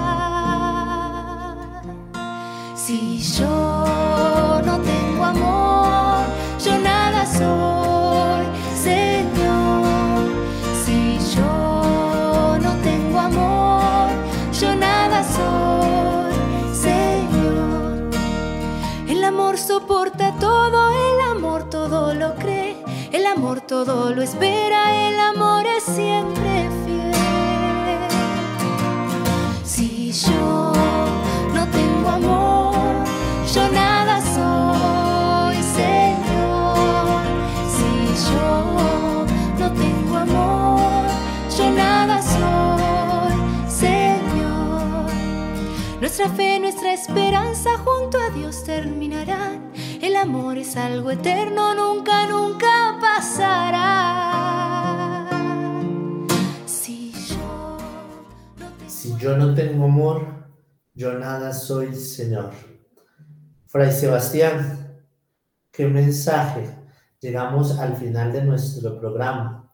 Si 2.75 3.21
yo 3.37 4.61
no 4.65 4.79
tengo 4.79 5.23
amor, 5.23 6.25
yo 6.63 6.77
nada 6.79 7.25
soy, 7.25 8.45
Señor. 8.83 10.27
Si 10.83 11.17
yo 11.35 12.57
no 12.61 12.73
tengo 12.83 13.19
amor, 13.19 14.09
yo 14.59 14.75
nada 14.75 15.23
soy, 15.23 16.33
Señor. 16.75 18.09
El 19.07 19.23
amor 19.23 19.57
soporta 19.57 20.35
todo, 20.37 20.91
el 20.91 21.21
amor 21.31 21.69
todo 21.69 22.13
lo 22.13 22.35
cree, 22.35 22.75
el 23.13 23.25
amor 23.25 23.61
todo 23.61 24.13
lo 24.13 24.21
espera, 24.21 25.08
siempre 25.99 26.69
fiel. 26.83 27.13
Si 29.63 30.11
yo 30.11 30.71
no 31.55 31.63
tengo 31.77 32.07
amor, 32.09 32.95
yo 33.53 33.63
nada 33.69 34.15
soy, 34.37 35.57
Señor. 35.79 37.21
Si 37.75 37.91
yo 38.31 39.25
no 39.59 39.67
tengo 39.83 40.17
amor, 40.27 41.07
yo 41.57 41.65
nada 41.71 42.17
soy, 42.35 43.35
Señor. 43.83 45.11
Nuestra 45.99 46.29
fe, 46.29 46.59
nuestra 46.59 46.93
esperanza 46.93 47.71
junto 47.85 48.17
a 48.17 48.29
Dios 48.29 48.63
terminarán. 48.63 49.71
El 50.01 50.15
amor 50.15 50.57
es 50.57 50.77
algo 50.77 51.11
eterno, 51.11 51.75
nunca, 51.75 52.25
nunca 52.25 52.97
pasará. 53.01 54.28
Yo 59.19 59.37
no 59.37 59.53
tengo 59.53 59.85
amor, 59.85 60.25
yo 60.93 61.13
nada 61.13 61.53
soy, 61.53 61.93
Señor. 61.93 62.51
Fray 63.67 63.91
Sebastián, 63.91 65.03
qué 65.71 65.87
mensaje. 65.87 66.69
Llegamos 67.19 67.77
al 67.77 67.97
final 67.97 68.31
de 68.31 68.43
nuestro 68.43 68.97
programa. 68.97 69.69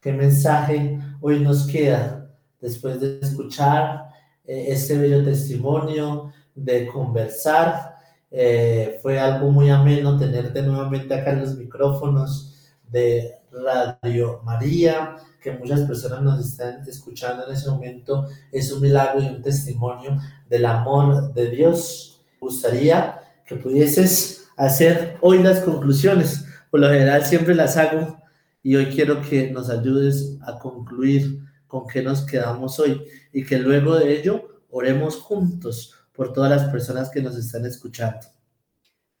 ¿Qué 0.00 0.12
mensaje 0.12 0.98
hoy 1.20 1.40
nos 1.40 1.66
queda 1.66 2.30
después 2.60 3.00
de 3.00 3.18
escuchar 3.20 4.08
eh, 4.44 4.66
este 4.68 4.96
bello 4.96 5.22
testimonio, 5.22 6.32
de 6.54 6.86
conversar? 6.86 7.96
Eh, 8.30 8.98
fue 9.02 9.18
algo 9.18 9.50
muy 9.50 9.68
ameno 9.68 10.18
tenerte 10.18 10.62
nuevamente 10.62 11.14
acá 11.14 11.32
en 11.32 11.40
los 11.40 11.56
micrófonos 11.56 12.70
de 12.88 13.34
Radio 13.50 14.40
María, 14.44 15.16
que 15.40 15.52
muchas 15.52 15.80
personas 15.82 16.22
nos 16.22 16.46
están 16.46 16.82
escuchando 16.86 17.46
en 17.46 17.54
ese 17.54 17.70
momento. 17.70 18.28
Es 18.52 18.72
un 18.72 18.82
milagro 18.82 19.22
y 19.22 19.26
un 19.26 19.42
testimonio 19.42 20.20
del 20.48 20.66
amor 20.66 21.32
de 21.34 21.50
Dios. 21.50 22.20
Me 22.34 22.48
gustaría 22.48 23.20
que 23.46 23.56
pudieses 23.56 24.48
hacer 24.56 25.16
hoy 25.20 25.42
las 25.42 25.60
conclusiones. 25.60 26.44
Por 26.70 26.80
lo 26.80 26.88
general 26.88 27.24
siempre 27.24 27.54
las 27.54 27.76
hago 27.76 28.18
y 28.62 28.76
hoy 28.76 28.86
quiero 28.86 29.22
que 29.22 29.50
nos 29.50 29.70
ayudes 29.70 30.36
a 30.42 30.58
concluir 30.58 31.40
con 31.66 31.86
qué 31.86 32.02
nos 32.02 32.26
quedamos 32.26 32.78
hoy 32.80 33.02
y 33.32 33.44
que 33.44 33.58
luego 33.58 33.96
de 33.96 34.18
ello 34.18 34.62
oremos 34.70 35.16
juntos 35.16 35.94
por 36.12 36.32
todas 36.32 36.50
las 36.50 36.70
personas 36.70 37.10
que 37.10 37.22
nos 37.22 37.36
están 37.36 37.64
escuchando. 37.64 38.26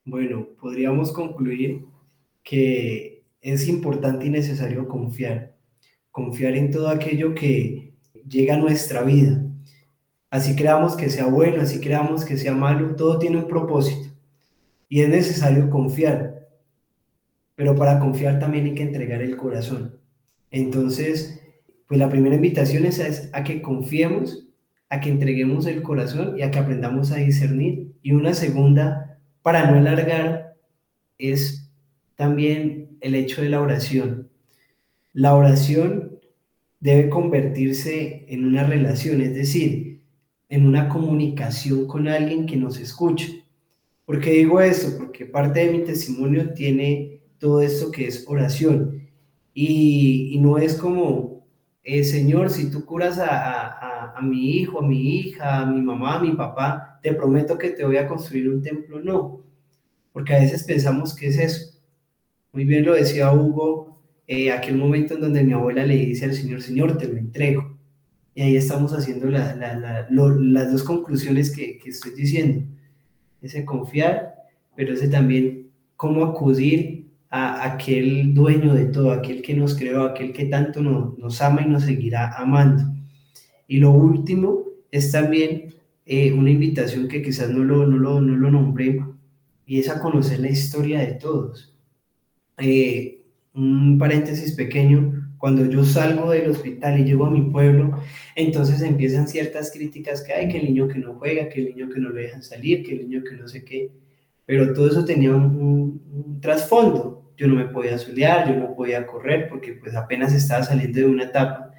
Bueno, 0.04 0.48
podríamos 0.60 1.12
concluir 1.12 1.84
que 2.42 3.22
es 3.40 3.68
importante 3.68 4.26
y 4.26 4.30
necesario 4.30 4.88
confiar, 4.88 5.54
confiar 6.18 6.56
en 6.56 6.72
todo 6.72 6.88
aquello 6.88 7.32
que 7.32 7.92
llega 8.28 8.54
a 8.54 8.58
nuestra 8.58 9.02
vida. 9.02 9.40
Así 10.30 10.56
creamos 10.56 10.96
que 10.96 11.10
sea 11.10 11.26
bueno, 11.26 11.62
así 11.62 11.80
creamos 11.80 12.24
que 12.24 12.36
sea 12.36 12.54
malo, 12.54 12.96
todo 12.96 13.20
tiene 13.20 13.36
un 13.36 13.46
propósito 13.46 14.10
y 14.88 15.02
es 15.02 15.08
necesario 15.08 15.70
confiar. 15.70 16.48
Pero 17.54 17.76
para 17.76 18.00
confiar 18.00 18.40
también 18.40 18.64
hay 18.66 18.74
que 18.74 18.82
entregar 18.82 19.22
el 19.22 19.36
corazón. 19.36 19.94
Entonces, 20.50 21.40
pues 21.86 22.00
la 22.00 22.10
primera 22.10 22.34
invitación 22.34 22.84
es 22.84 22.98
a, 23.32 23.38
a 23.38 23.44
que 23.44 23.62
confiemos, 23.62 24.48
a 24.88 25.00
que 25.00 25.10
entreguemos 25.10 25.66
el 25.66 25.82
corazón 25.82 26.36
y 26.36 26.42
a 26.42 26.50
que 26.50 26.58
aprendamos 26.58 27.12
a 27.12 27.16
discernir. 27.16 27.92
Y 28.02 28.10
una 28.10 28.34
segunda, 28.34 29.20
para 29.42 29.70
no 29.70 29.78
alargar, 29.78 30.56
es 31.16 31.70
también 32.16 32.98
el 33.00 33.14
hecho 33.14 33.40
de 33.40 33.50
la 33.50 33.60
oración. 33.60 34.28
La 35.18 35.34
oración 35.34 36.20
debe 36.78 37.10
convertirse 37.10 38.24
en 38.28 38.44
una 38.44 38.62
relación, 38.62 39.20
es 39.20 39.34
decir, 39.34 40.04
en 40.48 40.64
una 40.64 40.88
comunicación 40.88 41.88
con 41.88 42.06
alguien 42.06 42.46
que 42.46 42.56
nos 42.56 42.78
escuche. 42.78 43.44
¿Por 44.04 44.20
qué 44.20 44.30
digo 44.30 44.60
esto? 44.60 44.96
Porque 44.96 45.26
parte 45.26 45.58
de 45.58 45.72
mi 45.72 45.82
testimonio 45.82 46.54
tiene 46.54 47.20
todo 47.38 47.62
esto 47.62 47.90
que 47.90 48.06
es 48.06 48.26
oración. 48.28 49.08
Y, 49.52 50.30
y 50.34 50.38
no 50.38 50.56
es 50.56 50.74
como, 50.76 51.44
eh, 51.82 52.04
Señor, 52.04 52.48
si 52.50 52.70
tú 52.70 52.84
curas 52.86 53.18
a, 53.18 53.26
a, 53.26 54.12
a, 54.16 54.22
mi 54.22 54.52
hijo, 54.52 54.78
a 54.78 54.86
mi 54.86 55.16
hija, 55.16 55.62
a 55.62 55.66
mi 55.66 55.80
mamá, 55.80 56.18
a 56.18 56.22
mi 56.22 56.30
papá, 56.36 57.00
te 57.02 57.12
prometo 57.12 57.58
que 57.58 57.70
te 57.70 57.84
voy 57.84 57.96
a 57.96 58.06
construir 58.06 58.48
un 58.48 58.62
templo. 58.62 59.00
No, 59.00 59.42
porque 60.12 60.36
a 60.36 60.38
veces 60.38 60.62
pensamos 60.62 61.12
que 61.12 61.26
es 61.26 61.38
eso. 61.38 61.80
Muy 62.52 62.64
bien 62.64 62.84
lo 62.84 62.94
decía 62.94 63.32
Hugo, 63.32 63.97
eh, 64.28 64.52
aquel 64.52 64.76
momento 64.76 65.14
en 65.14 65.22
donde 65.22 65.42
mi 65.42 65.54
abuela 65.54 65.84
le 65.84 65.96
dice 65.96 66.26
al 66.26 66.34
Señor, 66.34 66.62
Señor, 66.62 66.96
te 66.98 67.08
lo 67.08 67.16
entrego. 67.16 67.76
Y 68.34 68.42
ahí 68.42 68.56
estamos 68.56 68.92
haciendo 68.92 69.26
la, 69.26 69.56
la, 69.56 69.76
la, 69.76 70.06
lo, 70.10 70.38
las 70.38 70.70
dos 70.70 70.84
conclusiones 70.84 71.50
que, 71.50 71.78
que 71.78 71.90
estoy 71.90 72.12
diciendo. 72.12 72.64
Ese 73.42 73.64
confiar, 73.64 74.34
pero 74.76 74.92
ese 74.92 75.08
también 75.08 75.70
cómo 75.96 76.24
acudir 76.24 77.08
a 77.30 77.72
aquel 77.72 78.34
dueño 78.34 78.74
de 78.74 78.86
todo, 78.86 79.12
aquel 79.12 79.42
que 79.42 79.54
nos 79.54 79.74
creó, 79.74 80.04
aquel 80.04 80.32
que 80.32 80.46
tanto 80.46 80.80
nos, 80.80 81.42
ama 81.42 81.62
y 81.62 81.68
nos 81.68 81.84
seguirá 81.84 82.32
amando. 82.36 82.84
Y 83.66 83.78
lo 83.78 83.90
último 83.90 84.64
es 84.90 85.10
también 85.10 85.74
eh, 86.06 86.32
una 86.32 86.50
invitación 86.50 87.08
que 87.08 87.22
quizás 87.22 87.50
no 87.50 87.64
lo, 87.64 87.86
no, 87.86 87.98
lo, 87.98 88.20
no 88.20 88.36
lo 88.36 88.50
nombré, 88.50 89.04
y 89.66 89.80
es 89.80 89.88
a 89.90 90.00
conocer 90.00 90.40
la 90.40 90.48
historia 90.48 91.00
de 91.00 91.14
todos. 91.14 91.74
Eh, 92.58 93.17
un 93.58 93.98
paréntesis 93.98 94.52
pequeño, 94.54 95.34
cuando 95.38 95.66
yo 95.66 95.84
salgo 95.84 96.30
del 96.30 96.50
hospital 96.50 97.00
y 97.00 97.04
llego 97.04 97.26
a 97.26 97.30
mi 97.30 97.42
pueblo, 97.42 98.00
entonces 98.34 98.82
empiezan 98.82 99.28
ciertas 99.28 99.70
críticas 99.72 100.22
que 100.22 100.32
hay, 100.32 100.48
que 100.48 100.58
el 100.58 100.66
niño 100.66 100.88
que 100.88 100.98
no 100.98 101.14
juega, 101.14 101.48
que 101.48 101.60
el 101.60 101.66
niño 101.76 101.88
que 101.88 102.00
no 102.00 102.10
lo 102.10 102.16
dejan 102.16 102.42
salir, 102.42 102.84
que 102.84 102.92
el 102.92 103.08
niño 103.08 103.22
que 103.28 103.36
no 103.36 103.48
sé 103.48 103.64
qué, 103.64 103.90
pero 104.46 104.72
todo 104.72 104.88
eso 104.88 105.04
tenía 105.04 105.34
un, 105.34 106.00
un, 106.10 106.40
trasfondo. 106.40 107.32
Yo 107.36 107.46
no 107.46 107.54
me 107.54 107.66
podía 107.66 107.98
solear, 107.98 108.48
yo 108.48 108.58
no 108.58 108.74
podía 108.74 109.06
correr 109.06 109.48
porque 109.48 109.74
pues 109.74 109.94
apenas 109.94 110.32
estaba 110.32 110.64
saliendo 110.64 110.98
de 111.00 111.06
una 111.06 111.24
etapa. 111.24 111.72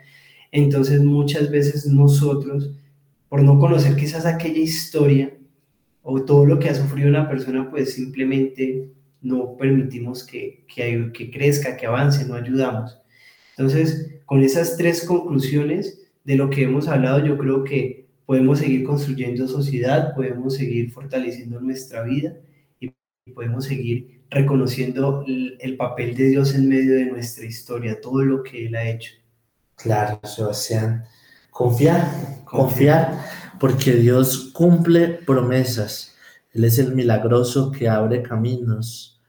Entonces 0.51 1.01
muchas 1.01 1.51
veces 1.51 1.85
nosotros, 1.85 2.71
por 3.27 3.43
no 3.43 3.59
conocer 3.59 3.95
quizás 3.95 4.25
aquella 4.25 4.59
historia 4.59 5.33
o 6.01 6.23
todo 6.23 6.45
lo 6.45 6.59
que 6.59 6.69
ha 6.69 6.75
sufrido 6.75 7.09
una 7.09 7.27
persona, 7.27 7.69
pues 7.69 7.93
simplemente 7.93 8.89
no 9.21 9.57
permitimos 9.57 10.23
que, 10.23 10.65
que, 10.73 11.11
que 11.13 11.31
crezca, 11.31 11.75
que 11.75 11.85
avance, 11.85 12.25
no 12.25 12.35
ayudamos. 12.35 12.97
Entonces, 13.57 14.15
con 14.25 14.41
esas 14.41 14.77
tres 14.77 15.03
conclusiones 15.05 16.01
de 16.23 16.35
lo 16.35 16.49
que 16.49 16.63
hemos 16.63 16.87
hablado, 16.87 17.25
yo 17.25 17.37
creo 17.37 17.63
que 17.63 18.07
podemos 18.25 18.59
seguir 18.59 18.83
construyendo 18.83 19.47
sociedad, 19.47 20.15
podemos 20.15 20.55
seguir 20.55 20.91
fortaleciendo 20.91 21.59
nuestra 21.59 22.03
vida 22.03 22.35
y 22.79 22.93
podemos 23.33 23.65
seguir 23.65 24.21
reconociendo 24.29 25.23
el, 25.27 25.57
el, 25.59 25.75
papel 25.75 26.15
de 26.15 26.29
Dios 26.29 26.53
en 26.53 26.69
medio 26.69 26.93
de 26.95 27.05
nuestra 27.05 27.45
historia, 27.45 27.99
todo 27.99 28.23
lo 28.23 28.43
que 28.43 28.67
Él 28.67 28.75
ha 28.75 28.87
hecho. 28.87 29.13
Claro, 29.75 30.19
Sebastián. 30.23 31.05
Confiar, 31.49 32.43
confiar, 32.45 33.25
porque 33.59 33.93
Dios 33.93 34.51
cumple 34.53 35.07
promesas. 35.07 36.15
Él 36.51 36.63
es 36.63 36.79
el 36.79 36.93
milagroso 36.95 37.71
que 37.71 37.87
abre 37.87 38.23
caminos. 38.23 39.21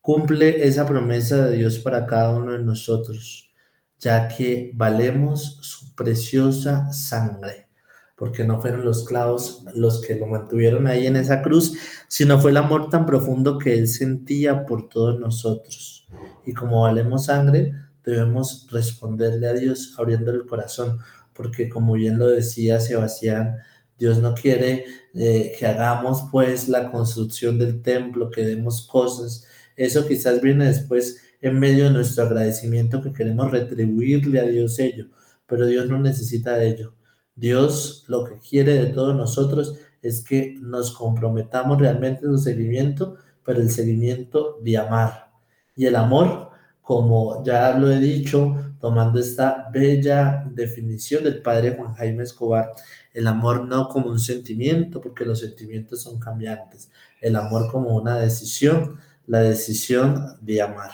Cumple 0.00 0.66
esa 0.66 0.86
promesa 0.86 1.46
de 1.46 1.56
Dios 1.56 1.78
para 1.78 2.06
cada 2.06 2.30
uno 2.30 2.52
de 2.52 2.62
nosotros, 2.62 3.50
ya 3.98 4.28
que 4.28 4.70
valemos 4.74 5.58
su 5.62 5.94
preciosa 5.94 6.92
sangre, 6.92 7.68
porque 8.14 8.44
no 8.44 8.60
fueron 8.60 8.84
los 8.84 9.04
clavos 9.04 9.64
los 9.74 10.00
que 10.00 10.16
lo 10.16 10.26
mantuvieron 10.26 10.86
ahí 10.86 11.06
en 11.06 11.16
esa 11.16 11.42
cruz, 11.42 11.76
sino 12.08 12.38
fue 12.38 12.50
el 12.50 12.58
amor 12.58 12.90
tan 12.90 13.06
profundo 13.06 13.58
que 13.58 13.74
Él 13.74 13.88
sentía 13.88 14.66
por 14.66 14.88
todos 14.88 15.18
nosotros. 15.18 16.06
Y 16.44 16.52
como 16.52 16.82
valemos 16.82 17.24
sangre, 17.24 17.72
debemos 18.04 18.68
responderle 18.70 19.48
a 19.48 19.54
Dios 19.54 19.94
abriendo 19.98 20.30
el 20.30 20.46
corazón, 20.46 20.98
porque 21.32 21.68
como 21.68 21.94
bien 21.94 22.18
lo 22.18 22.28
decía 22.28 22.80
Sebastián, 22.80 23.56
Dios 23.98 24.18
no 24.18 24.34
quiere 24.34 24.84
eh, 25.14 25.54
que 25.58 25.66
hagamos 25.66 26.24
pues 26.30 26.68
la 26.68 26.90
construcción 26.90 27.58
del 27.58 27.82
templo, 27.82 28.30
que 28.30 28.44
demos 28.44 28.86
cosas. 28.86 29.46
Eso 29.76 30.06
quizás 30.06 30.40
viene 30.40 30.66
después 30.66 31.20
en 31.40 31.58
medio 31.58 31.84
de 31.84 31.90
nuestro 31.90 32.24
agradecimiento 32.24 33.02
que 33.02 33.12
queremos 33.12 33.50
retribuirle 33.50 34.40
a 34.40 34.44
Dios 34.44 34.78
ello, 34.78 35.06
pero 35.46 35.66
Dios 35.66 35.86
no 35.88 35.98
necesita 35.98 36.56
de 36.56 36.68
ello. 36.68 36.94
Dios 37.34 38.04
lo 38.08 38.24
que 38.24 38.38
quiere 38.38 38.74
de 38.74 38.86
todos 38.86 39.14
nosotros 39.14 39.78
es 40.02 40.24
que 40.24 40.56
nos 40.60 40.92
comprometamos 40.92 41.78
realmente 41.78 42.24
en 42.24 42.32
su 42.32 42.38
seguimiento, 42.38 43.16
pero 43.44 43.60
el 43.60 43.70
seguimiento 43.70 44.58
de 44.62 44.78
amar. 44.78 45.30
Y 45.74 45.86
el 45.86 45.96
amor, 45.96 46.50
como 46.86 47.42
ya 47.42 47.76
lo 47.76 47.90
he 47.90 47.98
dicho, 47.98 48.76
tomando 48.78 49.18
esta 49.18 49.68
bella 49.72 50.44
definición 50.48 51.24
del 51.24 51.42
padre 51.42 51.74
Juan 51.76 51.94
Jaime 51.94 52.22
Escobar, 52.22 52.70
el 53.12 53.26
amor 53.26 53.66
no 53.66 53.88
como 53.88 54.08
un 54.08 54.20
sentimiento, 54.20 55.00
porque 55.00 55.24
los 55.24 55.40
sentimientos 55.40 56.02
son 56.02 56.20
cambiantes, 56.20 56.88
el 57.20 57.34
amor 57.34 57.72
como 57.72 57.96
una 57.96 58.16
decisión, 58.20 59.00
la 59.26 59.40
decisión 59.40 60.36
de 60.40 60.62
amar. 60.62 60.92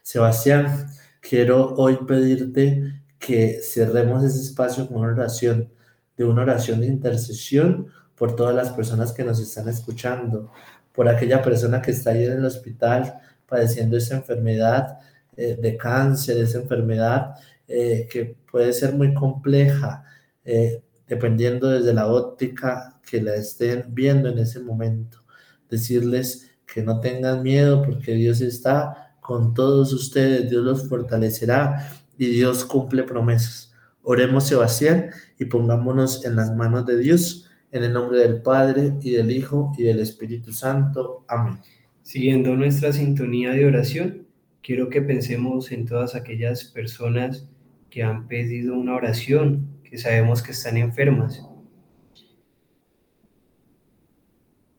Sebastián, 0.00 0.86
quiero 1.20 1.74
hoy 1.74 1.98
pedirte 2.06 3.02
que 3.18 3.60
cerremos 3.62 4.24
ese 4.24 4.40
espacio 4.40 4.88
con 4.88 4.96
una 5.02 5.12
oración, 5.12 5.70
de 6.16 6.24
una 6.24 6.44
oración 6.44 6.80
de 6.80 6.86
intercesión 6.86 7.88
por 8.14 8.34
todas 8.36 8.54
las 8.54 8.70
personas 8.70 9.12
que 9.12 9.22
nos 9.22 9.38
están 9.38 9.68
escuchando, 9.68 10.50
por 10.94 11.10
aquella 11.10 11.42
persona 11.42 11.82
que 11.82 11.90
está 11.90 12.12
ahí 12.12 12.24
en 12.24 12.38
el 12.38 12.44
hospital 12.46 13.20
padeciendo 13.46 13.98
esa 13.98 14.16
enfermedad 14.16 14.98
eh, 15.36 15.56
de 15.60 15.76
cáncer, 15.76 16.38
esa 16.38 16.58
enfermedad 16.58 17.34
eh, 17.68 18.08
que 18.10 18.36
puede 18.50 18.72
ser 18.72 18.94
muy 18.94 19.14
compleja. 19.14 20.04
Eh, 20.44 20.82
dependiendo 21.06 21.68
desde 21.68 21.94
la 21.94 22.08
óptica 22.08 23.00
que 23.08 23.22
la 23.22 23.34
estén 23.34 23.86
viendo 23.88 24.28
en 24.28 24.38
ese 24.38 24.60
momento. 24.60 25.22
Decirles 25.70 26.50
que 26.66 26.82
no 26.82 27.00
tengan 27.00 27.42
miedo 27.42 27.82
porque 27.82 28.12
Dios 28.12 28.40
está 28.40 29.14
con 29.20 29.54
todos 29.54 29.92
ustedes, 29.92 30.50
Dios 30.50 30.64
los 30.64 30.88
fortalecerá 30.88 31.90
y 32.18 32.26
Dios 32.26 32.64
cumple 32.64 33.02
promesas. 33.04 33.72
Oremos 34.02 34.46
Sebastián 34.46 35.10
y 35.38 35.46
pongámonos 35.46 36.24
en 36.24 36.36
las 36.36 36.54
manos 36.54 36.86
de 36.86 36.98
Dios, 36.98 37.48
en 37.72 37.82
el 37.82 37.92
nombre 37.92 38.20
del 38.20 38.40
Padre 38.42 38.94
y 39.00 39.12
del 39.12 39.30
Hijo 39.32 39.72
y 39.76 39.82
del 39.82 39.98
Espíritu 40.00 40.52
Santo. 40.52 41.24
Amén. 41.28 41.58
Siguiendo 42.02 42.54
nuestra 42.54 42.92
sintonía 42.92 43.50
de 43.50 43.66
oración, 43.66 44.25
quiero 44.66 44.90
que 44.90 45.00
pensemos 45.00 45.70
en 45.70 45.86
todas 45.86 46.16
aquellas 46.16 46.64
personas 46.64 47.48
que 47.88 48.02
han 48.02 48.26
pedido 48.26 48.76
una 48.76 48.96
oración 48.96 49.78
que 49.84 49.96
sabemos 49.96 50.42
que 50.42 50.50
están 50.50 50.76
enfermas. 50.76 51.40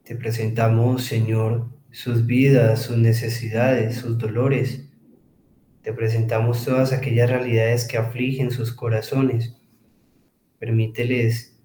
Te 0.04 0.14
presentamos, 0.18 1.06
Señor, 1.06 1.70
sus 1.90 2.26
vidas, 2.26 2.82
sus 2.82 2.98
necesidades, 2.98 3.96
sus 3.96 4.18
dolores. 4.18 4.90
Te 5.84 5.94
presentamos 5.94 6.66
todas 6.66 6.92
aquellas 6.92 7.30
realidades 7.30 7.88
que 7.88 7.98
afligen 7.98 8.52
sus 8.52 8.74
corazones. 8.74 9.56
Permíteles 10.60 11.58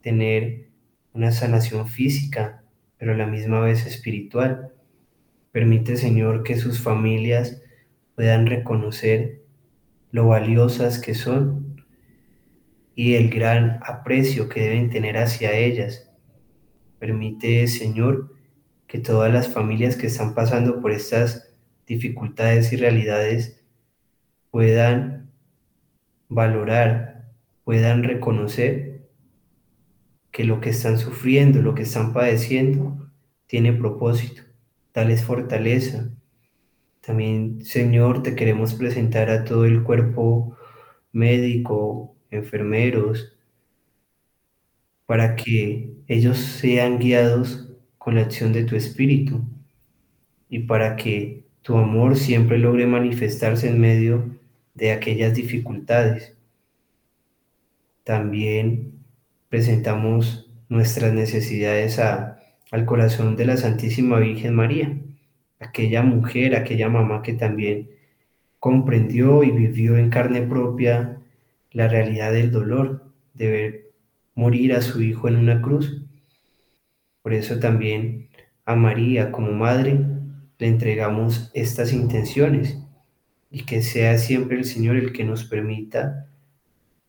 tener 0.00 0.68
una 1.12 1.32
sanación 1.32 1.88
física, 1.88 2.62
pero 2.98 3.14
a 3.14 3.16
la 3.16 3.26
misma 3.26 3.58
vez 3.58 3.84
espiritual. 3.84 4.72
Permite, 5.50 5.96
Señor, 5.96 6.44
que 6.44 6.54
sus 6.54 6.80
familias 6.80 7.62
puedan 8.14 8.46
reconocer 8.46 9.42
lo 10.10 10.28
valiosas 10.28 10.98
que 10.98 11.14
son 11.14 11.82
y 12.94 13.14
el 13.14 13.30
gran 13.30 13.80
aprecio 13.84 14.48
que 14.48 14.60
deben 14.60 14.90
tener 14.90 15.16
hacia 15.16 15.52
ellas. 15.52 16.10
Permite, 16.98 17.66
Señor, 17.66 18.32
que 18.86 18.98
todas 18.98 19.32
las 19.32 19.48
familias 19.48 19.96
que 19.96 20.06
están 20.06 20.34
pasando 20.34 20.80
por 20.80 20.92
estas 20.92 21.52
dificultades 21.86 22.72
y 22.72 22.76
realidades 22.76 23.64
puedan 24.50 25.32
valorar, 26.28 27.26
puedan 27.64 28.04
reconocer 28.04 29.08
que 30.30 30.44
lo 30.44 30.60
que 30.60 30.70
están 30.70 30.98
sufriendo, 30.98 31.60
lo 31.60 31.74
que 31.74 31.82
están 31.82 32.12
padeciendo, 32.12 33.10
tiene 33.46 33.72
propósito, 33.72 34.42
tal 34.92 35.10
es 35.10 35.24
fortaleza. 35.24 36.13
También, 37.06 37.64
Señor, 37.64 38.22
te 38.22 38.34
queremos 38.34 38.74
presentar 38.74 39.28
a 39.28 39.44
todo 39.44 39.66
el 39.66 39.82
cuerpo 39.82 40.56
médico, 41.12 42.16
enfermeros, 42.30 43.36
para 45.06 45.36
que 45.36 45.92
ellos 46.08 46.38
sean 46.38 46.98
guiados 46.98 47.68
con 47.98 48.14
la 48.14 48.22
acción 48.22 48.52
de 48.52 48.64
tu 48.64 48.74
espíritu 48.76 49.42
y 50.48 50.60
para 50.60 50.96
que 50.96 51.44
tu 51.62 51.76
amor 51.76 52.16
siempre 52.16 52.58
logre 52.58 52.86
manifestarse 52.86 53.68
en 53.68 53.80
medio 53.80 54.38
de 54.74 54.92
aquellas 54.92 55.34
dificultades. 55.34 56.36
También 58.02 58.92
presentamos 59.48 60.50
nuestras 60.68 61.12
necesidades 61.12 61.98
al 61.98 62.84
corazón 62.86 63.36
de 63.36 63.44
la 63.46 63.56
Santísima 63.56 64.18
Virgen 64.18 64.54
María, 64.54 64.98
aquella 65.64 66.02
mujer, 66.02 66.54
aquella 66.54 66.88
mamá 66.88 67.22
que 67.22 67.34
también 67.34 67.90
comprendió 68.58 69.42
y 69.42 69.50
vivió 69.50 69.96
en 69.96 70.10
carne 70.10 70.42
propia 70.42 71.18
la 71.72 71.88
realidad 71.88 72.32
del 72.32 72.50
dolor 72.50 73.04
de 73.34 73.50
ver 73.50 73.90
morir 74.34 74.74
a 74.74 74.80
su 74.80 75.02
hijo 75.02 75.28
en 75.28 75.36
una 75.36 75.60
cruz. 75.60 76.02
Por 77.22 77.34
eso 77.34 77.58
también 77.58 78.28
a 78.64 78.74
María 78.74 79.32
como 79.32 79.52
madre 79.52 80.00
le 80.58 80.66
entregamos 80.66 81.50
estas 81.54 81.92
intenciones 81.92 82.78
y 83.50 83.64
que 83.64 83.82
sea 83.82 84.18
siempre 84.18 84.56
el 84.56 84.64
Señor 84.64 84.96
el 84.96 85.12
que 85.12 85.24
nos 85.24 85.44
permita 85.44 86.26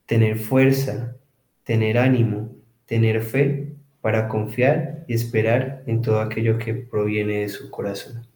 tener 0.05 0.37
fuerza, 0.37 1.15
tener 1.63 1.97
ánimo, 1.97 2.55
tener 2.85 3.21
fe 3.21 3.73
para 4.01 4.27
confiar 4.27 5.03
y 5.07 5.13
esperar 5.13 5.83
en 5.87 6.01
todo 6.01 6.19
aquello 6.19 6.57
que 6.57 6.73
proviene 6.73 7.39
de 7.39 7.49
su 7.49 7.71
corazón. 7.71 8.27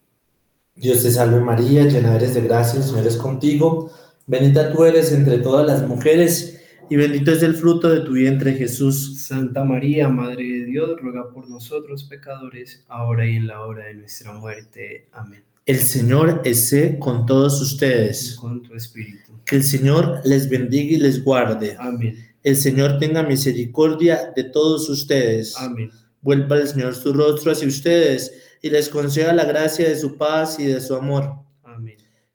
Dios 0.79 1.03
te 1.03 1.11
salve 1.11 1.41
María, 1.41 1.83
llena 1.83 2.15
eres 2.15 2.35
de 2.35 2.41
gracia, 2.41 2.79
el 2.79 2.85
Señor 2.85 3.05
es 3.05 3.17
contigo. 3.17 3.91
Bendita 4.27 4.71
tú 4.71 4.85
eres 4.85 5.11
entre 5.11 5.39
todas 5.39 5.67
las 5.67 5.85
mujeres, 5.85 6.61
y 6.89 6.95
bendito 6.95 7.31
es 7.31 7.43
el 7.43 7.55
fruto 7.55 7.89
de 7.89 7.99
tu 7.99 8.13
vientre, 8.13 8.53
Jesús. 8.53 9.21
Santa 9.23 9.65
María, 9.65 10.07
Madre 10.07 10.43
de 10.43 10.65
Dios, 10.65 10.91
ruega 11.01 11.29
por 11.33 11.49
nosotros 11.49 12.05
pecadores, 12.05 12.85
ahora 12.87 13.27
y 13.27 13.35
en 13.35 13.47
la 13.47 13.59
hora 13.65 13.87
de 13.87 13.95
nuestra 13.95 14.31
muerte. 14.31 15.09
Amén. 15.11 15.43
El 15.65 15.79
Señor 15.79 16.41
esté 16.45 16.97
con 16.97 17.25
todos 17.25 17.61
ustedes. 17.61 18.37
con 18.39 18.63
tu 18.63 18.73
espíritu. 18.73 19.33
Que 19.45 19.57
el 19.57 19.63
Señor 19.63 20.21
les 20.23 20.49
bendiga 20.49 20.95
y 20.95 20.97
les 20.99 21.21
guarde. 21.21 21.75
Amén. 21.77 22.15
El 22.41 22.55
Señor 22.55 22.99
tenga 22.99 23.21
misericordia 23.21 24.31
de 24.33 24.45
todos 24.45 24.87
ustedes. 24.89 25.57
Amén. 25.57 25.91
Vuelva 26.21 26.57
el 26.57 26.69
Señor 26.69 26.95
su 26.95 27.11
rostro 27.11 27.51
hacia 27.51 27.67
ustedes 27.67 28.48
y 28.61 28.69
les 28.69 28.89
conceda 28.89 29.33
la 29.33 29.45
gracia 29.45 29.87
de 29.87 29.95
su 29.95 30.17
paz 30.17 30.59
y 30.59 30.65
de 30.65 30.81
su 30.81 30.95
amor 30.95 31.49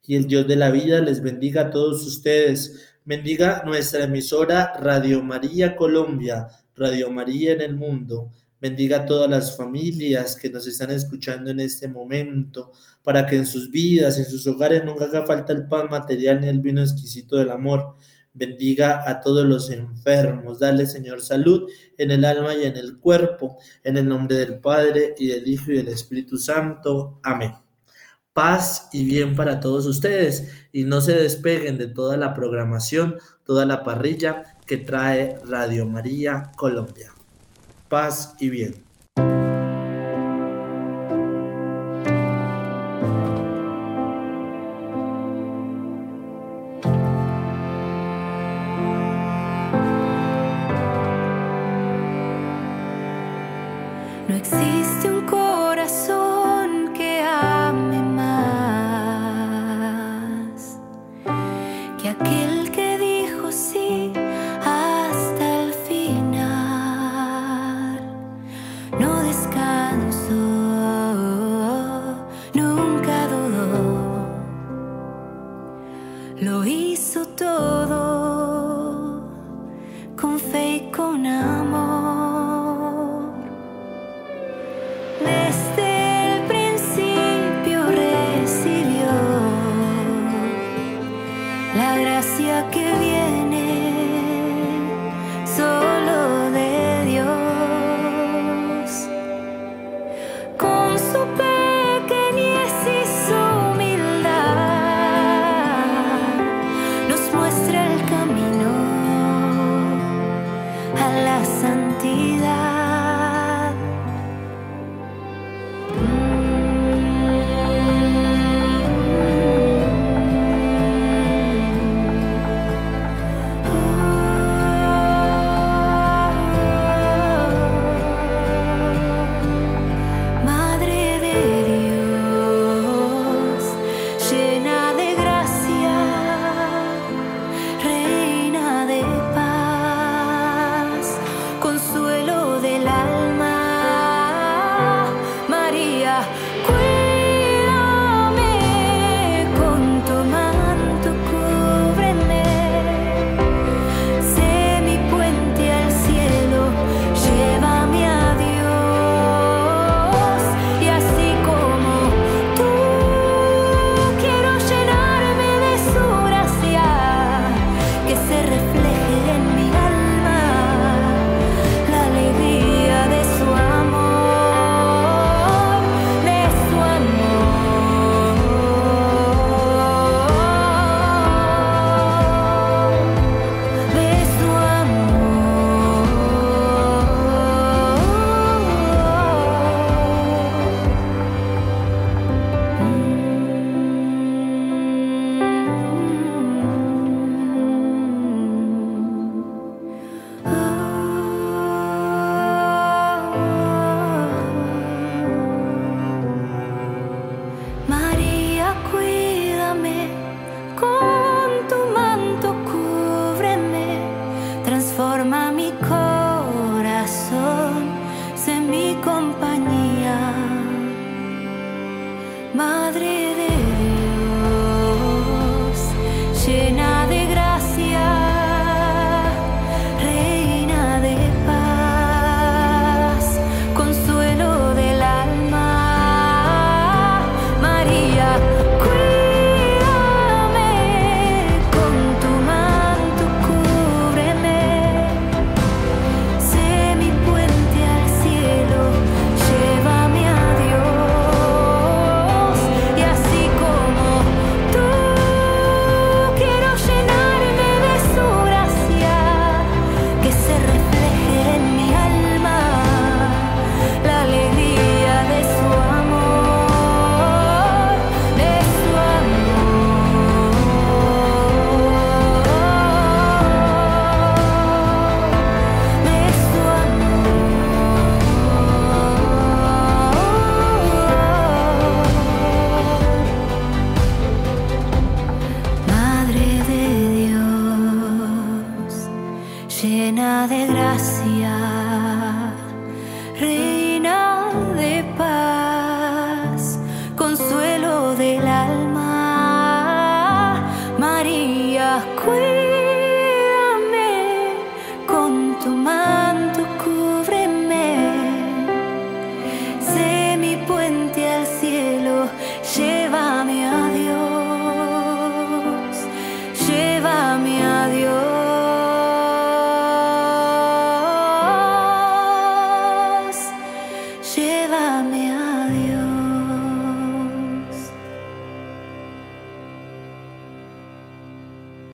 y 0.07 0.15
el 0.15 0.27
Dios 0.27 0.47
de 0.47 0.55
la 0.55 0.71
vida 0.71 1.01
les 1.01 1.21
bendiga 1.21 1.63
a 1.63 1.69
todos 1.71 2.05
ustedes. 2.05 2.95
Bendiga 3.05 3.63
nuestra 3.65 4.03
emisora 4.03 4.73
Radio 4.79 5.23
María 5.23 5.75
Colombia, 5.75 6.47
Radio 6.75 7.09
María 7.11 7.53
en 7.53 7.61
el 7.61 7.75
mundo. 7.75 8.31
Bendiga 8.61 8.97
a 8.97 9.05
todas 9.05 9.29
las 9.29 9.55
familias 9.55 10.35
que 10.35 10.49
nos 10.49 10.65
están 10.65 10.91
escuchando 10.91 11.51
en 11.51 11.59
este 11.59 11.87
momento, 11.87 12.71
para 13.03 13.25
que 13.25 13.35
en 13.35 13.45
sus 13.45 13.69
vidas, 13.69 14.17
en 14.17 14.25
sus 14.25 14.47
hogares, 14.47 14.83
nunca 14.83 15.05
haga 15.05 15.25
falta 15.25 15.53
el 15.53 15.67
pan 15.67 15.87
material 15.89 16.41
ni 16.41 16.47
el 16.47 16.59
vino 16.59 16.81
exquisito 16.81 17.35
del 17.35 17.51
amor. 17.51 17.95
Bendiga 18.35 19.09
a 19.09 19.19
todos 19.21 19.45
los 19.45 19.71
enfermos. 19.71 20.59
Dale, 20.59 20.85
Señor, 20.85 21.21
salud 21.21 21.67
en 21.97 22.11
el 22.11 22.23
alma 22.23 22.53
y 22.53 22.65
en 22.65 22.77
el 22.77 22.99
cuerpo. 22.99 23.57
En 23.83 23.97
el 23.97 24.07
nombre 24.07 24.35
del 24.37 24.59
Padre 24.59 25.15
y 25.17 25.27
del 25.27 25.47
Hijo 25.47 25.71
y 25.71 25.77
del 25.77 25.87
Espíritu 25.87 26.37
Santo. 26.37 27.19
Amén 27.23 27.53
paz 28.35 28.89
y 28.91 29.05
bien 29.05 29.33
para 29.33 29.61
todos 29.61 29.85
ustedes 29.85 30.51
y 30.73 30.83
no 30.83 30.99
se 30.99 31.13
despeguen 31.13 31.77
de 31.77 31.87
toda 31.87 32.17
la 32.17 32.33
programación, 32.33 33.15
toda 33.45 33.65
la 33.65 33.85
parrilla 33.85 34.57
que 34.67 34.75
trae 34.75 35.39
Radio 35.45 35.85
María 35.85 36.51
Colombia. 36.57 37.13
Paz 37.87 38.35
y 38.41 38.49
bien. 38.49 38.83
No 54.27 54.35
existe 54.35 55.07
un 55.07 55.23
corazón 55.27 55.44